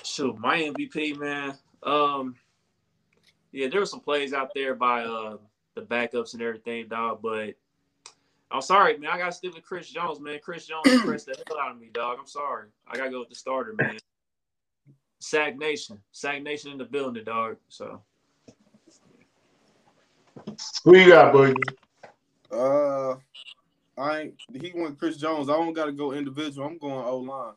Shoot, 0.02 0.38
my 0.38 0.58
MVP, 0.58 1.18
man. 1.18 1.56
Um, 1.82 2.34
yeah, 3.52 3.68
there 3.68 3.80
were 3.80 3.86
some 3.86 4.00
plays 4.00 4.32
out 4.32 4.50
there 4.54 4.74
by 4.74 5.04
uh 5.04 5.36
the 5.74 5.82
backups 5.82 6.32
and 6.32 6.42
everything, 6.42 6.88
dog. 6.88 7.20
But 7.22 7.54
I'm 8.50 8.62
sorry, 8.62 8.96
man. 8.98 9.10
I 9.10 9.18
gotta 9.18 9.32
stick 9.32 9.54
with 9.54 9.64
Chris 9.64 9.90
Jones, 9.90 10.20
man. 10.20 10.38
Chris 10.42 10.66
Jones 10.66 10.86
impressed 10.92 11.26
the 11.26 11.36
hell 11.46 11.60
out 11.60 11.72
of 11.72 11.80
me, 11.80 11.90
dog. 11.92 12.16
I'm 12.18 12.26
sorry. 12.26 12.68
I 12.86 12.96
gotta 12.96 13.10
go 13.10 13.20
with 13.20 13.28
the 13.28 13.34
starter, 13.34 13.74
man. 13.78 13.98
Sack 15.20 15.58
Nation, 15.58 16.00
Sack 16.12 16.42
Nation 16.42 16.72
in 16.72 16.78
the 16.78 16.84
building, 16.84 17.24
dog. 17.24 17.56
So 17.68 18.02
Who 20.84 20.96
you 20.96 21.08
got, 21.08 21.34
Boogie? 21.34 21.56
Uh, 22.50 23.16
I 23.98 24.20
ain't. 24.20 24.34
He 24.52 24.72
went 24.74 24.98
Chris 24.98 25.16
Jones. 25.16 25.50
I 25.50 25.52
don't 25.52 25.72
got 25.72 25.86
to 25.86 25.92
go 25.92 26.12
individual. 26.12 26.66
I'm 26.66 26.78
going 26.78 27.04
O 27.04 27.18
line. 27.18 27.54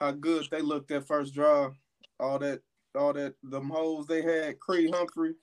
How 0.00 0.10
good 0.12 0.48
they 0.50 0.62
looked 0.62 0.88
that 0.88 1.06
first 1.06 1.34
drive. 1.34 1.72
All 2.18 2.38
that, 2.38 2.60
all 2.94 3.12
that, 3.12 3.34
them 3.42 3.68
holes 3.68 4.06
they 4.06 4.22
had. 4.22 4.58
Creed 4.58 4.94
Humphrey, 4.94 5.34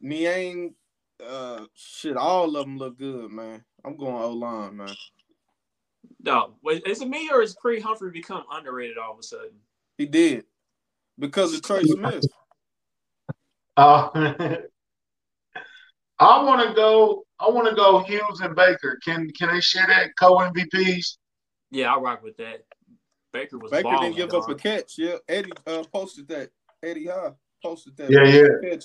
Niang, 0.00 0.74
uh, 1.24 1.64
shit. 1.74 2.16
All 2.16 2.56
of 2.56 2.64
them 2.64 2.78
look 2.78 2.98
good, 2.98 3.30
man. 3.30 3.64
I'm 3.84 3.96
going 3.96 4.14
O 4.14 4.30
line, 4.30 4.76
man. 4.76 4.94
no, 6.22 6.54
is 6.64 7.02
it 7.02 7.08
me 7.08 7.30
or 7.30 7.42
is 7.42 7.54
Creed 7.54 7.82
Humphrey 7.82 8.10
become 8.10 8.44
underrated 8.50 8.98
all 8.98 9.12
of 9.12 9.18
a 9.18 9.22
sudden? 9.22 9.58
He 9.98 10.06
did 10.06 10.44
because 11.18 11.54
of 11.54 11.62
Trey 11.62 11.84
Smith. 11.84 12.24
Uh, 13.76 14.08
I 16.18 16.42
want 16.42 16.66
to 16.66 16.74
go. 16.74 17.24
I 17.38 17.50
want 17.50 17.68
to 17.68 17.74
go 17.74 18.00
Hughes 18.00 18.40
and 18.40 18.56
Baker. 18.56 18.98
Can 19.04 19.30
can 19.30 19.48
they 19.48 19.60
share 19.60 19.86
that 19.86 20.16
co 20.18 20.36
MVPs? 20.36 21.18
Yeah, 21.70 21.94
I 21.94 21.98
rock 21.98 22.22
with 22.22 22.36
that. 22.38 22.64
Baker 23.32 23.58
was 23.58 23.70
Baker 23.70 23.82
balling, 23.84 24.12
didn't 24.12 24.30
give 24.30 24.34
up 24.34 24.48
a 24.48 24.54
catch. 24.54 24.94
Yeah, 24.96 25.16
Eddie 25.28 25.52
uh, 25.66 25.84
posted 25.92 26.28
that. 26.28 26.50
Eddie 26.82 27.06
High 27.06 27.32
posted 27.62 27.96
that. 27.98 28.10
Yeah, 28.10 28.24
yeah. 28.24 28.70
Catch. 28.70 28.84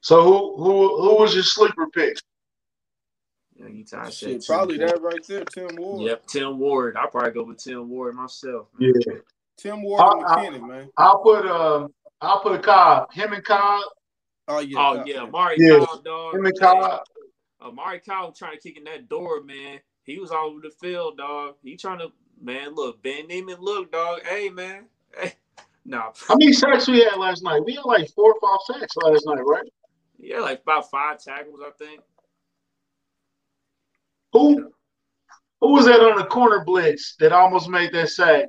So 0.00 0.22
who 0.22 0.56
who 0.56 1.02
who 1.02 1.16
was 1.16 1.34
your 1.34 1.42
sleeper 1.42 1.86
pick? 1.88 2.16
Yeah, 3.56 3.68
you 3.68 3.84
tied 3.84 4.12
Shit, 4.12 4.46
probably 4.46 4.78
Tim 4.78 4.88
that 4.88 5.02
right 5.02 5.26
there, 5.28 5.44
Tim 5.44 5.76
Ward. 5.76 5.98
Ward. 5.98 6.02
Yep, 6.02 6.26
Tim 6.26 6.58
Ward. 6.58 6.96
I'll 6.96 7.08
probably 7.08 7.32
go 7.32 7.44
with 7.44 7.58
Tim 7.62 7.88
Ward 7.90 8.14
myself. 8.14 8.68
Yeah, 8.78 8.92
Tim 9.58 9.82
Ward 9.82 10.00
and 10.02 10.24
I- 10.24 10.28
I- 10.34 10.46
McKinnon, 10.46 10.68
man. 10.68 10.90
I'll 10.96 11.22
put 11.22 11.46
um 11.46 11.92
I'll 12.22 12.40
put 12.40 12.62
Cobb. 12.62 13.12
Him 13.12 13.32
and 13.34 13.44
Cobb. 13.44 13.82
Oh 14.48 14.60
yeah. 14.60 14.78
Oh 14.78 14.96
God, 14.96 15.06
yeah, 15.06 15.16
man. 15.16 15.28
Amari 15.28 15.56
Yeah. 15.58 15.84
Kyle, 15.84 16.02
dog. 16.02 16.34
Him 16.34 16.46
and 16.46 16.58
Cobb. 16.58 17.02
Amari 17.62 18.00
Kyle 18.00 18.32
trying 18.32 18.56
to 18.56 18.60
kick 18.62 18.78
in 18.78 18.84
that 18.84 19.08
door, 19.08 19.42
man. 19.42 19.80
He 20.04 20.18
was 20.18 20.30
all 20.30 20.46
over 20.46 20.60
the 20.62 20.70
field, 20.70 21.18
dog. 21.18 21.56
He 21.62 21.76
trying 21.76 21.98
to, 21.98 22.10
man. 22.40 22.74
Look, 22.74 23.02
Ben 23.02 23.28
Niemann, 23.28 23.60
look, 23.60 23.92
dog. 23.92 24.22
Hey, 24.26 24.48
man. 24.48 24.86
Hey, 25.16 25.34
nah. 25.84 26.12
How 26.26 26.36
many 26.36 26.54
sacks 26.54 26.88
we 26.88 27.00
had 27.04 27.16
last 27.16 27.42
night? 27.42 27.62
We 27.64 27.74
had 27.74 27.84
like 27.84 28.08
four 28.14 28.34
or 28.34 28.40
five 28.40 28.80
sacks 28.80 28.96
last 28.96 29.26
night, 29.26 29.42
right? 29.44 29.68
Yeah, 30.22 30.40
like 30.40 30.62
about 30.62 30.90
five 30.90 31.22
tackles, 31.22 31.60
I 31.66 31.70
think. 31.82 32.00
Who 34.32 34.70
who 35.60 35.72
was 35.72 35.86
that 35.86 36.00
on 36.00 36.18
the 36.18 36.24
corner 36.24 36.64
blitz 36.64 37.16
that 37.18 37.32
almost 37.32 37.68
made 37.68 37.92
that 37.92 38.10
sack? 38.10 38.46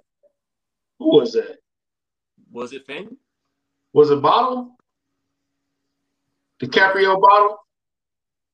Who 0.99 1.15
was 1.17 1.33
that? 1.33 1.57
Was 2.51 2.73
it 2.73 2.85
Finn? 2.85 3.17
Was 3.93 4.11
it 4.11 4.21
Bottle? 4.21 4.75
DiCaprio 6.61 7.19
Bottle? 7.19 7.57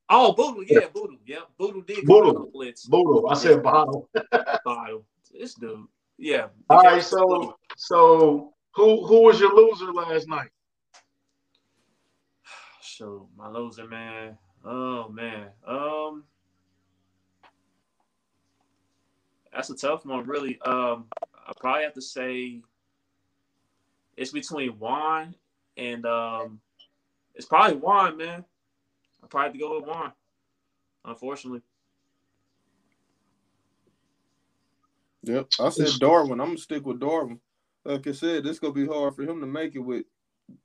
Oh, 0.09 0.31
Bootle. 0.31 0.63
Yeah, 0.65 0.87
Bootle. 0.93 1.17
Yeah, 1.25 1.39
Bootle 1.57 1.81
did 1.81 2.05
Bootle. 2.05 2.45
the 2.45 2.51
blitz. 2.51 2.85
Bootle. 2.85 3.29
I 3.29 3.33
said 3.33 3.61
Bottle. 3.61 4.09
Bottle. 4.65 5.05
This 5.37 5.55
dude. 5.55 5.85
Yeah. 6.17 6.47
All 6.69 6.81
right, 6.81 7.03
so 7.03 7.55
so 7.75 8.53
who 8.73 9.05
who 9.05 9.23
was 9.23 9.39
your 9.39 9.53
loser 9.53 9.91
last 9.91 10.27
night? 10.29 10.49
So 12.97 13.29
my 13.37 13.47
loser, 13.47 13.85
man. 13.85 14.39
Oh 14.65 15.07
man. 15.09 15.49
Um 15.67 16.23
that's 19.53 19.69
a 19.69 19.75
tough 19.75 20.03
one, 20.03 20.25
really. 20.25 20.59
Um 20.61 21.05
I 21.21 21.53
probably 21.59 21.83
have 21.83 21.93
to 21.93 22.01
say 22.01 22.63
it's 24.15 24.31
between 24.31 24.71
Juan 24.79 25.35
and 25.77 26.07
um 26.07 26.59
it's 27.35 27.45
probably 27.45 27.77
Juan, 27.77 28.17
man. 28.17 28.43
I 29.23 29.27
probably 29.27 29.45
have 29.45 29.53
to 29.53 29.59
go 29.59 29.79
with 29.79 29.87
Juan, 29.87 30.11
unfortunately. 31.05 31.61
Yep. 35.21 35.49
I 35.59 35.69
said 35.69 35.99
Darwin. 35.99 36.41
I'm 36.41 36.47
gonna 36.47 36.57
stick 36.57 36.83
with 36.83 36.99
Darwin. 36.99 37.39
Like 37.85 38.07
I 38.07 38.11
said, 38.11 38.43
this 38.43 38.57
gonna 38.57 38.73
be 38.73 38.87
hard 38.87 39.15
for 39.15 39.21
him 39.21 39.39
to 39.39 39.45
make 39.45 39.75
it 39.75 39.79
with 39.81 40.05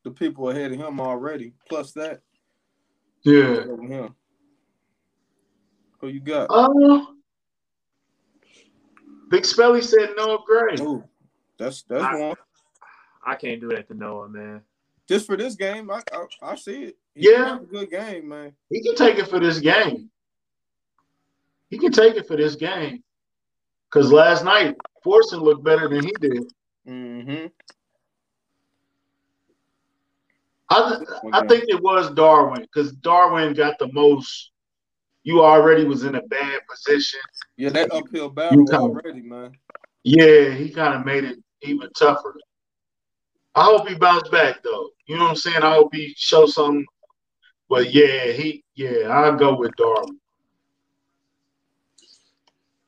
the 0.04 0.10
people 0.10 0.50
ahead 0.50 0.72
of 0.72 0.78
him 0.78 1.00
already. 1.00 1.52
Plus 1.68 1.92
that, 1.92 2.20
Yeah. 3.22 3.64
go 3.64 3.76
him. 3.80 4.14
Who 6.00 6.08
you 6.08 6.20
got? 6.20 6.46
Uh, 6.50 7.06
Big 9.30 9.44
Spelly 9.44 9.82
said 9.82 10.10
Noah 10.16 10.38
Gray. 10.46 10.76
Ooh, 10.80 11.04
that's 11.58 11.82
that's 11.82 12.04
I- 12.04 12.16
one. 12.20 12.36
I 13.24 13.36
can't 13.36 13.60
do 13.60 13.68
that 13.68 13.86
to 13.88 13.94
Noah, 13.94 14.28
man. 14.28 14.62
Just 15.08 15.26
for 15.26 15.36
this 15.36 15.54
game, 15.54 15.90
I 15.90 16.02
I, 16.12 16.26
I 16.52 16.54
see 16.56 16.84
it. 16.84 16.98
He 17.14 17.30
Yeah. 17.30 17.54
had 17.54 17.62
a 17.62 17.66
good 17.66 17.90
game, 17.90 18.28
man. 18.28 18.52
He 18.68 18.82
can 18.82 18.94
take 18.96 19.18
it 19.18 19.28
for 19.28 19.38
this 19.38 19.60
game. 19.60 20.10
He 21.70 21.78
can 21.78 21.92
take 21.92 22.16
it 22.16 22.26
for 22.26 22.36
this 22.36 22.56
game. 22.56 23.02
Cause 23.90 24.10
last 24.10 24.44
night, 24.44 24.76
Fortson 25.04 25.40
looked 25.42 25.62
better 25.64 25.88
than 25.88 26.04
he 26.04 26.12
did. 26.20 26.52
Mm-hmm. 26.88 27.46
I 30.72 30.98
I 31.32 31.46
think 31.46 31.64
it 31.68 31.82
was 31.82 32.10
Darwin 32.12 32.62
because 32.62 32.92
Darwin 32.92 33.52
got 33.54 33.78
the 33.78 33.92
most. 33.92 34.50
You 35.24 35.42
already 35.44 35.84
was 35.84 36.04
in 36.04 36.14
a 36.16 36.22
bad 36.22 36.60
position. 36.68 37.20
Yeah, 37.56 37.70
that 37.70 37.92
uphill 37.92 38.28
battle 38.30 38.58
kinda- 38.66 38.76
already, 38.78 39.20
man. 39.22 39.56
Yeah, 40.02 40.50
he 40.50 40.70
kind 40.70 40.94
of 40.94 41.04
made 41.06 41.24
it 41.24 41.38
even 41.62 41.88
tougher. 41.96 42.34
I 43.54 43.64
hope 43.64 43.86
he 43.86 43.94
bounced 43.94 44.32
back 44.32 44.62
though. 44.62 44.90
You 45.06 45.16
know 45.16 45.24
what 45.24 45.30
I'm 45.30 45.36
saying? 45.36 45.62
I 45.62 45.74
hope 45.74 45.94
he 45.94 46.14
shows 46.16 46.54
something. 46.54 46.84
But 47.68 47.92
yeah, 47.92 48.32
he 48.32 48.64
yeah, 48.74 49.08
I'll 49.08 49.36
go 49.36 49.54
with 49.54 49.76
Darwin. 49.76 50.18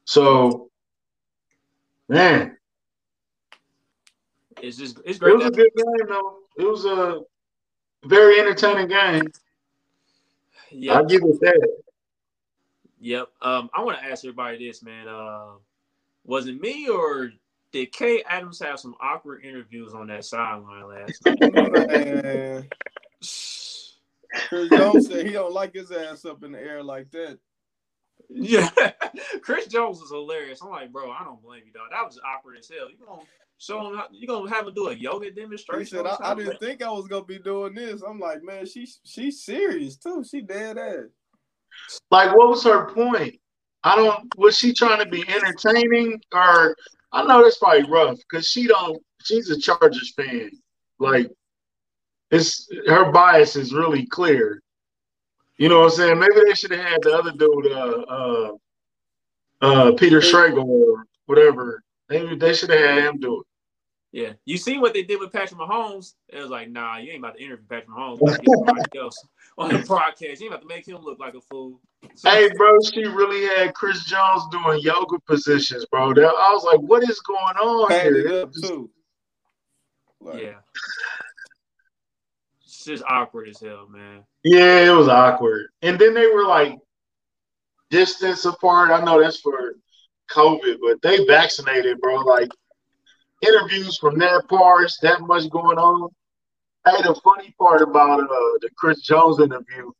So, 0.06 0.70
man, 2.08 2.56
It's 4.62 4.76
just 4.76 4.98
it's 5.04 5.18
great. 5.18 5.32
it 5.32 5.36
was 5.36 5.46
a 5.46 5.50
good 5.50 5.70
game 5.76 6.06
though. 6.08 6.38
It 6.56 6.64
was 6.64 6.84
a 6.84 7.20
very 8.06 8.40
entertaining 8.40 8.88
game. 8.88 9.26
yeah, 10.70 10.94
I'll 10.94 11.04
give 11.04 11.22
it 11.22 11.40
that. 11.40 11.68
Yep. 13.00 13.28
Um, 13.42 13.70
I 13.74 13.82
want 13.82 13.98
to 13.98 14.04
ask 14.04 14.24
everybody 14.24 14.66
this, 14.66 14.82
man. 14.82 15.08
Uh, 15.08 15.52
was 16.24 16.46
it 16.46 16.60
me 16.60 16.88
or 16.88 17.32
did 17.72 17.92
Kay 17.92 18.22
Adams 18.22 18.60
have 18.60 18.78
some 18.80 18.94
awkward 19.00 19.44
interviews 19.44 19.94
on 19.94 20.06
that 20.06 20.24
sideline 20.24 20.88
last 20.88 21.20
night? 21.26 22.70
Chris 24.48 24.68
Jones 24.68 25.06
said 25.06 25.26
he 25.26 25.32
don't 25.32 25.52
like 25.52 25.74
his 25.74 25.90
ass 25.90 26.24
up 26.24 26.42
in 26.44 26.52
the 26.52 26.58
air 26.58 26.82
like 26.82 27.10
that. 27.10 27.38
Yeah, 28.28 28.70
Chris 29.42 29.66
Jones 29.66 30.00
was 30.00 30.10
hilarious. 30.10 30.62
I'm 30.62 30.70
like, 30.70 30.92
bro, 30.92 31.10
I 31.10 31.24
don't 31.24 31.42
blame 31.42 31.62
you, 31.66 31.72
dog. 31.72 31.88
That 31.90 32.04
was 32.04 32.18
awkward 32.24 32.58
as 32.58 32.68
hell. 32.68 32.88
You 32.88 32.96
gonna 33.04 33.22
show 33.64 33.88
him? 33.88 33.96
How, 33.96 34.06
you 34.10 34.26
gonna 34.26 34.50
have 34.50 34.66
him 34.66 34.74
do 34.74 34.88
a 34.88 34.94
yoga 34.94 35.26
He 35.26 35.30
demonstration? 35.32 35.98
said, 35.98 36.06
I, 36.06 36.16
I 36.20 36.34
didn't 36.34 36.60
think 36.60 36.82
I 36.82 36.90
was 36.90 37.08
gonna 37.08 37.24
be 37.24 37.38
doing 37.38 37.74
this. 37.74 38.02
I'm 38.02 38.18
like, 38.20 38.42
man, 38.42 38.66
she's 38.66 39.00
she's 39.04 39.42
serious 39.42 39.96
too. 39.96 40.24
She 40.28 40.40
dead 40.40 40.78
ass. 40.78 41.10
Like, 42.10 42.36
what 42.36 42.48
was 42.48 42.64
her 42.64 42.92
point? 42.92 43.36
I 43.82 43.96
don't. 43.96 44.34
Was 44.38 44.56
she 44.56 44.72
trying 44.72 45.00
to 45.00 45.06
be 45.08 45.24
entertaining, 45.28 46.20
or 46.32 46.76
I 47.12 47.24
know 47.24 47.42
that's 47.42 47.58
probably 47.58 47.88
rough 47.90 48.18
because 48.18 48.48
she 48.48 48.66
don't. 48.66 49.02
She's 49.22 49.50
a 49.50 49.58
Chargers 49.58 50.12
fan. 50.14 50.50
Like, 50.98 51.30
it's 52.30 52.68
her 52.86 53.10
bias 53.10 53.56
is 53.56 53.72
really 53.72 54.06
clear. 54.06 54.62
You 55.56 55.68
know 55.68 55.80
what 55.80 55.92
I'm 55.92 55.96
saying? 55.98 56.18
Maybe 56.18 56.34
they 56.46 56.54
should 56.54 56.72
have 56.72 56.84
had 56.84 57.02
the 57.02 57.16
other 57.16 57.30
dude, 57.32 57.72
uh, 57.72 58.04
uh, 58.08 58.52
uh, 59.60 59.92
Peter 59.92 60.20
Schrager 60.20 60.64
or 60.64 61.04
whatever. 61.26 61.82
Maybe 62.08 62.36
they 62.36 62.54
should 62.54 62.70
have 62.70 62.80
had 62.80 63.04
him 63.04 63.18
do 63.20 63.40
it. 63.40 63.46
Yeah, 64.14 64.34
you 64.44 64.58
see 64.58 64.78
what 64.78 64.94
they 64.94 65.02
did 65.02 65.18
with 65.18 65.32
Patrick 65.32 65.58
Mahomes? 65.58 66.14
It 66.28 66.38
was 66.38 66.48
like, 66.48 66.70
nah, 66.70 66.98
you 66.98 67.10
ain't 67.10 67.18
about 67.18 67.34
to 67.36 67.42
interview 67.42 67.64
Patrick 67.68 67.88
Mahomes. 67.88 68.20
You 68.20 68.26
gotta 68.28 68.42
get 68.42 68.52
somebody 68.54 68.82
else 69.00 69.26
on 69.58 69.72
the 69.72 69.78
broadcast. 69.80 70.40
You 70.40 70.46
ain't 70.46 70.54
about 70.54 70.60
to 70.62 70.68
make 70.68 70.86
him 70.86 70.98
look 71.02 71.18
like 71.18 71.34
a 71.34 71.40
fool. 71.40 71.80
So- 72.14 72.30
Hey, 72.30 72.48
bro, 72.56 72.78
she 72.80 73.04
really 73.06 73.44
had 73.44 73.74
Chris 73.74 74.04
Jones 74.04 74.44
doing 74.52 74.78
yoga 74.82 75.18
positions, 75.26 75.84
bro. 75.90 76.10
I 76.10 76.52
was 76.52 76.62
like, 76.62 76.78
what 76.78 77.02
is 77.02 77.18
going 77.22 77.56
on 77.56 77.88
Padded 77.88 78.24
here? 78.24 78.42
up 78.42 78.52
too. 78.52 78.88
Like, 80.20 80.42
yeah, 80.42 80.54
it's 82.64 82.84
just 82.84 83.02
awkward 83.08 83.48
as 83.48 83.58
hell, 83.60 83.88
man. 83.88 84.22
Yeah, 84.44 84.92
it 84.92 84.96
was 84.96 85.08
awkward. 85.08 85.70
And 85.82 85.98
then 85.98 86.14
they 86.14 86.28
were 86.28 86.44
like 86.46 86.78
distance 87.90 88.44
apart. 88.44 88.92
I 88.92 89.02
know 89.04 89.20
that's 89.20 89.40
for 89.40 89.74
COVID, 90.30 90.76
but 90.80 91.02
they 91.02 91.24
vaccinated, 91.26 92.00
bro. 92.00 92.14
Like 92.20 92.50
interviews 93.46 93.98
from 93.98 94.18
that 94.18 94.44
parts, 94.48 94.98
that 95.02 95.20
much 95.22 95.48
going 95.50 95.78
on. 95.78 96.10
Hey, 96.86 97.02
the 97.02 97.18
funny 97.24 97.54
part 97.58 97.82
about 97.82 98.20
uh, 98.20 98.58
the 98.60 98.68
Chris 98.76 99.00
Jones 99.00 99.40
interview, 99.40 99.90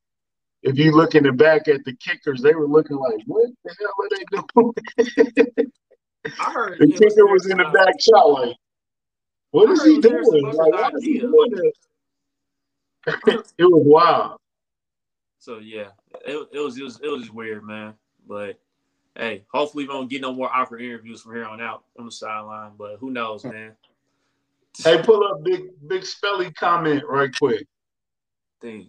if 0.62 0.78
you 0.78 0.92
look 0.92 1.14
in 1.14 1.24
the 1.24 1.32
back 1.32 1.68
at 1.68 1.84
the 1.84 1.94
kickers, 1.96 2.42
they 2.42 2.54
were 2.54 2.66
looking 2.68 2.96
like, 2.96 3.20
what 3.26 3.50
the 3.64 3.74
hell 3.78 3.92
are 4.00 4.08
they 4.10 4.24
doing? 4.30 5.72
I 6.40 6.52
heard 6.52 6.78
the 6.80 6.86
kicker 6.88 7.26
was 7.26 7.48
in 7.50 7.58
the 7.58 7.66
uh, 7.66 7.72
back 7.72 8.00
shot 8.00 8.30
like, 8.30 8.56
what 9.50 9.70
is 9.70 9.84
he 9.84 9.92
it 9.92 9.96
was 9.96 10.04
Harrison 10.04 10.40
doing? 10.40 10.56
Like, 10.56 10.94
is 10.94 11.04
he 11.04 11.18
doing 11.20 11.72
it 13.06 13.64
was 13.64 13.82
wild. 13.84 14.38
So 15.38 15.58
yeah, 15.58 15.88
it, 16.26 16.48
it 16.52 16.58
was 16.58 16.78
it 16.78 16.82
was 16.82 17.00
it 17.02 17.08
was 17.08 17.22
just 17.22 17.34
weird, 17.34 17.64
man. 17.64 17.94
But 18.26 18.58
hey, 19.16 19.44
hopefully 19.52 19.84
we 19.84 19.92
don't 19.92 20.08
get 20.10 20.20
no 20.22 20.32
more 20.32 20.50
awkward 20.52 20.82
interviews 20.82 21.22
from 21.22 21.34
here 21.34 21.44
on 21.46 21.60
out 21.60 21.84
on 21.98 22.06
the 22.06 22.12
sideline. 22.12 22.72
But 22.78 22.96
who 22.98 23.10
knows, 23.10 23.44
man? 23.44 23.72
Hey, 24.82 25.00
pull 25.02 25.24
up 25.24 25.44
big 25.44 25.66
big 25.86 26.02
spelly 26.02 26.54
comment 26.54 27.04
right 27.08 27.30
quick. 27.36 27.66
thing. 28.60 28.88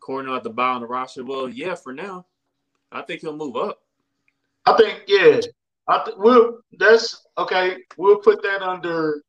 Cornell 0.00 0.36
at 0.36 0.42
the 0.42 0.50
bottom 0.50 0.82
of 0.82 0.88
the 0.88 0.92
roster. 0.92 1.24
Well, 1.24 1.48
yeah, 1.48 1.74
for 1.74 1.94
now, 1.94 2.26
I 2.92 3.00
think 3.02 3.22
he'll 3.22 3.36
move 3.36 3.56
up. 3.56 3.80
I 4.66 4.76
think 4.76 5.02
yeah. 5.06 5.40
I 5.88 6.02
th- 6.04 6.16
we'll 6.18 6.60
that's 6.78 7.26
okay. 7.38 7.78
We'll 7.96 8.16
put 8.18 8.42
that 8.42 8.62
under 8.62 9.22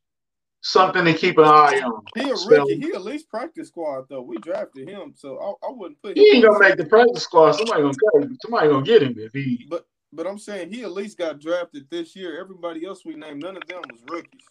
something 0.61 1.05
to 1.05 1.13
keep 1.13 1.38
an 1.38 1.45
eye 1.45 1.81
on. 1.86 2.01
He 2.15 2.29
a 2.29 2.36
So- 2.36 2.49
rookie. 2.49 2.79
He 2.79 2.91
at 2.93 3.03
least 3.03 3.29
practice 3.29 3.67
squad 3.69 4.05
though. 4.09 4.21
We 4.21 4.38
drafted 4.38 4.89
him, 4.89 5.13
so 5.15 5.38
I, 5.63 5.67
I 5.67 5.71
wouldn't 5.71 6.01
put 6.01 6.17
He 6.17 6.29
him. 6.29 6.36
ain't 6.38 6.45
gonna 6.45 6.59
make 6.59 6.77
the 6.77 6.86
practice 6.86 7.23
squad. 7.23 7.53
Somebody 7.53 7.83
gonna 7.83 7.93
cut 8.13 8.23
him. 8.23 8.38
Somebody 8.41 8.67
gonna 8.69 8.86
get 8.86 9.03
him 9.03 9.15
if 9.17 9.31
he. 9.33 9.65
But 9.69 9.86
but 10.16 10.28
I'm 10.28 10.39
saying 10.39 10.72
he 10.72 10.84
at 10.84 10.91
least 10.91 11.18
got 11.18 11.39
drafted 11.39 11.88
this 11.89 12.16
year. 12.16 12.39
Everybody 12.39 12.86
else 12.86 13.05
we 13.05 13.16
named, 13.16 13.43
none 13.43 13.57
of 13.57 13.68
them 13.68 13.82
was 13.91 14.01
rookies. 14.09 14.41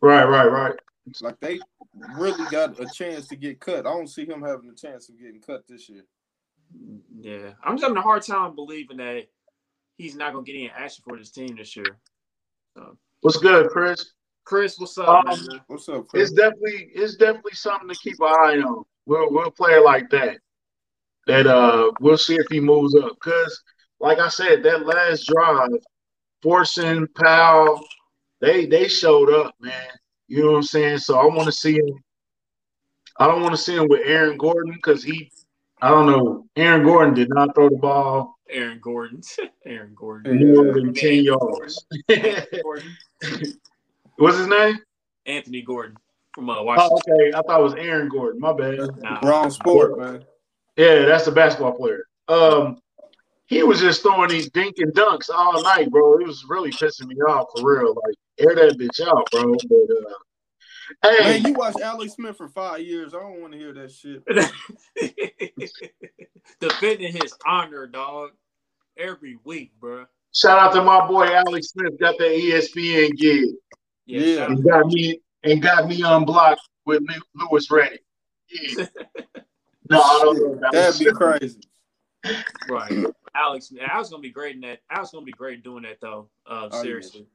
Right, 0.00 0.24
right, 0.24 0.50
right. 0.50 0.74
Like 1.20 1.38
they 1.40 1.60
really 2.16 2.44
got 2.50 2.80
a 2.80 2.86
chance 2.86 3.26
to 3.28 3.36
get 3.36 3.60
cut. 3.60 3.86
I 3.86 3.90
don't 3.90 4.08
see 4.08 4.24
him 4.24 4.42
having 4.42 4.70
a 4.70 4.74
chance 4.74 5.08
of 5.08 5.18
getting 5.18 5.40
cut 5.40 5.64
this 5.68 5.88
year. 5.88 6.04
Yeah, 7.20 7.52
I'm 7.62 7.74
just 7.76 7.82
having 7.82 7.98
a 7.98 8.02
hard 8.02 8.22
time 8.22 8.54
believing 8.54 8.96
that 8.98 9.26
he's 9.98 10.16
not 10.16 10.32
gonna 10.32 10.44
get 10.44 10.54
any 10.54 10.70
action 10.70 11.04
for 11.06 11.16
this 11.18 11.30
team 11.30 11.56
this 11.56 11.76
year. 11.76 11.98
What's 13.20 13.38
good, 13.38 13.70
Chris? 13.70 14.12
Chris, 14.44 14.78
what's 14.78 14.98
up, 14.98 15.26
Um, 15.26 15.46
man? 15.46 15.60
What's 15.66 15.88
up, 15.88 16.06
Chris? 16.08 16.30
It's 16.30 16.32
definitely 16.32 16.90
it's 16.94 17.16
definitely 17.16 17.54
something 17.54 17.88
to 17.88 17.94
keep 17.96 18.20
an 18.20 18.26
eye 18.26 18.62
on. 18.66 18.84
We'll 19.06 19.30
we'll 19.32 19.50
play 19.50 19.74
it 19.74 19.84
like 19.84 20.10
that. 20.10 20.38
That 21.26 21.46
uh 21.46 21.92
we'll 22.00 22.18
see 22.18 22.36
if 22.36 22.46
he 22.50 22.60
moves 22.60 22.94
up. 22.94 23.18
Cause 23.20 23.62
like 24.00 24.18
I 24.18 24.28
said, 24.28 24.62
that 24.64 24.86
last 24.86 25.26
drive, 25.26 25.70
Fortson 26.44 27.06
Powell, 27.14 27.80
they 28.40 28.66
they 28.66 28.88
showed 28.88 29.32
up, 29.32 29.54
man. 29.60 29.72
You 30.28 30.42
know 30.44 30.50
what 30.52 30.56
I'm 30.58 30.62
saying? 30.64 30.98
So 30.98 31.18
I 31.18 31.24
want 31.26 31.44
to 31.46 31.52
see 31.52 31.74
him. 31.74 32.02
I 33.18 33.26
don't 33.26 33.42
want 33.42 33.52
to 33.54 33.58
see 33.60 33.76
him 33.76 33.86
with 33.88 34.02
Aaron 34.04 34.36
Gordon 34.36 34.72
because 34.74 35.02
he, 35.04 35.30
I 35.80 35.88
don't 35.90 36.06
know. 36.06 36.46
Aaron 36.56 36.82
Gordon 36.84 37.14
did 37.14 37.28
not 37.30 37.54
throw 37.54 37.68
the 37.68 37.76
ball 37.76 38.36
Aaron 38.50 38.80
Gordon. 38.82 39.20
Aaron 39.66 39.94
Gordon. 39.94 40.52
more 40.54 40.74
than 40.74 40.92
ten 40.94 41.22
yards. 41.24 41.86
What's 44.16 44.38
his 44.38 44.46
name? 44.46 44.78
Anthony 45.26 45.62
Gordon 45.62 45.96
from 46.34 46.50
uh, 46.50 46.56
Oh, 46.56 46.62
Washington. 46.64 46.98
okay. 47.14 47.36
I 47.36 47.42
thought 47.42 47.60
it 47.60 47.62
was 47.64 47.74
Aaron 47.74 48.08
Gordon. 48.08 48.40
My 48.40 48.52
bad. 48.52 48.78
Nah. 48.98 49.20
Wrong 49.22 49.50
sport, 49.50 49.98
man. 49.98 50.24
Yeah, 50.76 51.04
that's 51.06 51.24
the 51.24 51.30
basketball 51.32 51.72
player. 51.72 52.04
Um, 52.28 52.78
he 53.46 53.62
was 53.62 53.80
just 53.80 54.02
throwing 54.02 54.30
these 54.30 54.50
dink 54.50 54.74
and 54.78 54.92
dunks 54.94 55.28
all 55.34 55.62
night, 55.62 55.90
bro. 55.90 56.18
It 56.18 56.26
was 56.26 56.44
really 56.48 56.70
pissing 56.70 57.06
me 57.06 57.16
off 57.16 57.48
for 57.56 57.78
real. 57.78 57.94
Like, 57.94 58.14
air 58.38 58.54
that 58.54 58.78
bitch 58.78 59.06
out, 59.06 59.28
bro. 59.30 59.52
But 59.52 61.10
uh, 61.10 61.14
hey, 61.24 61.40
Man, 61.42 61.50
you 61.50 61.54
watch 61.54 61.76
Alex 61.82 62.14
Smith 62.14 62.36
for 62.36 62.48
five 62.48 62.80
years. 62.80 63.14
I 63.14 63.18
don't 63.20 63.40
want 63.40 63.52
to 63.52 63.58
hear 63.58 63.72
that 63.74 63.92
shit. 63.92 64.22
Defending 66.60 67.12
his 67.12 67.34
honor, 67.46 67.86
dog, 67.86 68.30
every 68.96 69.38
week, 69.44 69.72
bro. 69.80 70.06
shout 70.34 70.58
out 70.58 70.72
to 70.74 70.82
my 70.82 71.06
boy 71.06 71.24
Alex 71.26 71.68
Smith. 71.68 71.98
Got 71.98 72.18
that 72.18 72.30
ESPN 72.30 73.16
gig 73.16 73.48
Yeah, 74.06 74.20
Yeah. 74.20 74.44
and 74.46 74.62
got 74.64 74.86
me 74.86 75.20
and 75.42 75.62
got 75.62 75.88
me 75.88 76.02
unblocked 76.02 76.60
with 76.86 77.02
Lew- 77.02 77.46
Louis 77.50 77.68
Riddick. 77.70 77.98
Yeah. 78.50 78.86
No, 79.90 80.00
I 80.00 80.20
don't 80.24 80.60
know. 80.62 80.68
That'd 80.72 80.98
be 80.98 81.12
crazy. 81.12 81.60
Right. 82.68 83.04
Alex, 83.34 83.72
Alex 83.90 84.10
gonna 84.10 84.22
be 84.22 84.30
great 84.30 84.54
in 84.54 84.60
that. 84.62 84.80
Alex 84.90 85.10
gonna 85.12 85.24
be 85.24 85.32
great 85.32 85.62
doing 85.62 85.82
that 85.82 86.00
though. 86.00 86.28
Uh, 86.46 86.68
yeah. 86.72 86.82
seriously, 86.82 87.26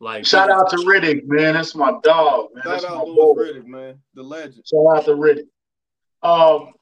like 0.00 0.26
Shout 0.26 0.50
out 0.50 0.68
to 0.70 0.76
Riddick, 0.78 1.24
man. 1.26 1.54
That's 1.54 1.74
my 1.74 1.92
dog, 2.02 2.48
man. 2.54 2.64
Shout 2.64 2.72
That's 2.72 2.84
my 2.84 2.96
out 2.96 3.06
Louis 3.08 3.16
boy. 3.16 3.42
Riddick, 3.42 3.66
man. 3.66 3.98
The 4.14 4.22
legend. 4.22 4.64
Shout 4.66 4.96
out 4.96 5.04
to 5.06 5.12
Riddick. 5.12 5.46
Um, 6.22 6.72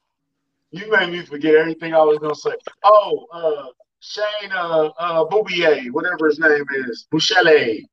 you 0.71 0.89
made 0.91 1.11
me 1.11 1.23
forget 1.23 1.55
everything 1.55 1.93
I 1.93 2.01
was 2.01 2.17
gonna 2.19 2.35
say. 2.35 2.51
Oh, 2.83 3.25
uh, 3.31 3.65
Shane, 3.99 4.51
uh, 4.51 4.89
uh, 4.99 5.25
Boubier, 5.25 5.91
whatever 5.91 6.27
his 6.27 6.39
name 6.39 6.65
is, 6.87 7.07
Buechele, 7.13 7.83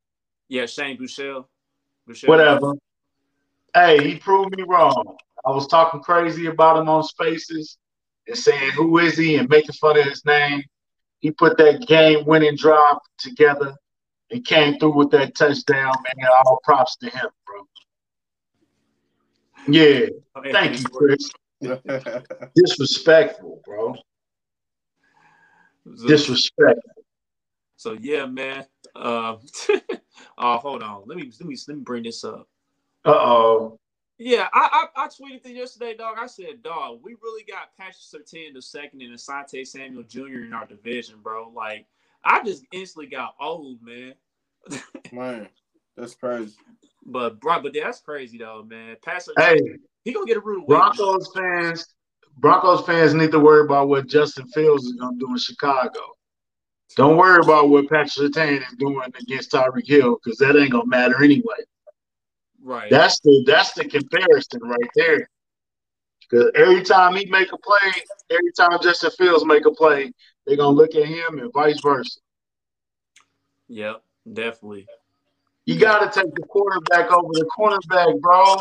Yeah, 0.49 0.67
Shane 0.67 0.97
Buechele. 0.97 1.45
Buechele. 2.09 2.29
whatever. 2.29 2.73
Hey, 3.75 4.03
he 4.03 4.17
proved 4.17 4.57
me 4.57 4.65
wrong. 4.65 5.17
I 5.47 5.51
was 5.51 5.69
talking 5.69 6.01
crazy 6.01 6.47
about 6.47 6.79
him 6.79 6.89
on 6.89 7.05
Spaces 7.05 7.79
and 8.31 8.39
saying 8.39 8.71
who 8.73 8.99
is 8.99 9.17
he 9.17 9.37
and 9.37 9.49
making 9.49 9.75
fun 9.75 9.99
of 9.99 10.05
his 10.05 10.25
name. 10.25 10.63
He 11.19 11.31
put 11.31 11.59
that 11.59 11.87
game-winning 11.87 12.57
drive 12.57 12.97
together 13.19 13.75
and 14.31 14.45
came 14.45 14.79
through 14.79 14.97
with 14.97 15.11
that 15.11 15.37
touchdown. 15.37 15.93
Man, 16.17 16.29
all 16.47 16.61
props 16.65 16.97
to 16.99 17.11
him, 17.11 17.29
bro. 17.47 17.67
Yeah, 19.67 20.07
thank 20.53 20.81
you, 20.81 20.87
Chris. 20.87 21.31
Disrespectful, 22.57 23.61
bro. 23.67 23.97
Disrespectful. 26.07 27.05
So 27.77 27.97
yeah, 28.01 28.27
man. 28.27 28.65
Um, 28.95 29.39
oh, 30.39 30.57
hold 30.59 30.83
on. 30.83 31.03
Let 31.07 31.19
me 31.19 31.31
let 31.39 31.49
me 31.49 31.57
let 31.69 31.77
me 31.77 31.83
bring 31.83 32.03
this 32.05 32.25
up. 32.25 32.49
Uh 33.05 33.11
oh. 33.11 33.79
Yeah, 34.23 34.49
I, 34.53 34.87
I 34.97 35.05
I 35.05 35.09
tweeted 35.09 35.47
it 35.47 35.57
yesterday, 35.57 35.97
dog. 35.97 36.17
I 36.21 36.27
said, 36.27 36.63
dog, 36.63 37.01
we 37.03 37.17
really 37.23 37.43
got 37.43 37.75
Patrick 37.79 37.97
Surtain 37.97 38.53
the 38.53 38.61
second 38.61 39.01
and 39.01 39.15
Asante 39.15 39.67
Samuel 39.67 40.03
Jr. 40.03 40.45
in 40.45 40.53
our 40.53 40.67
division, 40.67 41.21
bro. 41.23 41.51
Like, 41.57 41.87
I 42.23 42.45
just 42.45 42.67
instantly 42.71 43.07
got 43.07 43.35
old, 43.41 43.79
man. 43.81 44.13
man, 45.13 45.49
that's 45.97 46.15
crazy. 46.15 46.55
But 47.07 47.41
bro, 47.41 47.63
but 47.63 47.73
that's 47.73 48.01
crazy 48.01 48.37
though, 48.37 48.63
man. 48.63 48.99
Pastor, 49.03 49.33
Hey, 49.39 49.59
he 50.05 50.13
gonna 50.13 50.27
get 50.27 50.37
a 50.37 50.41
rude 50.41 50.65
awakening. 50.65 50.97
Broncos 50.99 51.33
fans. 51.35 51.87
Broncos 52.37 52.85
fans 52.85 53.15
need 53.15 53.31
to 53.31 53.41
worry 53.41 53.65
about 53.65 53.89
what 53.89 54.07
Justin 54.07 54.47
Fields 54.49 54.85
is 54.85 54.97
gonna 55.01 55.17
do 55.19 55.31
in 55.31 55.39
Chicago. 55.39 55.99
Don't 56.95 57.17
worry 57.17 57.41
about 57.43 57.71
what 57.71 57.89
Patrick 57.89 58.11
Surtain 58.11 58.59
is 58.59 58.77
doing 58.79 59.01
against 59.19 59.53
Tyreek 59.53 59.87
Hill 59.87 60.19
because 60.23 60.37
that 60.41 60.57
ain't 60.57 60.73
gonna 60.73 60.85
matter 60.85 61.25
anyway. 61.25 61.57
Right. 62.63 62.91
That's 62.91 63.21
the 63.21 63.43
that's 63.47 63.73
the 63.73 63.85
comparison 63.85 64.61
right 64.63 64.91
there. 64.95 65.29
Because 66.21 66.51
every 66.55 66.83
time 66.83 67.17
he 67.17 67.27
make 67.27 67.53
a 67.53 67.59
play, 67.59 67.93
every 68.31 68.53
time 68.57 68.79
Justin 68.83 69.11
Fields 69.19 69.45
make 69.45 69.67
a 69.67 69.73
play, 69.73 70.13
they're 70.47 70.57
gonna 70.57 70.77
look 70.77 70.95
at 70.95 71.07
him 71.07 71.39
and 71.39 71.53
vice 71.53 71.81
versa. 71.81 72.21
Yep, 73.69 74.03
definitely. 74.33 74.87
You 75.67 75.79
gotta 75.79 76.07
take 76.07 76.33
the 76.35 76.43
quarterback 76.43 77.11
over 77.13 77.29
the 77.33 77.49
cornerback, 77.57 78.21
bro. 78.21 78.57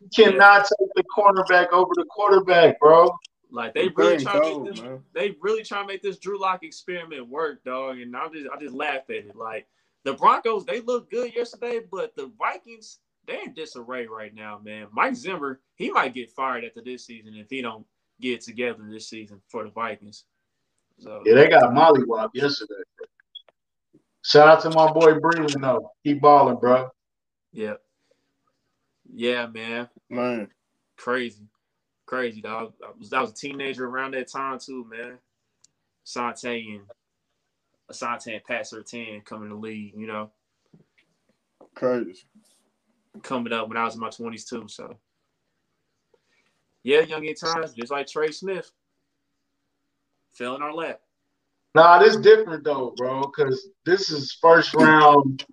You 0.00 0.08
cannot 0.14 0.66
take 0.66 0.88
the 0.94 1.04
cornerback 1.16 1.72
over 1.72 1.90
the 1.94 2.04
quarterback, 2.04 2.78
bro. 2.78 3.10
Like 3.50 3.74
they 3.74 3.88
really 3.88 4.22
try 4.22 4.40
to 4.40 4.64
make 4.64 4.74
this, 4.74 4.84
they 5.12 5.36
really 5.40 5.62
try 5.62 5.80
to 5.80 5.86
make 5.86 6.02
this 6.02 6.18
Drew 6.18 6.40
Lock 6.40 6.64
experiment 6.64 7.28
work, 7.28 7.62
dog. 7.64 7.98
And 7.98 8.16
I 8.16 8.28
just 8.28 8.48
I 8.52 8.58
just 8.58 8.74
laugh 8.74 9.02
at 9.08 9.16
it. 9.16 9.36
Like 9.36 9.66
the 10.04 10.14
Broncos, 10.14 10.64
they 10.64 10.80
look 10.80 11.10
good 11.10 11.34
yesterday, 11.34 11.80
but 11.90 12.14
the 12.16 12.30
Vikings, 12.38 12.98
they're 13.26 13.44
in 13.44 13.54
disarray 13.54 14.06
right 14.06 14.34
now, 14.34 14.60
man. 14.62 14.86
Mike 14.92 15.14
Zimmer, 15.14 15.60
he 15.76 15.90
might 15.90 16.14
get 16.14 16.30
fired 16.30 16.64
after 16.64 16.82
this 16.82 17.06
season 17.06 17.34
if 17.34 17.48
he 17.50 17.62
don't 17.62 17.86
get 18.20 18.40
together 18.40 18.82
this 18.88 19.08
season 19.08 19.40
for 19.48 19.64
the 19.64 19.70
Vikings. 19.70 20.24
So 20.98 21.22
yeah, 21.24 21.34
they 21.34 21.48
got 21.48 21.72
mollywop 21.74 22.30
yesterday. 22.34 22.74
Shout 24.22 24.48
out 24.48 24.62
to 24.62 24.70
my 24.70 24.92
boy 24.92 25.14
Breeland 25.14 25.60
though. 25.60 25.90
Keep 26.04 26.20
balling, 26.20 26.56
bro. 26.56 26.88
Yeah. 27.52 27.74
Yeah, 29.12 29.46
man. 29.46 29.88
Man. 30.08 30.48
Crazy 30.96 31.48
crazy, 32.06 32.40
dog. 32.40 32.72
I 32.82 32.90
was, 32.96 33.12
I 33.12 33.20
was 33.20 33.30
a 33.30 33.34
teenager 33.34 33.86
around 33.86 34.14
that 34.14 34.30
time 34.30 34.58
too, 34.58 34.86
man. 34.88 35.18
Asante 36.06 36.76
and 36.76 36.82
Asante 37.90 38.34
and 38.34 38.44
Pat 38.44 38.66
Surtain 38.66 39.24
coming 39.24 39.48
to 39.48 39.56
league, 39.56 39.94
you 39.96 40.06
know. 40.06 40.30
Crazy. 41.74 42.24
Coming 43.22 43.52
up 43.52 43.68
when 43.68 43.76
I 43.76 43.84
was 43.84 43.94
in 43.94 44.00
my 44.00 44.10
twenties 44.10 44.44
too, 44.44 44.66
so 44.68 44.98
yeah, 46.82 47.00
young 47.00 47.24
in 47.24 47.34
times, 47.34 47.72
just 47.72 47.92
like 47.92 48.06
Trey 48.06 48.30
Smith. 48.32 48.70
Fell 50.32 50.56
in 50.56 50.62
our 50.62 50.74
lap. 50.74 51.00
Nah, 51.74 51.98
this 52.00 52.16
different 52.16 52.64
though, 52.64 52.92
bro, 52.96 53.22
because 53.22 53.68
this 53.86 54.10
is 54.10 54.36
first 54.40 54.74
round 54.74 55.46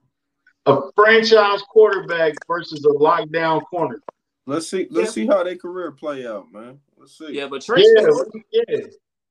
a 0.65 0.91
franchise 0.95 1.61
quarterback 1.69 2.33
versus 2.47 2.83
a 2.85 2.89
lockdown 2.89 3.61
corner. 3.69 4.01
Let's 4.45 4.67
see. 4.67 4.87
Let's 4.89 5.15
yeah. 5.15 5.23
see 5.23 5.27
how 5.27 5.43
their 5.43 5.55
career 5.55 5.91
play 5.91 6.25
out, 6.25 6.51
man. 6.51 6.79
Let's 6.97 7.17
see. 7.17 7.31
Yeah, 7.31 7.47
but 7.47 7.61
Trey 7.61 7.83
yeah, 7.95 8.07
Smith, 8.09 8.43
yeah. 8.51 8.77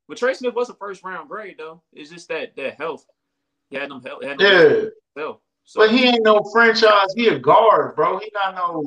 But 0.09 0.19
Trey 0.19 0.35
Smith 0.35 0.55
was 0.55 0.71
a 0.71 0.75
first 0.75 1.05
round 1.05 1.29
grade 1.29 1.57
though. 1.59 1.83
It's 1.93 2.11
just 2.11 2.29
that 2.29 2.57
that 2.57 2.75
health. 2.79 3.05
He 3.71 3.77
had 3.77 3.91
them 3.91 4.03
health. 4.03 4.25
Had 4.25 4.41
yeah. 4.41 4.85
Health. 5.17 5.41
So. 5.71 5.83
But 5.83 5.93
he 5.93 6.05
ain't 6.05 6.25
no 6.25 6.43
franchise. 6.53 7.15
He 7.15 7.29
a 7.29 7.39
guard, 7.39 7.95
bro. 7.95 8.19
He 8.19 8.29
not 8.35 8.57
no 8.57 8.85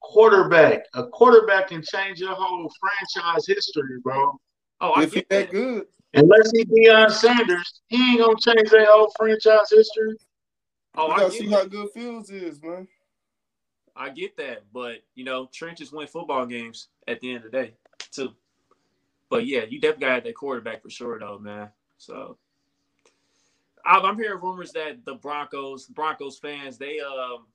quarterback. 0.00 0.86
A 0.94 1.06
quarterback 1.08 1.68
can 1.68 1.82
change 1.82 2.20
your 2.20 2.34
whole 2.34 2.72
franchise 2.80 3.46
history, 3.46 4.00
bro. 4.02 4.40
Oh, 4.80 4.92
I 4.92 5.02
if 5.02 5.12
get 5.12 5.28
that. 5.28 5.38
that 5.48 5.50
good. 5.50 5.84
Unless 6.14 6.52
he 6.52 6.64
Deion 6.64 7.10
Sanders, 7.10 7.82
he 7.88 8.12
ain't 8.12 8.20
gonna 8.20 8.34
change 8.40 8.70
their 8.70 8.86
whole 8.86 9.12
franchise 9.18 9.68
history. 9.70 10.16
Oh, 10.94 11.08
I 11.08 11.28
see 11.28 11.50
how 11.50 11.66
good 11.66 11.90
Fields 11.90 12.30
is, 12.30 12.62
man. 12.62 12.88
I 13.94 14.08
get 14.08 14.38
that, 14.38 14.62
but 14.72 15.00
you 15.16 15.24
know, 15.24 15.50
trenches 15.52 15.92
win 15.92 16.06
football 16.06 16.46
games 16.46 16.88
at 17.06 17.20
the 17.20 17.34
end 17.34 17.44
of 17.44 17.52
the 17.52 17.58
day, 17.58 17.74
too. 18.10 18.32
But 19.28 19.44
yeah, 19.44 19.64
you 19.68 19.82
definitely 19.82 20.06
got 20.06 20.24
that 20.24 20.34
quarterback 20.34 20.82
for 20.82 20.88
sure, 20.88 21.18
though, 21.18 21.38
man. 21.38 21.68
So 21.98 22.38
I'm 23.86 24.16
hearing 24.16 24.40
rumors 24.42 24.72
that 24.72 25.04
the 25.04 25.14
Broncos, 25.14 25.86
Broncos 25.86 26.38
fans, 26.38 26.78
they 26.78 26.98
um, 27.00 27.46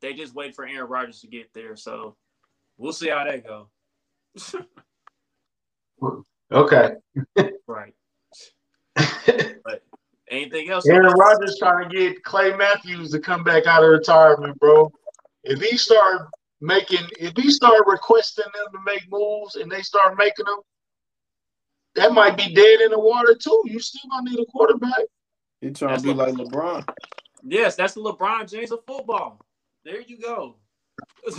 they 0.00 0.12
just 0.12 0.34
wait 0.34 0.54
for 0.54 0.66
Aaron 0.66 0.90
Rodgers 0.90 1.20
to 1.20 1.28
get 1.28 1.52
there. 1.54 1.76
So 1.76 2.16
we'll 2.76 2.92
see 2.92 3.08
how 3.08 3.24
that 3.24 3.44
go. 3.46 3.68
okay. 6.52 6.92
right. 7.66 7.94
but 9.64 9.82
anything 10.30 10.70
else? 10.70 10.86
Aaron 10.86 11.12
Rodgers 11.12 11.56
trying 11.58 11.88
to 11.88 11.96
get 11.96 12.22
Clay 12.24 12.54
Matthews 12.56 13.10
to 13.12 13.20
come 13.20 13.42
back 13.44 13.66
out 13.66 13.82
of 13.82 13.90
retirement, 13.90 14.58
bro. 14.58 14.92
If 15.44 15.60
he 15.60 15.76
start 15.76 16.28
making, 16.60 17.06
if 17.18 17.32
he 17.36 17.50
start 17.50 17.82
requesting 17.86 18.44
them 18.54 18.72
to 18.72 18.78
make 18.84 19.10
moves 19.10 19.56
and 19.56 19.70
they 19.70 19.82
start 19.82 20.18
making 20.18 20.44
them, 20.44 20.58
that 21.94 22.12
might 22.12 22.36
be 22.36 22.54
dead 22.54 22.80
in 22.80 22.90
the 22.90 22.98
water 22.98 23.34
too. 23.34 23.62
You 23.66 23.78
still 23.80 24.10
gonna 24.10 24.30
need 24.30 24.40
a 24.40 24.46
quarterback. 24.46 25.04
He 25.62 25.70
trying 25.70 25.92
that's 25.92 26.02
to 26.02 26.08
be 26.08 26.14
like 26.14 26.34
LeBron. 26.34 26.86
Yes, 27.44 27.76
that's 27.76 27.94
the 27.94 28.00
LeBron 28.00 28.50
James 28.50 28.72
of 28.72 28.84
football. 28.84 29.40
There 29.84 30.00
you 30.00 30.18
go. 30.18 30.56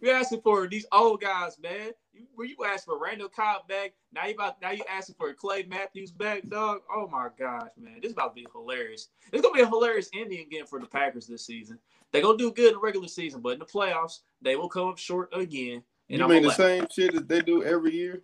You're 0.00 0.14
asking 0.14 0.42
for 0.42 0.68
these 0.68 0.86
old 0.92 1.20
guys, 1.20 1.58
man. 1.60 1.90
You, 2.12 2.26
were 2.36 2.44
you 2.44 2.56
asking 2.64 2.94
for 2.94 3.02
Randall 3.02 3.28
Cobb 3.28 3.66
back? 3.66 3.94
Now 4.12 4.26
you 4.26 4.34
about 4.34 4.62
now 4.62 4.70
you 4.70 4.84
asking 4.88 5.16
for 5.18 5.32
Clay 5.34 5.64
Matthews 5.64 6.12
back, 6.12 6.48
dog. 6.48 6.82
Oh 6.88 7.08
my 7.08 7.28
gosh, 7.36 7.70
man, 7.76 7.98
this 8.00 8.10
is 8.10 8.12
about 8.12 8.36
to 8.36 8.42
be 8.42 8.46
hilarious. 8.52 9.08
It's 9.32 9.42
gonna 9.42 9.54
be 9.54 9.62
a 9.62 9.66
hilarious 9.66 10.08
ending 10.14 10.40
again 10.40 10.66
for 10.66 10.78
the 10.78 10.86
Packers 10.86 11.26
this 11.26 11.44
season. 11.44 11.80
They're 12.12 12.22
gonna 12.22 12.38
do 12.38 12.52
good 12.52 12.68
in 12.68 12.74
the 12.74 12.80
regular 12.80 13.08
season, 13.08 13.40
but 13.40 13.54
in 13.54 13.58
the 13.58 13.64
playoffs, 13.64 14.20
they 14.40 14.54
will 14.54 14.68
come 14.68 14.86
up 14.86 14.98
short 14.98 15.30
again. 15.32 15.82
And 16.08 16.20
you 16.20 16.28
mean 16.28 16.44
the 16.44 16.52
same 16.52 16.86
shit 16.90 17.14
that 17.14 17.28
they 17.28 17.40
do 17.40 17.64
every 17.64 17.92
year? 17.92 18.22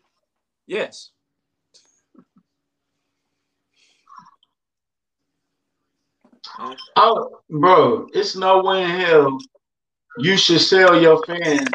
Yes. 0.69 1.11
Oh, 6.97 7.41
bro, 7.51 8.09
it's 8.13 8.37
no 8.37 8.63
way 8.63 8.83
in 8.83 8.91
hell 8.91 9.39
you 10.19 10.37
should 10.37 10.61
sell 10.61 11.01
your 11.01 11.23
fans. 11.25 11.69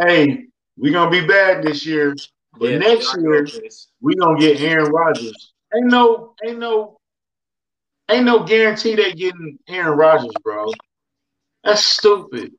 Hey, 0.00 0.46
we're 0.76 0.92
gonna 0.92 1.10
be 1.10 1.26
bad 1.26 1.62
this 1.62 1.84
year, 1.84 2.14
but 2.58 2.70
yeah, 2.70 2.78
next 2.78 3.16
year 3.18 3.46
we're 4.00 4.16
gonna 4.16 4.38
get 4.38 4.60
Aaron 4.60 4.90
Rodgers. 4.90 5.52
Ain't 5.74 5.86
no, 5.86 6.34
ain't 6.44 6.58
no, 6.58 6.98
ain't 8.10 8.24
no 8.24 8.44
guarantee 8.44 8.94
they 8.94 9.12
getting 9.12 9.58
Aaron 9.68 9.98
Rodgers, 9.98 10.32
bro. 10.42 10.70
That's 11.64 11.84
stupid. 11.84 12.52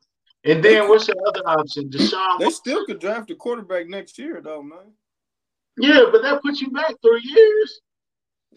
And 0.46 0.64
then 0.64 0.90
what's 0.90 1.08
the 1.08 1.16
other 1.28 1.48
option? 1.48 1.90
Deshaun. 1.90 2.40
They 2.40 2.50
still 2.50 2.86
could 2.86 3.00
draft 3.00 3.32
a 3.32 3.36
quarterback 3.36 3.88
next 3.88 4.18
year, 4.18 4.42
though, 4.44 4.62
man. 4.62 4.94
Yeah, 5.78 6.06
but 6.12 6.22
that 6.22 6.42
puts 6.42 6.62
you 6.62 6.70
back 6.70 6.94
three 7.02 7.22
years. 7.24 7.82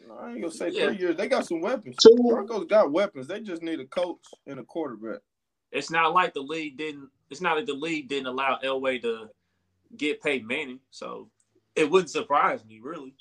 No, 0.09 0.16
I 0.16 0.32
ain't 0.32 0.40
gonna 0.40 0.53
say 0.53 0.70
yeah. 0.70 0.86
three 0.86 0.99
years. 0.99 1.16
They 1.16 1.28
got 1.28 1.47
some 1.47 1.61
weapons. 1.61 1.97
Two. 2.03 2.16
Broncos 2.28 2.66
got 2.66 2.92
weapons. 2.92 3.26
They 3.26 3.40
just 3.40 3.62
need 3.62 3.80
a 3.80 3.86
coach 3.86 4.18
and 4.47 4.59
a 4.61 4.64
quarterback. 4.64 5.20
It's 5.72 5.90
not 5.90 6.14
like 6.14 6.34
the 6.34 6.40
league 6.40 6.76
didn't. 6.76 7.09
It's 7.30 7.40
not 7.40 7.57
like 7.57 7.66
the 7.66 7.74
league 7.74 8.09
didn't 8.09 8.26
allow 8.26 8.59
Elway 8.62 9.01
to 9.03 9.28
get 9.97 10.22
paid 10.22 10.47
Manning, 10.47 10.80
so 10.90 11.28
it 11.74 11.90
wouldn't 11.90 12.11
surprise 12.11 12.64
me 12.64 12.80
really. 12.82 13.14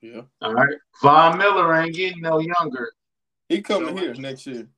Yeah. 0.00 0.22
All 0.40 0.54
right. 0.54 0.76
Von 1.02 1.38
Miller 1.38 1.74
ain't 1.74 1.94
getting 1.94 2.20
no 2.20 2.38
younger. 2.38 2.92
He 3.48 3.62
coming 3.62 3.96
so, 3.96 4.02
here 4.02 4.14
next 4.14 4.46
year. 4.46 4.68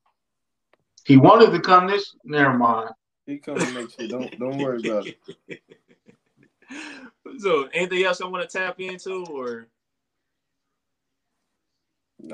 He 1.05 1.16
wanted 1.16 1.53
to 1.53 1.61
come 1.61 1.86
this. 1.86 2.14
Never 2.24 2.57
mind. 2.57 2.90
He 3.26 3.38
coming 3.38 3.74
next 3.74 3.99
year. 3.99 4.09
Don't 4.09 4.38
don't 4.38 4.59
worry 4.59 4.88
about 4.88 5.07
it. 5.07 5.62
So, 7.38 7.68
anything 7.72 8.05
else 8.05 8.20
I 8.20 8.26
want 8.26 8.49
to 8.49 8.59
tap 8.59 8.80
into, 8.80 9.24
or? 9.26 9.68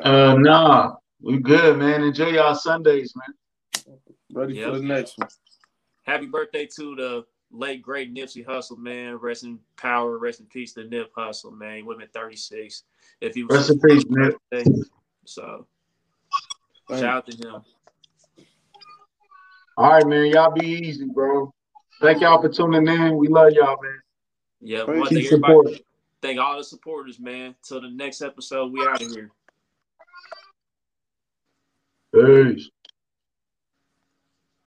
Uh, 0.03 0.35
nah, 0.39 0.95
we 1.21 1.39
good, 1.39 1.79
man. 1.79 2.03
Enjoy 2.03 2.29
y'all 2.29 2.55
Sundays, 2.55 3.15
man. 3.17 3.97
Ready 4.33 4.55
yep. 4.55 4.71
for 4.71 4.79
the 4.79 4.85
next 4.85 5.19
one. 5.19 5.29
Happy 6.03 6.27
birthday 6.27 6.67
to 6.77 6.97
the 6.97 7.25
late 7.51 7.83
great 7.83 8.15
Nipsey 8.15 8.45
Hussle, 8.45 8.79
man. 8.79 9.17
Rest 9.17 9.45
in 9.45 9.59
power, 9.77 10.19
rest 10.19 10.41
in 10.41 10.47
peace 10.47 10.73
to 10.75 10.85
Nip 10.85 11.13
Hussle, 11.17 11.57
man. 11.57 11.77
He 11.77 11.83
would 11.83 12.01
have 12.01 12.13
been 12.13 12.21
36 12.21 12.83
if 13.21 13.35
he 13.35 13.45
was. 13.45 13.57
Rest 13.57 13.71
in 13.71 13.81
peace, 13.81 14.05
Nip. 14.09 14.37
So, 15.25 15.67
Thanks. 16.89 17.03
shout 17.03 17.17
out 17.17 17.27
to 17.31 17.49
him. 17.49 17.63
All 19.77 19.93
right, 19.93 20.07
man. 20.07 20.27
Y'all 20.27 20.53
be 20.53 20.67
easy, 20.67 21.07
bro. 21.07 21.53
Thank 22.01 22.21
y'all 22.21 22.41
for 22.41 22.49
tuning 22.49 22.87
in. 22.87 23.17
We 23.17 23.29
love 23.29 23.53
y'all, 23.53 23.79
man. 23.83 24.01
Yeah, 24.61 24.85
thank, 24.87 25.09
thank 25.09 25.27
everybody. 25.27 25.85
Thank 26.23 26.41
all 26.41 26.57
the 26.57 26.65
supporters, 26.65 27.19
man. 27.21 27.55
Till 27.63 27.81
the 27.81 27.91
next 27.91 28.23
episode, 28.23 28.73
we 28.73 28.81
out 28.87 29.03
of 29.03 29.11
here. 29.11 29.31
Peace. 32.15 32.71